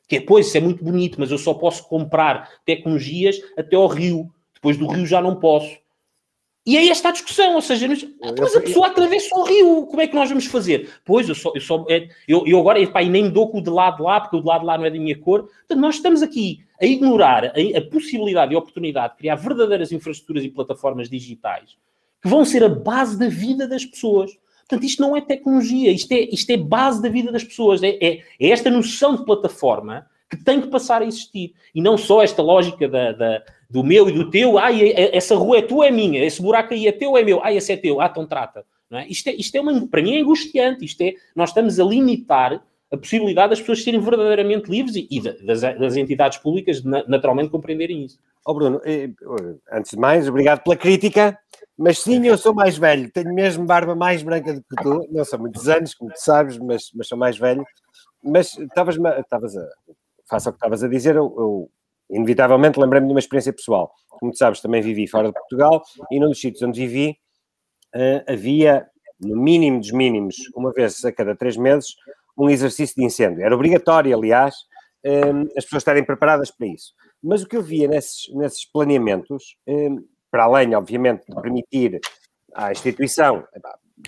Que 0.07 0.17
é, 0.17 0.21
pois, 0.21 0.47
isso 0.47 0.57
é 0.57 0.62
muito 0.62 0.83
bonito, 0.83 1.19
mas 1.19 1.31
eu 1.31 1.38
só 1.38 1.53
posso 1.53 1.88
comprar 1.88 2.49
tecnologias 2.65 3.39
até 3.57 3.75
ao 3.75 3.88
Rio. 3.88 4.31
Depois 4.53 4.77
do 4.77 4.88
Rio 4.88 5.05
já 5.05 5.21
não 5.21 5.35
posso. 5.35 5.77
E 6.65 6.77
aí 6.77 6.89
está 6.89 7.09
a 7.09 7.13
discussão, 7.13 7.55
ou 7.55 7.62
seja, 7.62 7.88
mas, 7.88 8.05
mas 8.38 8.55
a 8.55 8.62
pessoa 8.62 8.88
atravessa 8.88 9.33
o 9.33 9.43
rio, 9.43 9.88
como 9.88 10.01
é 10.01 10.07
que 10.07 10.13
nós 10.13 10.29
vamos 10.29 10.45
fazer? 10.45 10.89
Pois, 11.03 11.27
eu 11.27 11.33
só, 11.33 11.51
eu, 11.55 11.62
só, 11.62 11.83
é, 11.89 12.07
eu, 12.27 12.45
eu 12.45 12.59
agora, 12.59 12.79
epá, 12.79 13.01
nem 13.01 13.23
me 13.23 13.29
dou 13.29 13.49
com 13.49 13.57
o 13.57 13.62
de 13.62 13.71
lado 13.71 13.97
de 13.97 14.03
lá, 14.03 14.19
porque 14.21 14.35
o 14.35 14.41
de 14.41 14.45
lado 14.45 14.62
de 14.62 14.67
lá 14.67 14.77
não 14.77 14.85
é 14.85 14.91
da 14.91 14.99
minha 14.99 15.17
cor. 15.17 15.43
Portanto, 15.43 15.79
nós 15.79 15.95
estamos 15.95 16.21
aqui 16.21 16.59
a 16.81 16.85
ignorar 16.85 17.45
a, 17.45 17.77
a 17.77 17.81
possibilidade 17.89 18.53
e 18.53 18.55
a 18.55 18.59
oportunidade 18.59 19.13
de 19.13 19.19
criar 19.19 19.35
verdadeiras 19.35 19.91
infraestruturas 19.91 20.43
e 20.43 20.49
plataformas 20.49 21.09
digitais 21.09 21.77
que 22.21 22.27
vão 22.27 22.43
ser 22.43 22.63
a 22.63 22.69
base 22.69 23.17
da 23.17 23.29
vida 23.29 23.67
das 23.67 23.85
pessoas. 23.85 24.31
Portanto, 24.59 24.85
isto 24.85 25.01
não 25.01 25.15
é 25.15 25.21
tecnologia, 25.21 25.91
isto 25.91 26.11
é, 26.11 26.19
isto 26.31 26.49
é 26.51 26.57
base 26.57 27.01
da 27.01 27.09
vida 27.09 27.31
das 27.31 27.43
pessoas. 27.43 27.81
É, 27.81 27.97
é, 28.01 28.19
é 28.39 28.49
esta 28.49 28.69
noção 28.69 29.15
de 29.15 29.25
plataforma 29.25 30.05
que 30.29 30.37
tem 30.37 30.61
que 30.61 30.67
passar 30.67 31.01
a 31.01 31.05
existir. 31.05 31.53
E 31.73 31.81
não 31.81 31.97
só 31.97 32.21
esta 32.21 32.41
lógica 32.41 32.87
da, 32.87 33.11
da 33.13 33.43
do 33.69 33.83
meu 33.83 34.09
e 34.09 34.11
do 34.11 34.29
teu, 34.29 34.57
ai, 34.57 34.93
essa 34.95 35.35
rua 35.35 35.59
é 35.59 35.61
tua, 35.61 35.85
é 35.85 35.91
minha, 35.91 36.23
esse 36.23 36.41
buraco 36.41 36.73
aí 36.73 36.87
é 36.87 36.91
teu, 36.91 37.15
é 37.15 37.23
meu, 37.23 37.43
ai, 37.43 37.55
esse 37.55 37.71
é 37.71 37.77
teu, 37.77 38.01
ah, 38.01 38.07
então 38.09 38.25
trata. 38.25 38.65
Não 38.89 38.97
é? 38.97 39.07
Isto, 39.07 39.29
é, 39.29 39.35
isto 39.35 39.55
é 39.55 39.61
uma, 39.61 39.87
para 39.87 40.01
mim 40.01 40.15
é 40.15 40.21
angustiante, 40.21 40.83
isto 40.83 40.99
é, 41.01 41.13
nós 41.35 41.51
estamos 41.51 41.79
a 41.79 41.83
limitar 41.83 42.63
a 42.91 42.97
possibilidade 42.97 43.52
das 43.52 43.60
pessoas 43.60 43.84
serem 43.84 43.99
verdadeiramente 43.99 44.69
livres 44.69 44.95
e, 44.95 45.08
e 45.12 45.21
das, 45.21 45.62
das, 45.62 45.95
entidades 45.95 46.39
públicas 46.39 46.84
naturalmente 46.84 47.49
compreenderem 47.49 48.06
isso. 48.06 48.19
Oh 48.45 48.54
Bruno, 48.54 48.82
eh, 48.84 49.12
antes 49.71 49.91
de 49.91 49.97
mais, 49.97 50.28
obrigado 50.28 50.63
pela 50.63 50.75
crítica, 50.75 51.38
mas 51.78 51.99
sim, 51.99 52.25
eu 52.25 52.38
sou 52.38 52.54
mais 52.54 52.78
velho, 52.78 53.12
tenho 53.12 53.34
mesmo 53.34 53.65
barba 53.65 53.95
mais 53.95 54.23
branca 54.23 54.54
do 54.54 54.62
que 54.62 54.75
tu, 54.82 55.08
não 55.12 55.23
são 55.23 55.39
muitos 55.39 55.69
anos, 55.69 55.93
como 55.93 56.12
tu 56.12 56.19
sabes, 56.19 56.58
mas, 56.58 56.89
mas 56.95 57.08
sou 57.08 57.17
mais 57.17 57.38
velho. 57.38 57.63
Mas 58.23 58.58
estavas, 58.58 58.97
a, 58.97 59.23
faça 60.28 60.49
o 60.49 60.54
que 60.54 60.58
estavas 60.58 60.84
a 60.84 60.88
dizer, 60.88 61.15
eu, 61.15 61.34
eu 61.38 61.71
inevitavelmente 62.10 62.80
lembrei-me 62.80 63.08
de 63.08 63.13
uma 63.13 63.19
experiência 63.19 63.54
pessoal. 63.54 63.93
Como 64.10 64.32
tu 64.32 64.38
sabes, 64.38 64.62
também 64.62 64.82
vivi 64.82 65.08
fora 65.08 65.28
de 65.28 65.34
Portugal 65.34 65.84
e 66.12 66.19
num 66.19 66.30
dos 66.30 66.41
sítios 66.41 66.63
onde 66.63 66.80
vivi 66.80 67.17
uh, 67.95 68.32
havia, 68.32 68.88
no 69.19 69.36
mínimo 69.36 69.80
dos 69.80 69.91
mínimos, 69.91 70.36
uma 70.56 70.71
vez 70.71 71.06
a 71.06 71.12
cada 71.12 71.36
três 71.36 71.56
meses, 71.56 71.95
um 72.45 72.49
exercício 72.49 72.95
de 72.95 73.04
incêndio. 73.04 73.43
Era 73.43 73.54
obrigatório, 73.54 74.15
aliás, 74.15 74.56
um, 75.06 75.43
as 75.58 75.63
pessoas 75.65 75.82
estarem 75.82 76.04
preparadas 76.04 76.52
para 76.52 76.67
isso. 76.67 76.93
Mas 77.21 77.43
o 77.43 77.47
que 77.47 77.58
eu 77.58 77.62
via 77.62 77.88
nesses, 77.88 78.34
nesses 78.34 78.65
planeamentos, 78.65 79.58
um, 79.67 80.06
para 80.32 80.43
além, 80.43 80.75
obviamente, 80.75 81.25
de 81.28 81.41
permitir 81.41 81.99
à 82.54 82.71
instituição, 82.71 83.43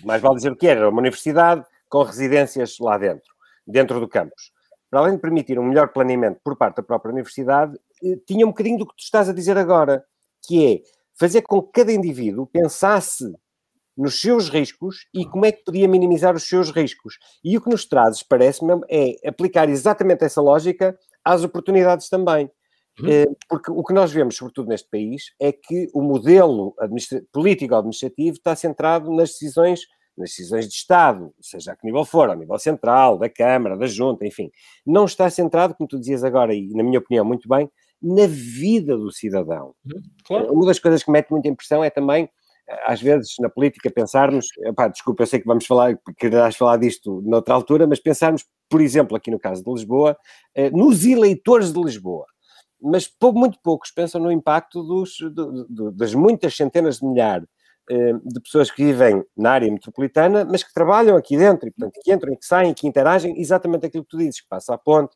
mais 0.03 0.21
vale 0.21 0.35
dizer 0.35 0.51
o 0.51 0.55
que 0.55 0.67
era, 0.67 0.89
uma 0.89 0.99
universidade 0.99 1.65
com 1.89 2.03
residências 2.03 2.77
lá 2.79 2.97
dentro, 2.97 3.33
dentro 3.67 3.99
do 3.99 4.07
campus. 4.07 4.51
Para 4.89 5.01
além 5.01 5.15
de 5.15 5.21
permitir 5.21 5.59
um 5.59 5.63
melhor 5.63 5.89
planeamento 5.89 6.39
por 6.43 6.55
parte 6.55 6.77
da 6.77 6.83
própria 6.83 7.11
universidade, 7.11 7.77
eh, 8.03 8.17
tinha 8.25 8.45
um 8.45 8.49
bocadinho 8.49 8.79
do 8.79 8.85
que 8.85 8.95
tu 8.95 9.03
estás 9.03 9.29
a 9.29 9.33
dizer 9.33 9.57
agora, 9.57 10.03
que 10.45 10.73
é 10.73 10.81
fazer 11.19 11.41
com 11.41 11.61
que 11.61 11.71
cada 11.71 11.91
indivíduo 11.91 12.47
pensasse 12.47 13.25
nos 14.01 14.19
seus 14.19 14.49
riscos 14.49 15.05
e 15.13 15.25
como 15.25 15.45
é 15.45 15.51
que 15.51 15.63
podia 15.63 15.87
minimizar 15.87 16.35
os 16.35 16.47
seus 16.47 16.71
riscos. 16.71 17.19
E 17.43 17.55
o 17.55 17.61
que 17.61 17.69
nos 17.69 17.85
traz, 17.85 18.23
parece-me, 18.23 18.81
é 18.89 19.15
aplicar 19.27 19.69
exatamente 19.69 20.25
essa 20.25 20.41
lógica 20.41 20.97
às 21.23 21.43
oportunidades 21.43 22.09
também. 22.09 22.49
Uhum. 22.99 23.07
Eh, 23.07 23.27
porque 23.47 23.71
o 23.71 23.83
que 23.83 23.93
nós 23.93 24.11
vemos, 24.11 24.35
sobretudo 24.35 24.69
neste 24.69 24.89
país, 24.89 25.25
é 25.39 25.51
que 25.51 25.87
o 25.93 26.01
modelo 26.01 26.75
político-administrativo 27.31 28.37
está 28.37 28.55
centrado 28.55 29.11
nas 29.11 29.29
decisões, 29.29 29.81
nas 30.17 30.29
decisões 30.29 30.67
de 30.67 30.73
Estado, 30.73 31.31
seja 31.39 31.71
a 31.71 31.75
que 31.75 31.85
nível 31.85 32.03
for, 32.03 32.27
ao 32.27 32.35
nível 32.35 32.57
central, 32.57 33.19
da 33.19 33.29
Câmara, 33.29 33.77
da 33.77 33.85
Junta, 33.85 34.25
enfim. 34.25 34.49
Não 34.85 35.05
está 35.05 35.29
centrado, 35.29 35.75
como 35.75 35.87
tu 35.87 35.99
dizias 35.99 36.23
agora, 36.23 36.55
e 36.55 36.73
na 36.73 36.83
minha 36.83 36.99
opinião 36.99 37.23
muito 37.23 37.47
bem, 37.47 37.69
na 38.01 38.25
vida 38.27 38.97
do 38.97 39.11
cidadão. 39.11 39.75
Uhum. 39.85 40.01
Claro. 40.25 40.53
Uma 40.53 40.65
das 40.65 40.79
coisas 40.79 41.03
que 41.03 41.11
mete 41.11 41.29
muita 41.29 41.47
impressão 41.47 41.83
é 41.83 41.91
também 41.91 42.27
às 42.85 43.01
vezes, 43.01 43.35
na 43.39 43.49
política, 43.49 43.89
pensarmos, 43.89 44.47
epá, 44.65 44.87
desculpa, 44.87 45.23
eu 45.23 45.27
sei 45.27 45.39
que 45.39 45.47
vamos 45.47 45.65
falar, 45.65 45.97
quererás 46.17 46.55
falar 46.55 46.77
disto 46.77 47.21
noutra 47.23 47.53
altura, 47.53 47.87
mas 47.87 47.99
pensarmos, 47.99 48.45
por 48.69 48.81
exemplo, 48.81 49.15
aqui 49.15 49.31
no 49.31 49.39
caso 49.39 49.63
de 49.63 49.71
Lisboa, 49.71 50.17
eh, 50.55 50.69
nos 50.71 51.05
eleitores 51.05 51.73
de 51.73 51.81
Lisboa 51.81 52.25
mas 52.81 53.07
muito 53.21 53.59
poucos 53.61 53.91
pensam 53.91 54.19
no 54.19 54.31
impacto 54.31 54.81
dos, 54.81 55.15
do, 55.19 55.67
do, 55.69 55.91
das 55.91 56.15
muitas 56.15 56.55
centenas 56.55 56.97
de 56.97 57.05
milhares 57.05 57.47
eh, 57.89 58.13
de 58.23 58.39
pessoas 58.41 58.71
que 58.71 58.83
vivem 58.83 59.23
na 59.37 59.51
área 59.51 59.71
metropolitana, 59.71 60.45
mas 60.45 60.63
que 60.63 60.73
trabalham 60.73 61.15
aqui 61.15 61.37
dentro, 61.37 61.67
e 61.67 61.71
portanto 61.71 61.99
que 62.01 62.11
entram 62.11 62.33
e 62.33 62.37
que 62.37 62.45
saem, 62.45 62.73
que 62.73 62.87
interagem, 62.87 63.39
exatamente 63.39 63.85
aquilo 63.85 64.03
que 64.03 64.09
tu 64.09 64.17
dizes, 64.17 64.41
que 64.41 64.47
passa 64.47 64.73
a 64.73 64.77
ponte. 64.77 65.15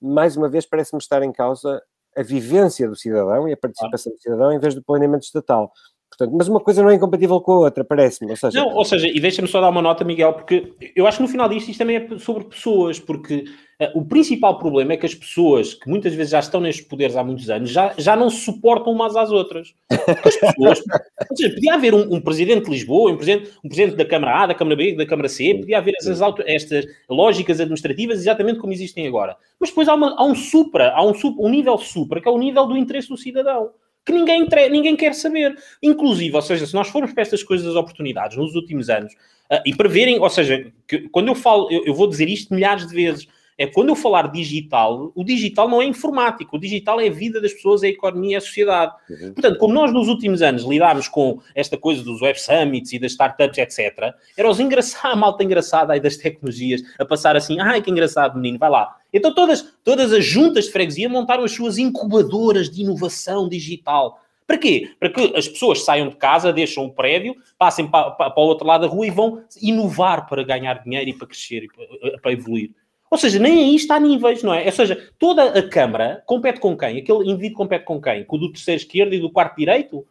Mais 0.00 0.36
uma 0.36 0.48
vez 0.48 0.64
parece-me 0.64 1.00
estar 1.00 1.22
em 1.22 1.32
causa 1.32 1.82
a 2.16 2.22
vivência 2.22 2.88
do 2.88 2.96
cidadão 2.96 3.48
e 3.48 3.52
a 3.52 3.56
participação 3.56 4.12
do 4.12 4.18
cidadão 4.18 4.52
em 4.52 4.58
vez 4.58 4.74
do 4.74 4.82
planeamento 4.82 5.24
estatal. 5.24 5.72
Portanto, 6.18 6.36
mas 6.36 6.48
uma 6.48 6.58
coisa 6.58 6.82
não 6.82 6.90
é 6.90 6.96
incompatível 6.96 7.40
com 7.40 7.52
a 7.52 7.58
outra, 7.60 7.84
parece-me. 7.84 8.32
Ou 8.32 8.36
seja... 8.36 8.58
Não, 8.58 8.74
ou 8.74 8.84
seja, 8.84 9.06
e 9.06 9.20
deixa-me 9.20 9.46
só 9.46 9.60
dar 9.60 9.68
uma 9.68 9.80
nota, 9.80 10.04
Miguel, 10.04 10.32
porque 10.32 10.74
eu 10.96 11.06
acho 11.06 11.18
que 11.18 11.22
no 11.22 11.28
final 11.28 11.48
disto 11.48 11.68
isto 11.68 11.78
também 11.78 11.96
é 11.96 12.18
sobre 12.18 12.42
pessoas, 12.42 12.98
porque 12.98 13.44
uh, 13.80 13.96
o 13.96 14.04
principal 14.04 14.58
problema 14.58 14.94
é 14.94 14.96
que 14.96 15.06
as 15.06 15.14
pessoas 15.14 15.74
que 15.74 15.88
muitas 15.88 16.12
vezes 16.12 16.32
já 16.32 16.40
estão 16.40 16.60
nestes 16.60 16.84
poderes 16.84 17.14
há 17.14 17.22
muitos 17.22 17.48
anos 17.48 17.70
já, 17.70 17.94
já 17.96 18.16
não 18.16 18.30
se 18.30 18.38
suportam 18.38 18.92
umas 18.92 19.14
às 19.14 19.30
outras. 19.30 19.72
Porque 19.86 20.28
as 20.28 20.36
pessoas. 20.36 20.82
ou 21.30 21.36
seja, 21.36 21.54
podia 21.54 21.74
haver 21.74 21.94
um, 21.94 22.12
um, 22.12 22.20
presidente 22.20 22.64
de 22.64 22.70
Lisboa, 22.72 23.12
um 23.12 23.16
presidente, 23.16 23.52
um 23.64 23.68
presidente 23.68 23.96
da 23.96 24.04
Câmara 24.04 24.42
A, 24.42 24.46
da 24.48 24.54
Câmara 24.56 24.74
B, 24.74 24.96
da 24.96 25.06
Câmara 25.06 25.28
C, 25.28 25.54
podia 25.54 25.78
haver 25.78 25.94
essas 26.00 26.20
auto, 26.20 26.42
estas 26.44 26.84
lógicas 27.08 27.60
administrativas 27.60 28.18
exatamente 28.18 28.58
como 28.58 28.72
existem 28.72 29.06
agora. 29.06 29.36
Mas 29.60 29.68
depois 29.68 29.86
há, 29.86 29.94
uma, 29.94 30.16
há 30.18 30.24
um 30.24 30.34
supra, 30.34 30.90
há 30.96 31.06
um, 31.06 31.12
um 31.38 31.48
nível 31.48 31.78
supra, 31.78 32.20
que 32.20 32.28
é 32.28 32.30
o 32.32 32.38
nível 32.38 32.66
do 32.66 32.76
interesse 32.76 33.08
do 33.08 33.16
cidadão 33.16 33.70
que 34.08 34.12
ninguém, 34.12 34.48
ninguém 34.70 34.96
quer 34.96 35.14
saber. 35.14 35.54
Inclusive, 35.82 36.34
ou 36.34 36.42
seja, 36.42 36.66
se 36.66 36.74
nós 36.74 36.88
formos 36.88 37.12
para 37.12 37.22
estas 37.22 37.42
coisas 37.42 37.66
das 37.66 37.76
oportunidades 37.76 38.36
nos 38.36 38.54
últimos 38.54 38.88
anos 38.88 39.12
uh, 39.50 39.60
e 39.66 39.74
preverem, 39.74 40.18
ou 40.18 40.30
seja, 40.30 40.72
que, 40.86 41.08
quando 41.10 41.28
eu 41.28 41.34
falo, 41.34 41.70
eu, 41.70 41.84
eu, 41.84 41.94
vou 41.94 42.08
dizer 42.08 42.28
isto 42.28 42.54
milhares 42.54 42.86
de 42.86 42.94
vezes, 42.94 43.28
é 43.58 43.66
quando 43.66 43.88
eu 43.88 43.96
falar 43.96 44.30
digital, 44.30 45.10
o 45.16 45.24
digital 45.24 45.68
não 45.68 45.82
é 45.82 45.84
informático, 45.84 46.56
o 46.56 46.60
digital 46.60 47.00
é 47.00 47.08
a 47.08 47.10
vida 47.10 47.40
das 47.40 47.52
pessoas, 47.52 47.82
é 47.82 47.88
a 47.88 47.90
economia, 47.90 48.36
é 48.36 48.38
a 48.38 48.40
sociedade. 48.40 48.94
Uhum. 49.10 49.32
Portanto, 49.32 49.58
como 49.58 49.74
nós 49.74 49.92
nos 49.92 50.06
últimos 50.06 50.40
anos 50.42 50.62
lidámos 50.62 51.08
com 51.08 51.40
esta 51.56 51.76
coisa 51.76 52.04
dos 52.04 52.22
web 52.22 52.40
summits 52.40 52.92
e 52.92 53.00
das 53.00 53.10
startups, 53.10 53.58
etc., 53.58 54.14
era 54.36 54.48
os 54.48 54.60
engraçados, 54.60 55.12
a 55.12 55.16
malta 55.16 55.42
engraçada 55.42 55.92
aí 55.92 55.98
das 55.98 56.16
tecnologias, 56.16 56.82
a 57.00 57.04
passar 57.04 57.36
assim, 57.36 57.58
ai 57.58 57.82
que 57.82 57.90
engraçado 57.90 58.36
menino, 58.36 58.58
vai 58.58 58.70
lá. 58.70 58.96
Então 59.12 59.34
todas, 59.34 59.62
todas 59.82 60.12
as 60.12 60.24
juntas 60.24 60.66
de 60.66 60.70
freguesia 60.72 61.08
montaram 61.08 61.42
as 61.42 61.50
suas 61.50 61.78
incubadoras 61.78 62.70
de 62.70 62.82
inovação 62.82 63.48
digital. 63.48 64.20
Para 64.46 64.56
quê? 64.56 64.92
Para 65.00 65.10
que 65.10 65.36
as 65.36 65.48
pessoas 65.48 65.84
saiam 65.84 66.08
de 66.08 66.16
casa, 66.16 66.52
deixam 66.52 66.84
o 66.86 66.90
prédio, 66.90 67.34
passem 67.58 67.86
para, 67.86 68.12
para, 68.12 68.30
para 68.30 68.42
o 68.42 68.46
outro 68.46 68.66
lado 68.66 68.82
da 68.82 68.86
rua 68.86 69.06
e 69.06 69.10
vão 69.10 69.42
inovar 69.60 70.26
para 70.28 70.44
ganhar 70.44 70.82
dinheiro 70.82 71.10
e 71.10 71.12
para 71.12 71.26
crescer 71.26 71.64
e 71.64 71.68
para, 71.68 72.18
para 72.18 72.32
evoluir. 72.32 72.70
Ou 73.10 73.18
seja, 73.18 73.38
nem 73.38 73.64
aí 73.64 73.76
está 73.76 73.96
a 73.96 74.00
níveis, 74.00 74.42
não 74.42 74.52
é? 74.52 74.66
Ou 74.66 74.72
seja, 74.72 75.10
toda 75.18 75.44
a 75.44 75.68
Câmara 75.68 76.22
compete 76.26 76.60
com 76.60 76.76
quem? 76.76 76.98
Aquele 76.98 77.30
indivíduo 77.30 77.56
compete 77.56 77.84
com 77.84 78.00
quem? 78.00 78.24
Com 78.24 78.36
o 78.36 78.40
do 78.40 78.52
terceiro 78.52 78.80
esquerdo 78.80 79.14
e 79.14 79.20
do 79.20 79.30
quarto 79.30 79.56
direito? 79.56 80.06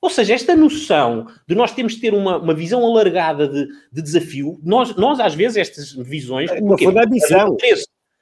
Ou 0.00 0.08
seja, 0.08 0.34
esta 0.34 0.54
noção 0.54 1.26
de 1.46 1.54
nós 1.54 1.72
temos 1.72 1.94
de 1.94 2.00
ter 2.00 2.14
uma, 2.14 2.38
uma 2.38 2.54
visão 2.54 2.84
alargada 2.84 3.48
de, 3.48 3.66
de 3.92 4.00
desafio, 4.00 4.60
nós, 4.62 4.94
nós 4.94 5.18
às 5.18 5.34
vezes 5.34 5.56
estas 5.56 5.92
visões... 5.92 6.50
Não 6.60 6.78
foi 6.78 6.94
da 6.94 7.02
ambição 7.02 7.56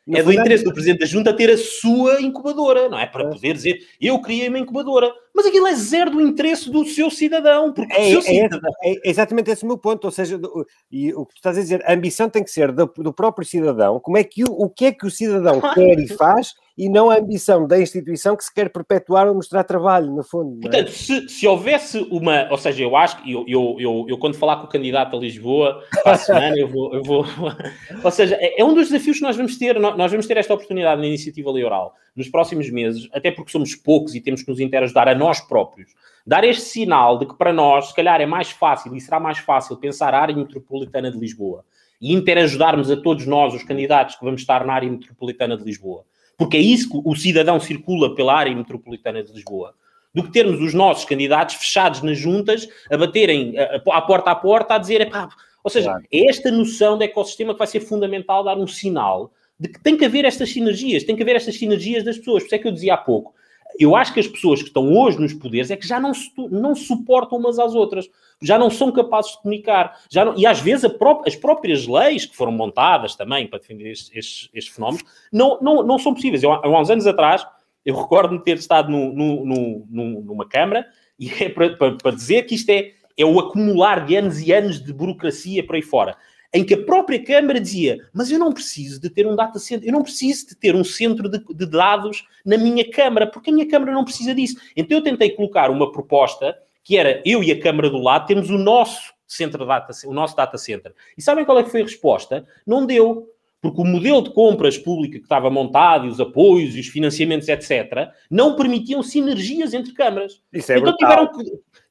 é 0.08 0.22
do 0.22 0.32
interesse 0.32 0.62
do 0.62 0.72
Presidente 0.72 1.00
da 1.00 1.06
Junta 1.06 1.32
ter 1.32 1.50
a 1.50 1.58
sua 1.58 2.22
incubadora, 2.22 2.88
não 2.88 2.98
é? 2.98 3.06
Para 3.06 3.24
é. 3.24 3.28
poder 3.28 3.54
dizer, 3.54 3.80
eu 4.00 4.20
criei 4.20 4.48
uma 4.48 4.58
incubadora. 4.58 5.12
Mas 5.36 5.44
aquilo 5.44 5.66
é 5.66 5.74
zero 5.74 6.10
do 6.12 6.20
interesse 6.22 6.70
do 6.70 6.82
seu 6.86 7.10
cidadão, 7.10 7.70
porque 7.70 7.92
é, 7.92 8.08
seu 8.08 8.20
é, 8.20 8.22
cidadão... 8.22 8.70
é, 8.82 8.94
exatamente 9.04 9.50
esse 9.50 9.64
o 9.64 9.66
meu 9.66 9.76
ponto, 9.76 10.06
ou 10.06 10.10
seja, 10.10 10.38
do, 10.38 10.66
e 10.90 11.12
o 11.12 11.26
que 11.26 11.34
tu 11.34 11.36
estás 11.36 11.58
a 11.58 11.60
dizer, 11.60 11.84
a 11.84 11.92
ambição 11.92 12.30
tem 12.30 12.42
que 12.42 12.50
ser 12.50 12.72
do, 12.72 12.86
do 12.86 13.12
próprio 13.12 13.46
cidadão, 13.46 14.00
como 14.00 14.16
é 14.16 14.24
que 14.24 14.44
o, 14.44 14.50
o 14.50 14.70
que 14.70 14.86
é 14.86 14.92
que 14.92 15.06
o 15.06 15.10
cidadão 15.10 15.60
quer 15.74 15.98
e 15.98 16.08
faz, 16.08 16.54
e 16.78 16.90
não 16.90 17.10
a 17.10 17.18
ambição 17.18 17.66
da 17.66 17.80
instituição 17.80 18.36
que 18.36 18.44
se 18.44 18.52
quer 18.52 18.68
perpetuar 18.68 19.26
ou 19.26 19.34
mostrar 19.34 19.64
trabalho, 19.64 20.10
no 20.10 20.22
fundo. 20.22 20.58
É? 20.58 20.62
Portanto, 20.62 20.90
se, 20.90 21.28
se 21.28 21.46
houvesse 21.46 21.98
uma. 22.10 22.48
Ou 22.50 22.58
seja, 22.58 22.82
eu 22.82 22.94
acho 22.94 23.22
que 23.22 23.32
eu, 23.32 23.44
eu, 23.48 23.76
eu, 23.78 24.06
eu, 24.08 24.18
quando 24.18 24.36
falar 24.36 24.56
com 24.56 24.66
o 24.66 24.68
candidato 24.68 25.16
a 25.16 25.20
Lisboa 25.20 25.82
para 26.02 26.12
a 26.12 26.18
semana, 26.18 26.56
eu 26.56 26.68
vou. 26.68 26.94
Eu 26.94 27.02
vou 27.02 27.24
ou 28.04 28.10
seja, 28.10 28.36
é, 28.38 28.60
é, 28.60 28.64
um 28.64 28.74
dos 28.74 28.90
desafios 28.90 29.16
que 29.16 29.22
nós 29.22 29.36
vamos 29.36 29.56
ter. 29.56 29.78
Nós 29.78 30.10
vamos 30.10 30.26
ter 30.26 30.36
esta 30.36 30.52
oportunidade 30.52 31.00
na 31.00 31.06
iniciativa 31.06 31.50
liberal 31.50 31.94
nos 32.14 32.28
próximos 32.28 32.70
meses, 32.70 33.08
até 33.12 33.30
porque 33.30 33.52
somos 33.52 33.74
poucos 33.74 34.14
e 34.14 34.20
temos 34.20 34.42
que 34.42 34.50
nos 34.50 34.58
interajudar 34.58 35.06
a 35.06 35.14
nós 35.14 35.25
próprios. 35.40 35.94
Dar 36.26 36.44
este 36.44 36.64
sinal 36.64 37.18
de 37.18 37.26
que 37.26 37.34
para 37.34 37.52
nós, 37.52 37.88
se 37.88 37.94
calhar, 37.94 38.20
é 38.20 38.26
mais 38.26 38.50
fácil 38.50 38.94
e 38.94 39.00
será 39.00 39.20
mais 39.20 39.38
fácil 39.38 39.76
pensar 39.76 40.14
a 40.14 40.20
área 40.20 40.34
metropolitana 40.34 41.10
de 41.10 41.18
Lisboa 41.18 41.64
e 42.00 42.12
interajudarmos 42.12 42.90
a 42.90 42.96
todos 42.96 43.26
nós, 43.26 43.54
os 43.54 43.62
candidatos 43.62 44.16
que 44.16 44.24
vamos 44.24 44.40
estar 44.40 44.64
na 44.64 44.74
área 44.74 44.90
metropolitana 44.90 45.56
de 45.56 45.64
Lisboa 45.64 46.04
porque 46.36 46.56
é 46.56 46.60
isso 46.60 46.90
que 46.90 47.00
o 47.04 47.14
cidadão 47.14 47.58
circula 47.58 48.14
pela 48.14 48.34
área 48.34 48.54
metropolitana 48.54 49.22
de 49.22 49.32
Lisboa, 49.32 49.74
do 50.14 50.22
que 50.22 50.32
termos 50.32 50.60
os 50.60 50.74
nossos 50.74 51.04
candidatos 51.04 51.56
fechados 51.56 52.02
nas 52.02 52.18
juntas, 52.18 52.68
a 52.90 52.96
baterem 52.96 53.54
à 53.58 54.00
porta 54.02 54.30
a 54.30 54.34
porta, 54.34 54.74
a 54.74 54.78
dizer, 54.78 55.08
pá, 55.10 55.28
ou 55.62 55.70
seja, 55.70 55.90
claro. 55.90 56.04
é 56.12 56.26
esta 56.28 56.50
noção 56.50 56.96
de 56.96 57.04
ecossistema 57.04 57.52
que 57.52 57.58
vai 57.58 57.66
ser 57.66 57.80
fundamental 57.80 58.44
dar 58.44 58.56
um 58.56 58.66
sinal 58.66 59.32
de 59.58 59.68
que 59.68 59.80
tem 59.82 59.96
que 59.96 60.04
haver 60.04 60.24
estas 60.24 60.50
sinergias, 60.50 61.04
tem 61.04 61.16
que 61.16 61.22
haver 61.22 61.36
estas 61.36 61.56
sinergias 61.56 62.04
das 62.04 62.18
pessoas. 62.18 62.42
Por 62.42 62.46
isso 62.46 62.54
é 62.54 62.58
que 62.58 62.68
eu 62.68 62.72
dizia 62.72 62.94
há 62.94 62.98
pouco, 62.98 63.34
eu 63.78 63.94
acho 63.94 64.12
que 64.14 64.20
as 64.20 64.26
pessoas 64.26 64.60
que 64.62 64.68
estão 64.68 64.92
hoje 64.92 65.20
nos 65.20 65.32
poderes 65.32 65.70
é 65.70 65.76
que 65.76 65.86
já 65.86 66.00
não, 66.00 66.12
não 66.50 66.74
suportam 66.74 67.38
umas 67.38 67.58
às 67.58 67.74
outras, 67.74 68.08
já 68.40 68.58
não 68.58 68.70
são 68.70 68.92
capazes 68.92 69.32
de 69.32 69.42
comunicar, 69.42 70.00
já 70.10 70.24
não, 70.24 70.36
e 70.36 70.46
às 70.46 70.60
vezes 70.60 70.90
pró 70.92 71.22
as 71.26 71.36
próprias 71.36 71.86
leis 71.86 72.26
que 72.26 72.36
foram 72.36 72.52
montadas 72.52 73.14
também 73.14 73.46
para 73.46 73.58
defender 73.58 73.90
estes, 73.90 74.48
estes, 74.52 74.74
fenómenos 74.74 75.04
não, 75.32 75.58
não, 75.60 75.82
não 75.82 75.98
são 75.98 76.14
possíveis. 76.14 76.42
Eu, 76.42 76.52
há 76.52 76.80
uns 76.80 76.90
anos 76.90 77.06
atrás, 77.06 77.46
eu 77.84 77.94
recordo-me 77.94 78.42
ter 78.42 78.56
estado 78.56 78.90
no, 78.90 79.12
no, 79.12 79.44
no, 79.44 80.20
numa 80.22 80.48
Câmara 80.48 80.86
e 81.18 81.30
é 81.30 81.48
para, 81.48 81.76
para, 81.76 81.96
para 81.96 82.16
dizer 82.16 82.42
que 82.44 82.54
isto 82.54 82.70
é, 82.70 82.92
é 83.16 83.24
o 83.24 83.38
acumular 83.38 84.04
de 84.04 84.16
anos 84.16 84.40
e 84.40 84.52
anos 84.52 84.82
de 84.82 84.92
burocracia 84.92 85.64
por 85.64 85.76
aí 85.76 85.82
fora 85.82 86.16
em 86.52 86.64
que 86.64 86.74
a 86.74 86.84
própria 86.84 87.22
Câmara 87.22 87.60
dizia: 87.60 87.98
Mas 88.12 88.30
eu 88.30 88.38
não 88.38 88.52
preciso 88.52 89.00
de 89.00 89.10
ter 89.10 89.26
um 89.26 89.36
data 89.36 89.58
center, 89.58 89.88
eu 89.88 89.92
não 89.92 90.02
preciso 90.02 90.48
de 90.48 90.56
ter 90.56 90.74
um 90.74 90.84
centro 90.84 91.28
de, 91.28 91.38
de, 91.38 91.66
dados 91.66 92.24
na 92.44 92.56
minha 92.56 92.88
Câmara, 92.90 93.26
porque 93.26 93.50
a 93.50 93.52
minha 93.52 93.68
Câmara 93.68 93.92
não 93.92 94.04
precisa 94.04 94.34
disso. 94.34 94.56
Então 94.76 94.98
eu 94.98 95.04
tentei 95.04 95.30
colocar 95.30 95.70
uma 95.70 95.90
proposta 95.92 96.56
que 96.82 96.96
era 96.96 97.20
eu 97.24 97.42
e 97.42 97.50
a 97.50 97.60
Câmara 97.60 97.90
do 97.90 97.98
lado 97.98 98.26
temos 98.26 98.48
o 98.48 98.58
nosso 98.58 99.14
centro 99.26 99.66
data, 99.66 99.92
o 100.06 100.12
nosso 100.12 100.36
data 100.36 100.56
center. 100.56 100.94
E 101.18 101.22
sabem 101.22 101.44
qual 101.44 101.58
é 101.58 101.64
que 101.64 101.70
foi 101.70 101.80
a 101.80 101.84
resposta? 101.84 102.46
Não 102.66 102.86
deu. 102.86 103.28
Porque 103.60 103.80
o 103.80 103.84
modelo 103.84 104.22
de 104.22 104.30
compras 104.30 104.76
pública 104.76 105.18
que 105.18 105.24
estava 105.24 105.50
montado, 105.50 106.06
e 106.06 106.08
os 106.08 106.20
apoios, 106.20 106.76
e 106.76 106.80
os 106.80 106.88
financiamentos, 106.88 107.48
etc., 107.48 108.10
não 108.30 108.54
permitiam 108.54 109.02
sinergias 109.02 109.74
entre 109.74 109.92
câmaras. 109.92 110.42
Isso 110.52 110.72
é 110.72 110.78
então 110.78 110.96
tiveram 110.96 111.26
que, 111.32 111.44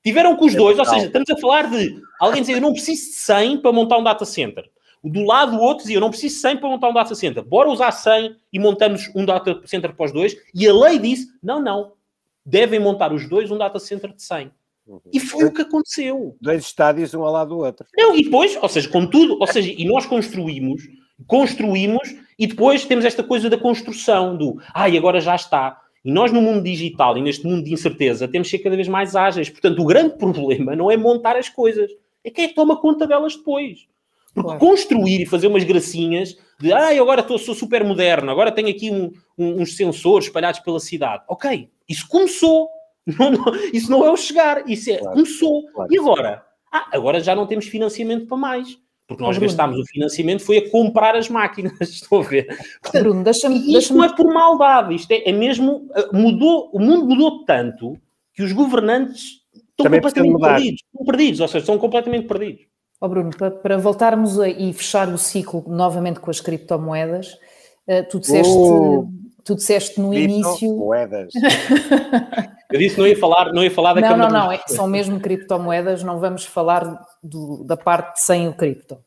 tiveram 0.04 0.38
os 0.40 0.54
é 0.54 0.58
dois, 0.58 0.76
brutal. 0.76 0.94
ou 0.94 1.00
seja, 1.00 1.08
estamos 1.08 1.30
a 1.30 1.38
falar 1.38 1.70
de 1.70 2.00
alguém 2.20 2.42
dizer 2.42 2.54
eu 2.54 2.62
não 2.62 2.72
preciso 2.72 3.10
de 3.10 3.16
100 3.18 3.58
para 3.58 3.72
montar 3.72 3.98
um 3.98 4.04
data 4.04 4.26
center. 4.26 4.70
Do 5.04 5.24
lado, 5.24 5.56
o 5.56 5.60
outro 5.60 5.84
dizia 5.84 5.98
eu 5.98 6.02
não 6.02 6.10
preciso 6.10 6.36
de 6.36 6.42
100 6.42 6.58
para 6.58 6.70
montar 6.70 6.90
um 6.90 6.94
data 6.94 7.14
center. 7.14 7.44
Bora 7.44 7.70
usar 7.70 7.92
100 7.92 8.36
e 8.52 8.60
montamos 8.60 9.12
um 9.16 9.24
data 9.24 9.62
center 9.66 9.94
para 9.94 10.06
os 10.06 10.12
dois. 10.12 10.36
E 10.54 10.68
a 10.68 10.74
lei 10.74 10.98
disse, 10.98 11.28
não, 11.44 11.62
não, 11.62 11.92
devem 12.44 12.80
montar 12.80 13.14
os 13.14 13.28
dois 13.30 13.52
um 13.52 13.58
data 13.58 13.78
center 13.80 14.14
de 14.14 14.24
100. 14.24 14.52
Uhum. 14.88 15.00
E 15.12 15.20
foi 15.20 15.46
o 15.46 15.54
que 15.54 15.62
aconteceu. 15.62 16.36
Dois 16.42 16.64
estádios, 16.64 17.14
um 17.14 17.24
ao 17.24 17.32
lado 17.32 17.50
do 17.50 17.58
outro. 17.58 17.86
Não, 17.96 18.16
e 18.16 18.24
depois, 18.24 18.58
ou 18.62 18.70
seja, 18.70 18.90
com 18.90 19.06
tudo, 19.06 19.38
ou 19.40 19.48
seja, 19.48 19.72
e 19.76 19.86
nós 19.86 20.06
construímos 20.06 20.84
construímos 21.28 22.16
e 22.38 22.48
depois 22.48 22.86
temos 22.86 23.06
esta 23.06 23.24
coisa 23.24 23.50
da 23.50 23.58
construção, 23.58 24.36
do 24.36 24.60
ai, 24.74 24.96
ah, 24.96 25.00
agora 25.00 25.20
já 25.20 25.36
está. 25.36 25.82
E 26.04 26.12
nós, 26.12 26.32
no 26.32 26.42
mundo 26.42 26.64
digital 26.64 27.18
e 27.18 27.22
neste 27.22 27.48
mundo 27.48 27.64
de 27.64 27.74
incerteza, 27.74 28.28
temos 28.28 28.50
que 28.50 28.58
ser 28.58 28.64
cada 28.64 28.76
vez 28.76 28.88
mais 28.88 29.16
ágeis. 29.16 29.50
Portanto, 29.50 29.82
o 29.82 29.86
grande 29.86 30.18
problema 30.20 30.76
não 30.76 30.92
é 30.92 30.98
montar 30.98 31.36
as 31.36 31.50
coisas, 31.50 31.90
é 32.24 32.30
quem 32.30 32.46
é 32.46 32.48
que 32.48 32.56
toma 32.56 32.80
conta 32.80 33.08
delas 33.08 33.36
depois. 33.36 33.88
Porque 34.34 34.50
claro. 34.50 34.60
construir 34.60 35.22
e 35.22 35.26
fazer 35.26 35.48
umas 35.48 35.64
gracinhas 35.64 36.38
de 36.60 36.74
ai, 36.74 36.98
ah, 36.98 37.02
agora 37.02 37.24
tô, 37.24 37.38
sou 37.38 37.56
super 37.56 37.84
moderno, 37.86 38.30
agora 38.30 38.52
tenho 38.52 38.70
aqui 38.70 38.92
um, 38.92 39.12
um, 39.38 39.62
uns 39.62 39.78
sensores 39.78 40.28
espalhados 40.28 40.60
pela 40.60 40.80
cidade. 40.80 41.24
Ok, 41.28 41.70
isso 41.88 42.08
começou. 42.08 42.70
Não, 43.20 43.30
não, 43.30 43.56
isso 43.72 43.92
não 43.92 44.04
é 44.04 44.10
o 44.10 44.18
chegar, 44.18 44.68
isso 44.68 44.90
é 44.90 44.98
claro. 44.98 45.14
começou. 45.14 45.72
Claro. 45.72 45.94
E 45.94 46.00
agora? 46.00 46.44
Ah, 46.72 46.88
agora 46.92 47.20
já 47.20 47.36
não 47.36 47.46
temos 47.46 47.68
financiamento 47.68 48.26
para 48.26 48.36
mais. 48.36 48.80
Porque 49.08 49.24
nós 49.24 49.38
Bruno. 49.38 49.52
gastámos 49.52 49.80
o 49.80 49.86
financiamento 49.86 50.44
foi 50.44 50.58
a 50.58 50.70
comprar 50.72 51.16
as 51.16 51.30
máquinas, 51.30 51.74
estou 51.82 52.22
a 52.22 52.24
ver. 52.24 52.48
Portanto, 52.82 53.04
Bruno, 53.04 53.24
deixa-me. 53.24 53.58
Isto 53.58 53.72
deixa 53.72 53.94
não 53.94 54.04
é 54.04 54.16
por 54.16 54.26
maldade, 54.34 54.96
isto 54.96 55.12
é, 55.12 55.30
é, 55.30 55.32
mesmo. 55.32 55.88
Eh, 55.96 56.10
mudou, 56.12 56.70
o 56.74 56.80
mundo 56.80 57.06
mudou 57.06 57.46
tanto 57.46 57.98
que 58.34 58.42
os 58.42 58.52
governantes 58.52 59.44
estão 59.54 59.84
Também 59.84 60.02
completamente 60.02 60.40
perdidos. 60.40 60.82
Estão 60.84 61.06
perdidos, 61.06 61.40
ou 61.40 61.48
seja, 61.48 61.60
estão 61.60 61.78
completamente 61.78 62.28
perdidos. 62.28 62.66
Oh 63.00 63.08
Bruno, 63.08 63.30
para, 63.38 63.52
para 63.52 63.78
voltarmos 63.78 64.40
a, 64.40 64.50
e 64.50 64.74
fechar 64.74 65.08
o 65.10 65.18
ciclo 65.18 65.64
novamente 65.68 66.20
com 66.20 66.32
as 66.32 66.42
criptomoedas, 66.42 67.34
uh, 67.88 68.08
tu 68.10 68.20
disseste. 68.20 68.52
Uh, 68.52 69.08
tu 69.44 69.56
disseste 69.56 70.00
no 70.02 70.14
início. 70.14 70.76
Moedas. 70.76 71.32
Eu 72.72 72.80
disse 72.80 72.98
não 72.98 73.08
ia 73.08 73.18
falar, 73.18 73.54
não 73.54 73.64
ia 73.64 73.72
falar 73.72 73.94
da 73.94 74.02
Não, 74.02 74.18
não, 74.18 74.30
não, 74.30 74.52
é, 74.52 74.62
são 74.68 74.88
mesmo 74.88 75.20
criptomoedas, 75.20 76.04
não 76.04 76.20
vamos 76.20 76.46
falar 76.46 77.06
do, 77.22 77.64
da 77.64 77.78
parte 77.78 78.22
sem 78.22 78.48
o 78.48 78.54
cripto. 78.54 78.98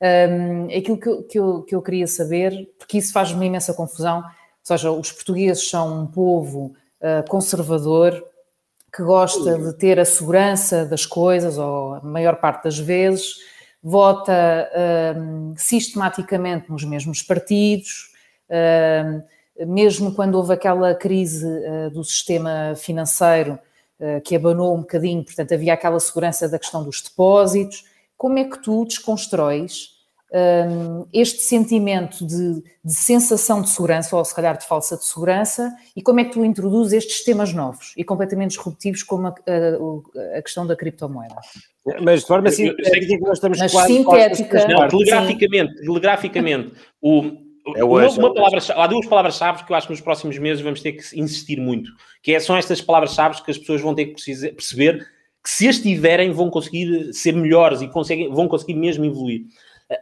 Um, 0.00 0.66
aquilo 0.66 0.98
que, 0.98 1.22
que, 1.24 1.38
eu, 1.38 1.62
que 1.62 1.74
eu 1.74 1.82
queria 1.82 2.06
saber, 2.06 2.68
porque 2.78 2.98
isso 2.98 3.12
faz-me 3.12 3.46
imensa 3.46 3.74
confusão, 3.74 4.18
ou 4.18 4.24
seja, 4.62 4.90
os 4.90 5.12
portugueses 5.12 5.68
são 5.68 6.02
um 6.02 6.06
povo 6.06 6.74
uh, 7.00 7.28
conservador 7.28 8.22
que 8.94 9.02
gosta 9.02 9.58
de 9.58 9.72
ter 9.76 9.98
a 9.98 10.04
segurança 10.04 10.84
das 10.84 11.04
coisas, 11.04 11.58
ou 11.58 11.94
a 11.94 12.00
maior 12.00 12.36
parte 12.36 12.64
das 12.64 12.78
vezes, 12.78 13.34
vota 13.82 14.70
sistematicamente 15.56 16.70
nos 16.70 16.84
mesmos 16.84 17.20
partidos, 17.20 18.12
mesmo 19.58 20.14
quando 20.14 20.34
houve 20.34 20.52
aquela 20.52 20.94
crise 20.94 21.46
uh, 21.46 21.90
do 21.90 22.02
sistema 22.02 22.74
financeiro 22.76 23.58
uh, 24.00 24.20
que 24.22 24.34
abanou 24.34 24.74
um 24.74 24.80
bocadinho, 24.80 25.24
portanto 25.24 25.52
havia 25.52 25.74
aquela 25.74 26.00
segurança 26.00 26.48
da 26.48 26.58
questão 26.58 26.82
dos 26.82 27.02
depósitos, 27.02 27.84
como 28.16 28.38
é 28.38 28.44
que 28.44 28.62
tu 28.62 28.84
desconstróis 28.84 29.94
um, 30.34 31.06
este 31.12 31.42
sentimento 31.42 32.26
de, 32.26 32.62
de, 32.84 32.92
sensação 32.92 33.62
de 33.62 33.68
segurança, 33.68 34.16
ou 34.16 34.24
se 34.24 34.34
calhar 34.34 34.58
de 34.58 34.66
falsa 34.66 34.96
de 34.96 35.04
segurança, 35.04 35.72
e 35.94 36.02
como 36.02 36.18
é 36.18 36.24
que 36.24 36.32
tu 36.32 36.44
introduzes 36.44 36.92
estes 36.92 37.16
sistemas 37.18 37.52
novos 37.52 37.94
e 37.96 38.02
completamente 38.02 38.56
disruptivos, 38.56 39.04
como 39.04 39.28
a, 39.28 39.30
a, 39.30 40.38
a 40.38 40.42
questão 40.42 40.66
da 40.66 40.74
criptomoeda? 40.74 41.36
Mas 42.02 42.22
de 42.22 42.26
forma 42.26 42.50
sintética, 42.50 43.18
nós 43.20 43.38
estamos 43.38 43.58
Mas 43.58 43.70
quase 43.70 43.94
sintética. 43.94 44.66
Não, 44.66 44.88
telegraficamente, 44.88 45.74
telegraficamente 45.76 46.72
o, 47.00 47.43
é 47.76 47.84
hoje, 47.84 48.18
uma, 48.18 48.28
uma 48.28 48.32
é 48.32 48.34
palavra, 48.34 48.60
há 48.76 48.86
duas 48.86 49.06
palavras-chave 49.06 49.64
que 49.64 49.72
eu 49.72 49.76
acho 49.76 49.86
que 49.86 49.92
nos 49.92 50.00
próximos 50.00 50.38
meses 50.38 50.62
vamos 50.62 50.80
ter 50.80 50.92
que 50.92 51.18
insistir 51.18 51.58
muito, 51.58 51.90
que 52.22 52.34
é, 52.34 52.40
são 52.40 52.56
estas 52.56 52.80
palavras-chave 52.80 53.42
que 53.42 53.50
as 53.50 53.58
pessoas 53.58 53.80
vão 53.80 53.94
ter 53.94 54.06
que 54.06 54.52
perceber 54.52 55.06
que 55.42 55.50
se 55.50 55.68
as 55.68 55.78
tiverem 55.78 56.30
vão 56.30 56.50
conseguir 56.50 57.12
ser 57.12 57.32
melhores 57.32 57.82
e 57.82 57.88
conseguem, 57.88 58.30
vão 58.30 58.48
conseguir 58.48 58.74
mesmo 58.74 59.04
evoluir. 59.04 59.42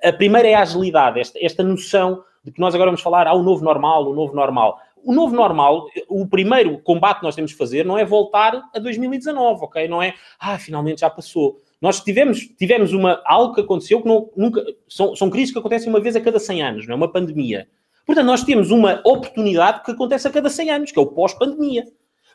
A 0.05 0.13
primeira 0.13 0.49
é 0.49 0.55
a 0.55 0.63
agilidade, 0.63 1.21
esta, 1.21 1.39
esta 1.45 1.63
noção 1.63 2.23
de 2.45 2.53
que 2.53 2.61
nós 2.61 2.75
agora 2.75 2.91
vamos 2.91 3.03
falar, 3.03 3.27
há 3.27 3.35
o 3.35 3.43
novo 3.43 3.65
normal, 3.65 4.09
o 4.09 4.15
novo 4.15 4.35
normal. 4.35 4.81
O 5.05 5.13
novo 5.13 5.35
normal, 5.35 5.87
o 6.09 6.27
primeiro 6.29 6.79
combate 6.79 7.19
que 7.19 7.25
nós 7.25 7.35
temos 7.35 7.53
que 7.53 7.59
fazer 7.59 7.85
não 7.85 7.99
é 7.99 8.05
voltar 8.05 8.63
a 8.73 8.79
2019, 8.79 9.65
ok? 9.65 9.89
Não 9.89 10.01
é, 10.01 10.15
ah, 10.39 10.57
finalmente 10.59 11.01
já 11.01 11.11
passou. 11.11 11.61
Nós 11.83 12.01
tivemos, 12.01 12.47
tivemos 12.57 12.93
uma, 12.93 13.21
algo 13.25 13.55
que 13.55 13.61
aconteceu 13.61 14.01
que 14.01 14.07
não, 14.07 14.31
nunca. 14.37 14.65
São, 14.89 15.17
são 15.17 15.29
crises 15.29 15.53
que 15.53 15.59
acontecem 15.59 15.89
uma 15.89 15.99
vez 15.99 16.15
a 16.15 16.21
cada 16.21 16.39
100 16.39 16.63
anos, 16.63 16.87
não 16.87 16.95
é? 16.95 16.97
Uma 16.97 17.11
pandemia. 17.11 17.69
Portanto, 18.07 18.27
nós 18.27 18.45
temos 18.45 18.71
uma 18.71 19.01
oportunidade 19.05 19.83
que 19.83 19.91
acontece 19.91 20.29
a 20.29 20.31
cada 20.31 20.49
100 20.49 20.71
anos, 20.71 20.93
que 20.93 20.99
é 20.99 21.03
o 21.03 21.07
pós-pandemia. 21.07 21.85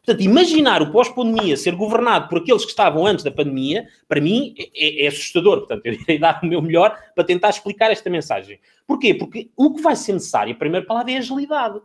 Portanto, 0.06 0.22
imaginar 0.22 0.82
o 0.82 0.92
pós-pandemia 0.92 1.56
ser 1.56 1.76
governado 1.76 2.28
por 2.28 2.40
aqueles 2.40 2.64
que 2.64 2.72
estavam 2.72 3.06
antes 3.06 3.24
da 3.24 3.32
pandemia, 3.32 3.88
para 4.06 4.20
mim 4.20 4.54
é, 4.76 5.06
é, 5.06 5.08
assustador. 5.08 5.60
Portanto, 5.60 5.86
eu 5.86 5.94
irei 5.94 6.20
dar 6.20 6.42
o 6.44 6.46
meu 6.46 6.62
melhor 6.62 6.98
para 7.16 7.24
tentar 7.24 7.50
explicar 7.50 7.90
esta 7.90 8.10
mensagem. 8.10 8.60
Porquê? 8.86 9.14
Porque 9.14 9.50
o 9.56 9.74
que 9.74 9.82
vai 9.82 9.96
ser 9.96 10.12
necessário, 10.12 10.54
a 10.54 10.58
primeira 10.58 10.86
palavra 10.86 11.14
é 11.14 11.18
agilidade. 11.18 11.80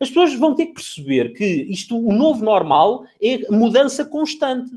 As 0.00 0.08
pessoas 0.08 0.34
vão 0.34 0.56
ter 0.56 0.66
que 0.66 0.74
perceber 0.74 1.32
que 1.34 1.44
isto, 1.44 1.96
o 1.96 2.12
novo 2.12 2.44
normal, 2.44 3.04
é 3.22 3.50
mudança 3.50 4.04
constante 4.04 4.70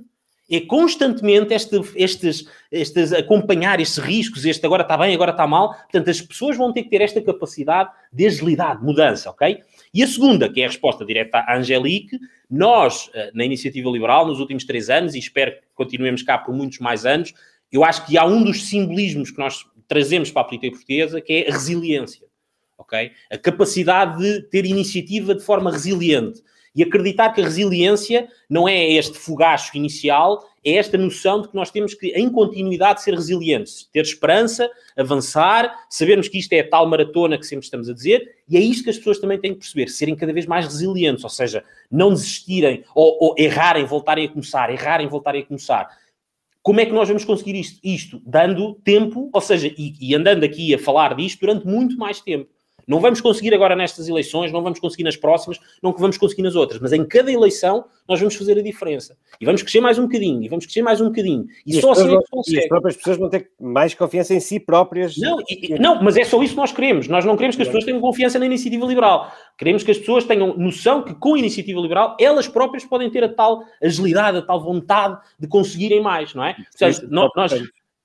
é 0.50 0.62
constantemente 0.62 1.54
este, 1.54 1.80
estes, 1.96 2.46
estes, 2.72 3.14
acompanhar 3.14 3.80
estes 3.80 3.98
riscos, 3.98 4.46
este 4.46 4.66
agora 4.66 4.82
está 4.82 4.98
bem, 4.98 5.14
agora 5.14 5.32
está 5.32 5.46
mal. 5.46 5.74
Portanto, 5.74 6.10
as 6.10 6.22
pessoas 6.22 6.58
vão 6.58 6.74
ter 6.74 6.84
que 6.84 6.90
ter 6.90 7.02
esta 7.02 7.22
capacidade 7.22 7.92
de 8.12 8.26
agilidade, 8.26 8.84
mudança, 8.84 9.30
ok? 9.30 9.60
E 9.94 10.04
a 10.04 10.08
segunda, 10.08 10.52
que 10.52 10.62
é 10.62 10.66
a 10.66 10.68
resposta 10.68 11.06
direta 11.06 11.40
à 11.40 11.58
Angelique, 11.58 12.20
nós, 12.50 13.10
eh, 13.14 13.32
na 13.34 13.46
Iniciativa 13.46 13.90
Liberal, 13.90 14.26
nos 14.28 14.40
últimos 14.40 14.64
três 14.64 14.90
anos, 14.90 15.16
e 15.16 15.20
espero 15.20 15.52
que 15.52 15.62
continuemos 15.76 16.24
cá 16.24 16.38
por 16.38 16.54
muitos 16.54 16.80
mais 16.80 17.06
anos, 17.06 17.34
eu 17.72 17.84
acho 17.84 18.06
que 18.06 18.18
há 18.18 18.26
um 18.26 18.44
dos 18.44 18.68
simbolismos 18.68 19.32
que 19.32 19.38
nós 19.38 19.66
trazemos 19.88 20.32
para 20.32 20.44
a 20.44 20.46
política 20.46 20.72
portuguesa, 20.72 21.22
que 21.22 21.34
é 21.34 21.50
a 21.50 21.54
resiliência, 21.54 22.26
ok? 22.78 23.12
A 23.32 23.38
capacidade 23.38 24.20
de 24.20 24.42
ter 24.44 24.66
iniciativa 24.66 25.36
de 25.36 25.44
forma 25.44 25.72
resiliente. 25.72 26.42
E 26.76 26.84
acreditar 26.84 27.32
que 27.34 27.42
a 27.42 27.44
resiliência 27.44 28.28
não 28.50 28.68
é 28.68 28.90
este 28.92 29.18
fogacho 29.18 29.76
inicial, 29.76 30.50
é 30.64 30.74
esta 30.74 30.98
noção 30.98 31.42
de 31.42 31.50
que 31.50 31.56
nós 31.56 31.72
temos 31.72 31.94
que, 31.94 32.08
em 32.08 32.30
continuidade, 32.30 33.02
ser 33.02 33.14
resilientes, 33.14 33.88
ter 33.92 34.02
esperança, 34.02 34.70
avançar, 34.98 35.86
sabermos 35.90 36.28
que 36.28 36.38
isto 36.38 36.54
é 36.54 36.60
a 36.60 36.70
tal 36.70 36.88
maratona 36.88 37.38
que 37.38 37.46
sempre 37.46 37.66
estamos 37.66 37.90
a 37.90 37.94
dizer, 37.94 38.36
e 38.48 38.58
é 38.58 38.60
isto 38.60 38.84
que 38.84 38.90
as 38.90 38.98
pessoas 38.98 39.20
também 39.20 39.40
têm 39.40 39.54
que 39.54 39.60
perceber, 39.60 39.88
serem 39.88 40.16
cada 40.16 40.34
vez 40.34 40.46
mais 40.46 40.66
resilientes, 40.66 41.24
ou 41.24 41.30
seja, 41.30 41.64
não 41.90 42.14
desistirem 42.14 42.84
ou, 42.94 43.18
ou 43.22 43.36
errarem, 43.38 43.86
voltarem 43.86 44.26
a 44.26 44.30
começar, 44.30 44.70
errarem, 44.70 45.08
voltarem 45.08 45.42
a 45.42 45.46
começar. 45.46 45.90
Como 46.62 46.80
é 46.80 46.86
que 46.86 46.92
nós 46.92 47.08
vamos 47.08 47.24
conseguir 47.24 47.56
isto? 47.56 47.80
Isto 47.84 48.22
dando 48.26 48.76
tempo, 48.84 49.30
ou 49.34 49.42
seja, 49.42 49.68
e, 49.68 49.94
e 50.00 50.14
andando 50.14 50.44
aqui 50.44 50.74
a 50.74 50.80
falar 50.80 51.16
disto 51.16 51.40
durante 51.40 51.66
muito 51.66 51.98
mais 51.98 52.20
tempo. 52.20 52.50
Não 52.90 53.00
vamos 53.00 53.22
conseguir 53.22 53.54
agora 53.54 53.76
nestas 53.76 54.10
eleições, 54.10 54.52
não 54.52 54.64
vamos 54.64 54.80
conseguir 54.80 55.04
nas 55.04 55.16
próximas, 55.16 55.60
não 55.82 55.94
vamos 55.94 56.18
conseguir 56.18 56.42
nas 56.42 56.56
outras, 56.56 56.82
mas 56.82 56.92
em 56.92 57.06
cada 57.06 57.32
eleição 57.32 57.86
nós 58.08 58.20
vamos 58.20 58.34
fazer 58.34 58.58
a 58.58 58.64
diferença. 58.64 59.16
E 59.40 59.46
vamos 59.46 59.62
crescer 59.62 59.80
mais 59.80 60.00
um 60.00 60.08
bocadinho, 60.08 60.42
e 60.42 60.48
vamos 60.50 60.66
crescer 60.66 60.82
mais 60.82 61.00
um 61.00 61.06
bocadinho. 61.06 61.46
E, 61.68 61.78
e 61.78 61.82
só 61.82 61.92
assim 61.92 62.12
é 62.12 62.18
que 62.18 62.30
consegue. 62.32 62.60
As 62.62 62.68
próprias 62.68 62.98
pessoas 62.98 63.18
vão 63.18 63.30
ter 63.30 63.52
mais 63.62 63.94
confiança 63.94 64.34
em 64.34 64.40
si 64.40 64.60
próprias. 64.60 65.16
Não, 65.18 65.38
e, 65.48 65.78
não, 65.80 66.02
mas 66.02 66.18
é 66.18 66.24
só 66.24 66.42
isso 66.42 66.54
que 66.56 66.60
nós 66.60 66.72
queremos. 66.72 67.08
Nós 67.08 67.24
não 67.24 67.36
queremos 67.36 67.56
que 67.56 67.62
as 67.62 67.68
pessoas 67.68 67.86
tenham 67.86 68.02
confiança 68.02 68.40
na 68.40 68.48
iniciativa 68.48 68.88
liberal. 68.88 69.32
Queremos 69.56 69.84
que 69.84 69.92
as 69.92 70.00
pessoas 70.00 70.24
tenham 70.24 70.58
noção 70.58 71.04
que 71.04 71.14
com 71.14 71.36
a 71.36 71.40
iniciativa 71.40 71.80
liberal 71.80 72.18
elas 72.20 72.48
próprias 72.48 72.84
podem 72.86 73.12
ter 73.12 73.24
a 73.24 73.30
tal 73.30 73.64
agilidade, 73.84 74.40
a 74.40 74.42
tal 74.42 74.60
vontade 74.60 75.16
de 75.40 75.48
conseguirem 75.48 76.02
mais, 76.02 76.34
não 76.34 76.44
é? 76.44 76.56
Ou 76.58 76.66
seja, 76.76 77.08
nós, 77.08 77.30
nós 77.36 77.54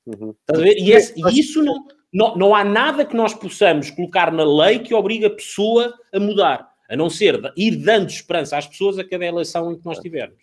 Uhum. 0.07 0.35
E, 0.77 0.93
esse, 0.93 1.15
e, 1.17 1.41
isso 1.41 1.63
não, 1.63 1.87
não, 2.15 2.37
não 2.37 2.55
há 2.55 2.63
nada 2.63 3.05
que 3.05 3.17
nós 3.17 3.35
possamos 3.35 3.91
colocar 3.91 4.31
na 4.31 4.45
lei 4.45 4.79
que 4.79 4.95
obrigue 4.95 5.27
a 5.27 5.31
pessoa 5.31 5.93
a 6.13 6.21
mudar, 6.21 6.71
a 6.89 6.97
não 6.97 7.11
ser 7.11 7.41
ir 7.57 7.77
dando 7.77 8.09
esperança 8.09 8.57
às 8.57 8.69
pessoas 8.69 8.97
a 8.99 9.05
cada 9.05 9.27
eleição 9.27 9.73
em 9.73 9.77
que 9.77 9.85
nós 9.85 9.99
tivermos. 9.99 10.39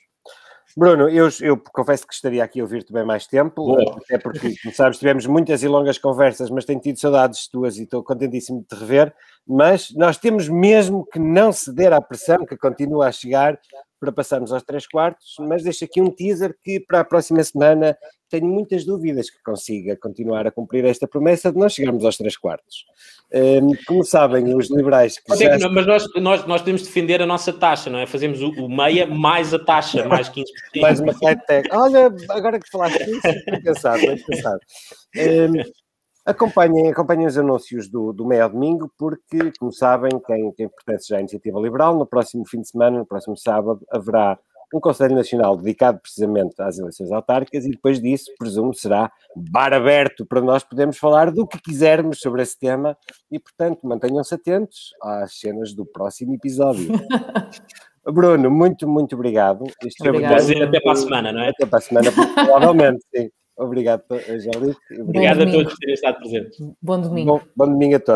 Bruno, 0.75 1.09
eu, 1.09 1.29
eu 1.41 1.57
confesso 1.57 2.07
que 2.07 2.13
estaria 2.13 2.43
aqui 2.43 2.59
a 2.59 2.63
ouvir-te 2.63 2.93
bem 2.93 3.05
mais 3.05 3.27
tempo, 3.27 3.65
Boa. 3.65 3.97
até 3.97 4.17
porque, 4.17 4.53
como 4.61 4.73
sabes, 4.73 4.97
tivemos 4.97 5.25
muitas 5.25 5.63
e 5.63 5.67
longas 5.67 5.97
conversas, 5.97 6.49
mas 6.49 6.65
tenho 6.65 6.79
tido 6.79 6.99
saudades 6.99 7.47
tuas 7.47 7.77
e 7.77 7.83
estou 7.83 8.03
contentíssimo 8.03 8.61
de 8.61 8.67
te 8.67 8.75
rever. 8.75 9.13
Mas 9.45 9.93
nós 9.95 10.17
temos 10.17 10.47
mesmo 10.47 11.05
que 11.05 11.19
não 11.19 11.51
ceder 11.51 11.91
à 11.91 12.01
pressão 12.01 12.45
que 12.45 12.55
continua 12.55 13.07
a 13.07 13.11
chegar 13.11 13.59
para 14.01 14.11
passarmos 14.11 14.51
aos 14.51 14.63
três 14.63 14.87
quartos, 14.87 15.35
mas 15.39 15.63
deixo 15.63 15.85
aqui 15.85 16.01
um 16.01 16.09
teaser 16.09 16.55
que 16.63 16.79
para 16.79 17.01
a 17.01 17.05
próxima 17.05 17.43
semana 17.43 17.95
tenho 18.27 18.47
muitas 18.47 18.83
dúvidas 18.83 19.29
que 19.29 19.37
consiga 19.43 19.95
continuar 19.95 20.47
a 20.47 20.51
cumprir 20.51 20.83
esta 20.85 21.07
promessa 21.07 21.51
de 21.51 21.59
nós 21.59 21.73
chegarmos 21.73 22.03
aos 22.03 22.17
três 22.17 22.35
quartos. 22.35 22.85
Um, 23.31 23.73
como 23.85 24.03
sabem, 24.03 24.55
os 24.55 24.71
liberais... 24.71 25.19
Que 25.19 25.35
já... 25.35 25.57
não, 25.59 25.71
mas 25.71 25.85
nós, 25.85 26.05
nós, 26.15 26.47
nós 26.47 26.61
temos 26.63 26.81
de 26.81 26.87
defender 26.87 27.21
a 27.21 27.27
nossa 27.27 27.53
taxa, 27.53 27.91
não 27.91 27.99
é? 27.99 28.07
Fazemos 28.07 28.41
o, 28.41 28.49
o 28.49 28.67
meia 28.67 29.05
mais 29.05 29.53
a 29.53 29.59
taxa, 29.59 30.03
mais 30.05 30.29
15%. 30.29 30.45
mais 30.81 30.99
uma 30.99 31.13
flat 31.13 31.45
tag. 31.45 31.69
Olha, 31.71 32.11
agora 32.29 32.59
que 32.59 32.69
falaste 32.71 33.05
disso, 33.05 33.21
bem 33.45 33.61
pensado, 33.61 34.01
bem 34.01 34.17
pensado. 34.17 34.59
Um, 36.27 36.31
Acompanhem, 36.31 36.91
acompanhem 36.91 37.25
os 37.25 37.37
anúncios 37.37 37.89
do, 37.89 38.13
do 38.13 38.25
meio 38.25 38.47
domingo, 38.47 38.91
porque, 38.97 39.51
como 39.59 39.71
sabem, 39.71 40.11
quem, 40.25 40.51
quem 40.53 40.69
pertence 40.69 41.07
já 41.09 41.17
à 41.17 41.19
Iniciativa 41.19 41.59
Liberal, 41.59 41.97
no 41.97 42.05
próximo 42.05 42.47
fim 42.47 42.61
de 42.61 42.69
semana, 42.69 42.99
no 42.99 43.05
próximo 43.05 43.35
sábado, 43.35 43.85
haverá 43.91 44.37
um 44.73 44.79
Conselho 44.79 45.15
Nacional 45.15 45.57
dedicado 45.57 45.99
precisamente 45.99 46.55
às 46.61 46.77
eleições 46.79 47.11
autárquicas 47.11 47.65
e 47.65 47.71
depois 47.71 48.01
disso, 48.01 48.31
presumo, 48.39 48.73
será 48.73 49.11
bar 49.35 49.73
aberto 49.73 50.25
para 50.25 50.41
nós 50.41 50.63
podermos 50.63 50.97
falar 50.97 51.31
do 51.31 51.45
que 51.45 51.59
quisermos 51.59 52.19
sobre 52.19 52.41
esse 52.41 52.57
tema 52.57 52.97
e, 53.29 53.37
portanto, 53.37 53.85
mantenham-se 53.85 54.33
atentos 54.33 54.93
às 55.01 55.37
cenas 55.39 55.73
do 55.73 55.85
próximo 55.85 56.33
episódio. 56.35 56.87
Bruno, 58.03 58.49
muito, 58.49 58.87
muito 58.87 59.15
obrigado. 59.15 59.65
Isto 59.83 60.07
obrigado. 60.07 60.31
Prazer, 60.31 60.63
até 60.63 60.79
para 60.79 60.91
a 60.91 60.95
semana, 60.95 61.31
não 61.31 61.41
é? 61.41 61.49
Até 61.49 61.65
para 61.65 61.79
a 61.79 61.81
semana, 61.81 62.11
provavelmente, 62.11 63.05
sim. 63.13 63.29
Obrigado, 63.61 64.03
Angélico. 64.27 64.81
Obrigado 65.01 65.43
a 65.43 65.51
todos 65.51 65.65
por 65.65 65.77
terem 65.77 65.93
estado 65.93 66.17
presentes. 66.17 66.59
Bom 66.81 66.99
domingo. 66.99 67.33
Bom, 67.33 67.41
bom 67.55 67.71
domingo 67.71 67.95
a 67.95 67.99
todos. 67.99 68.09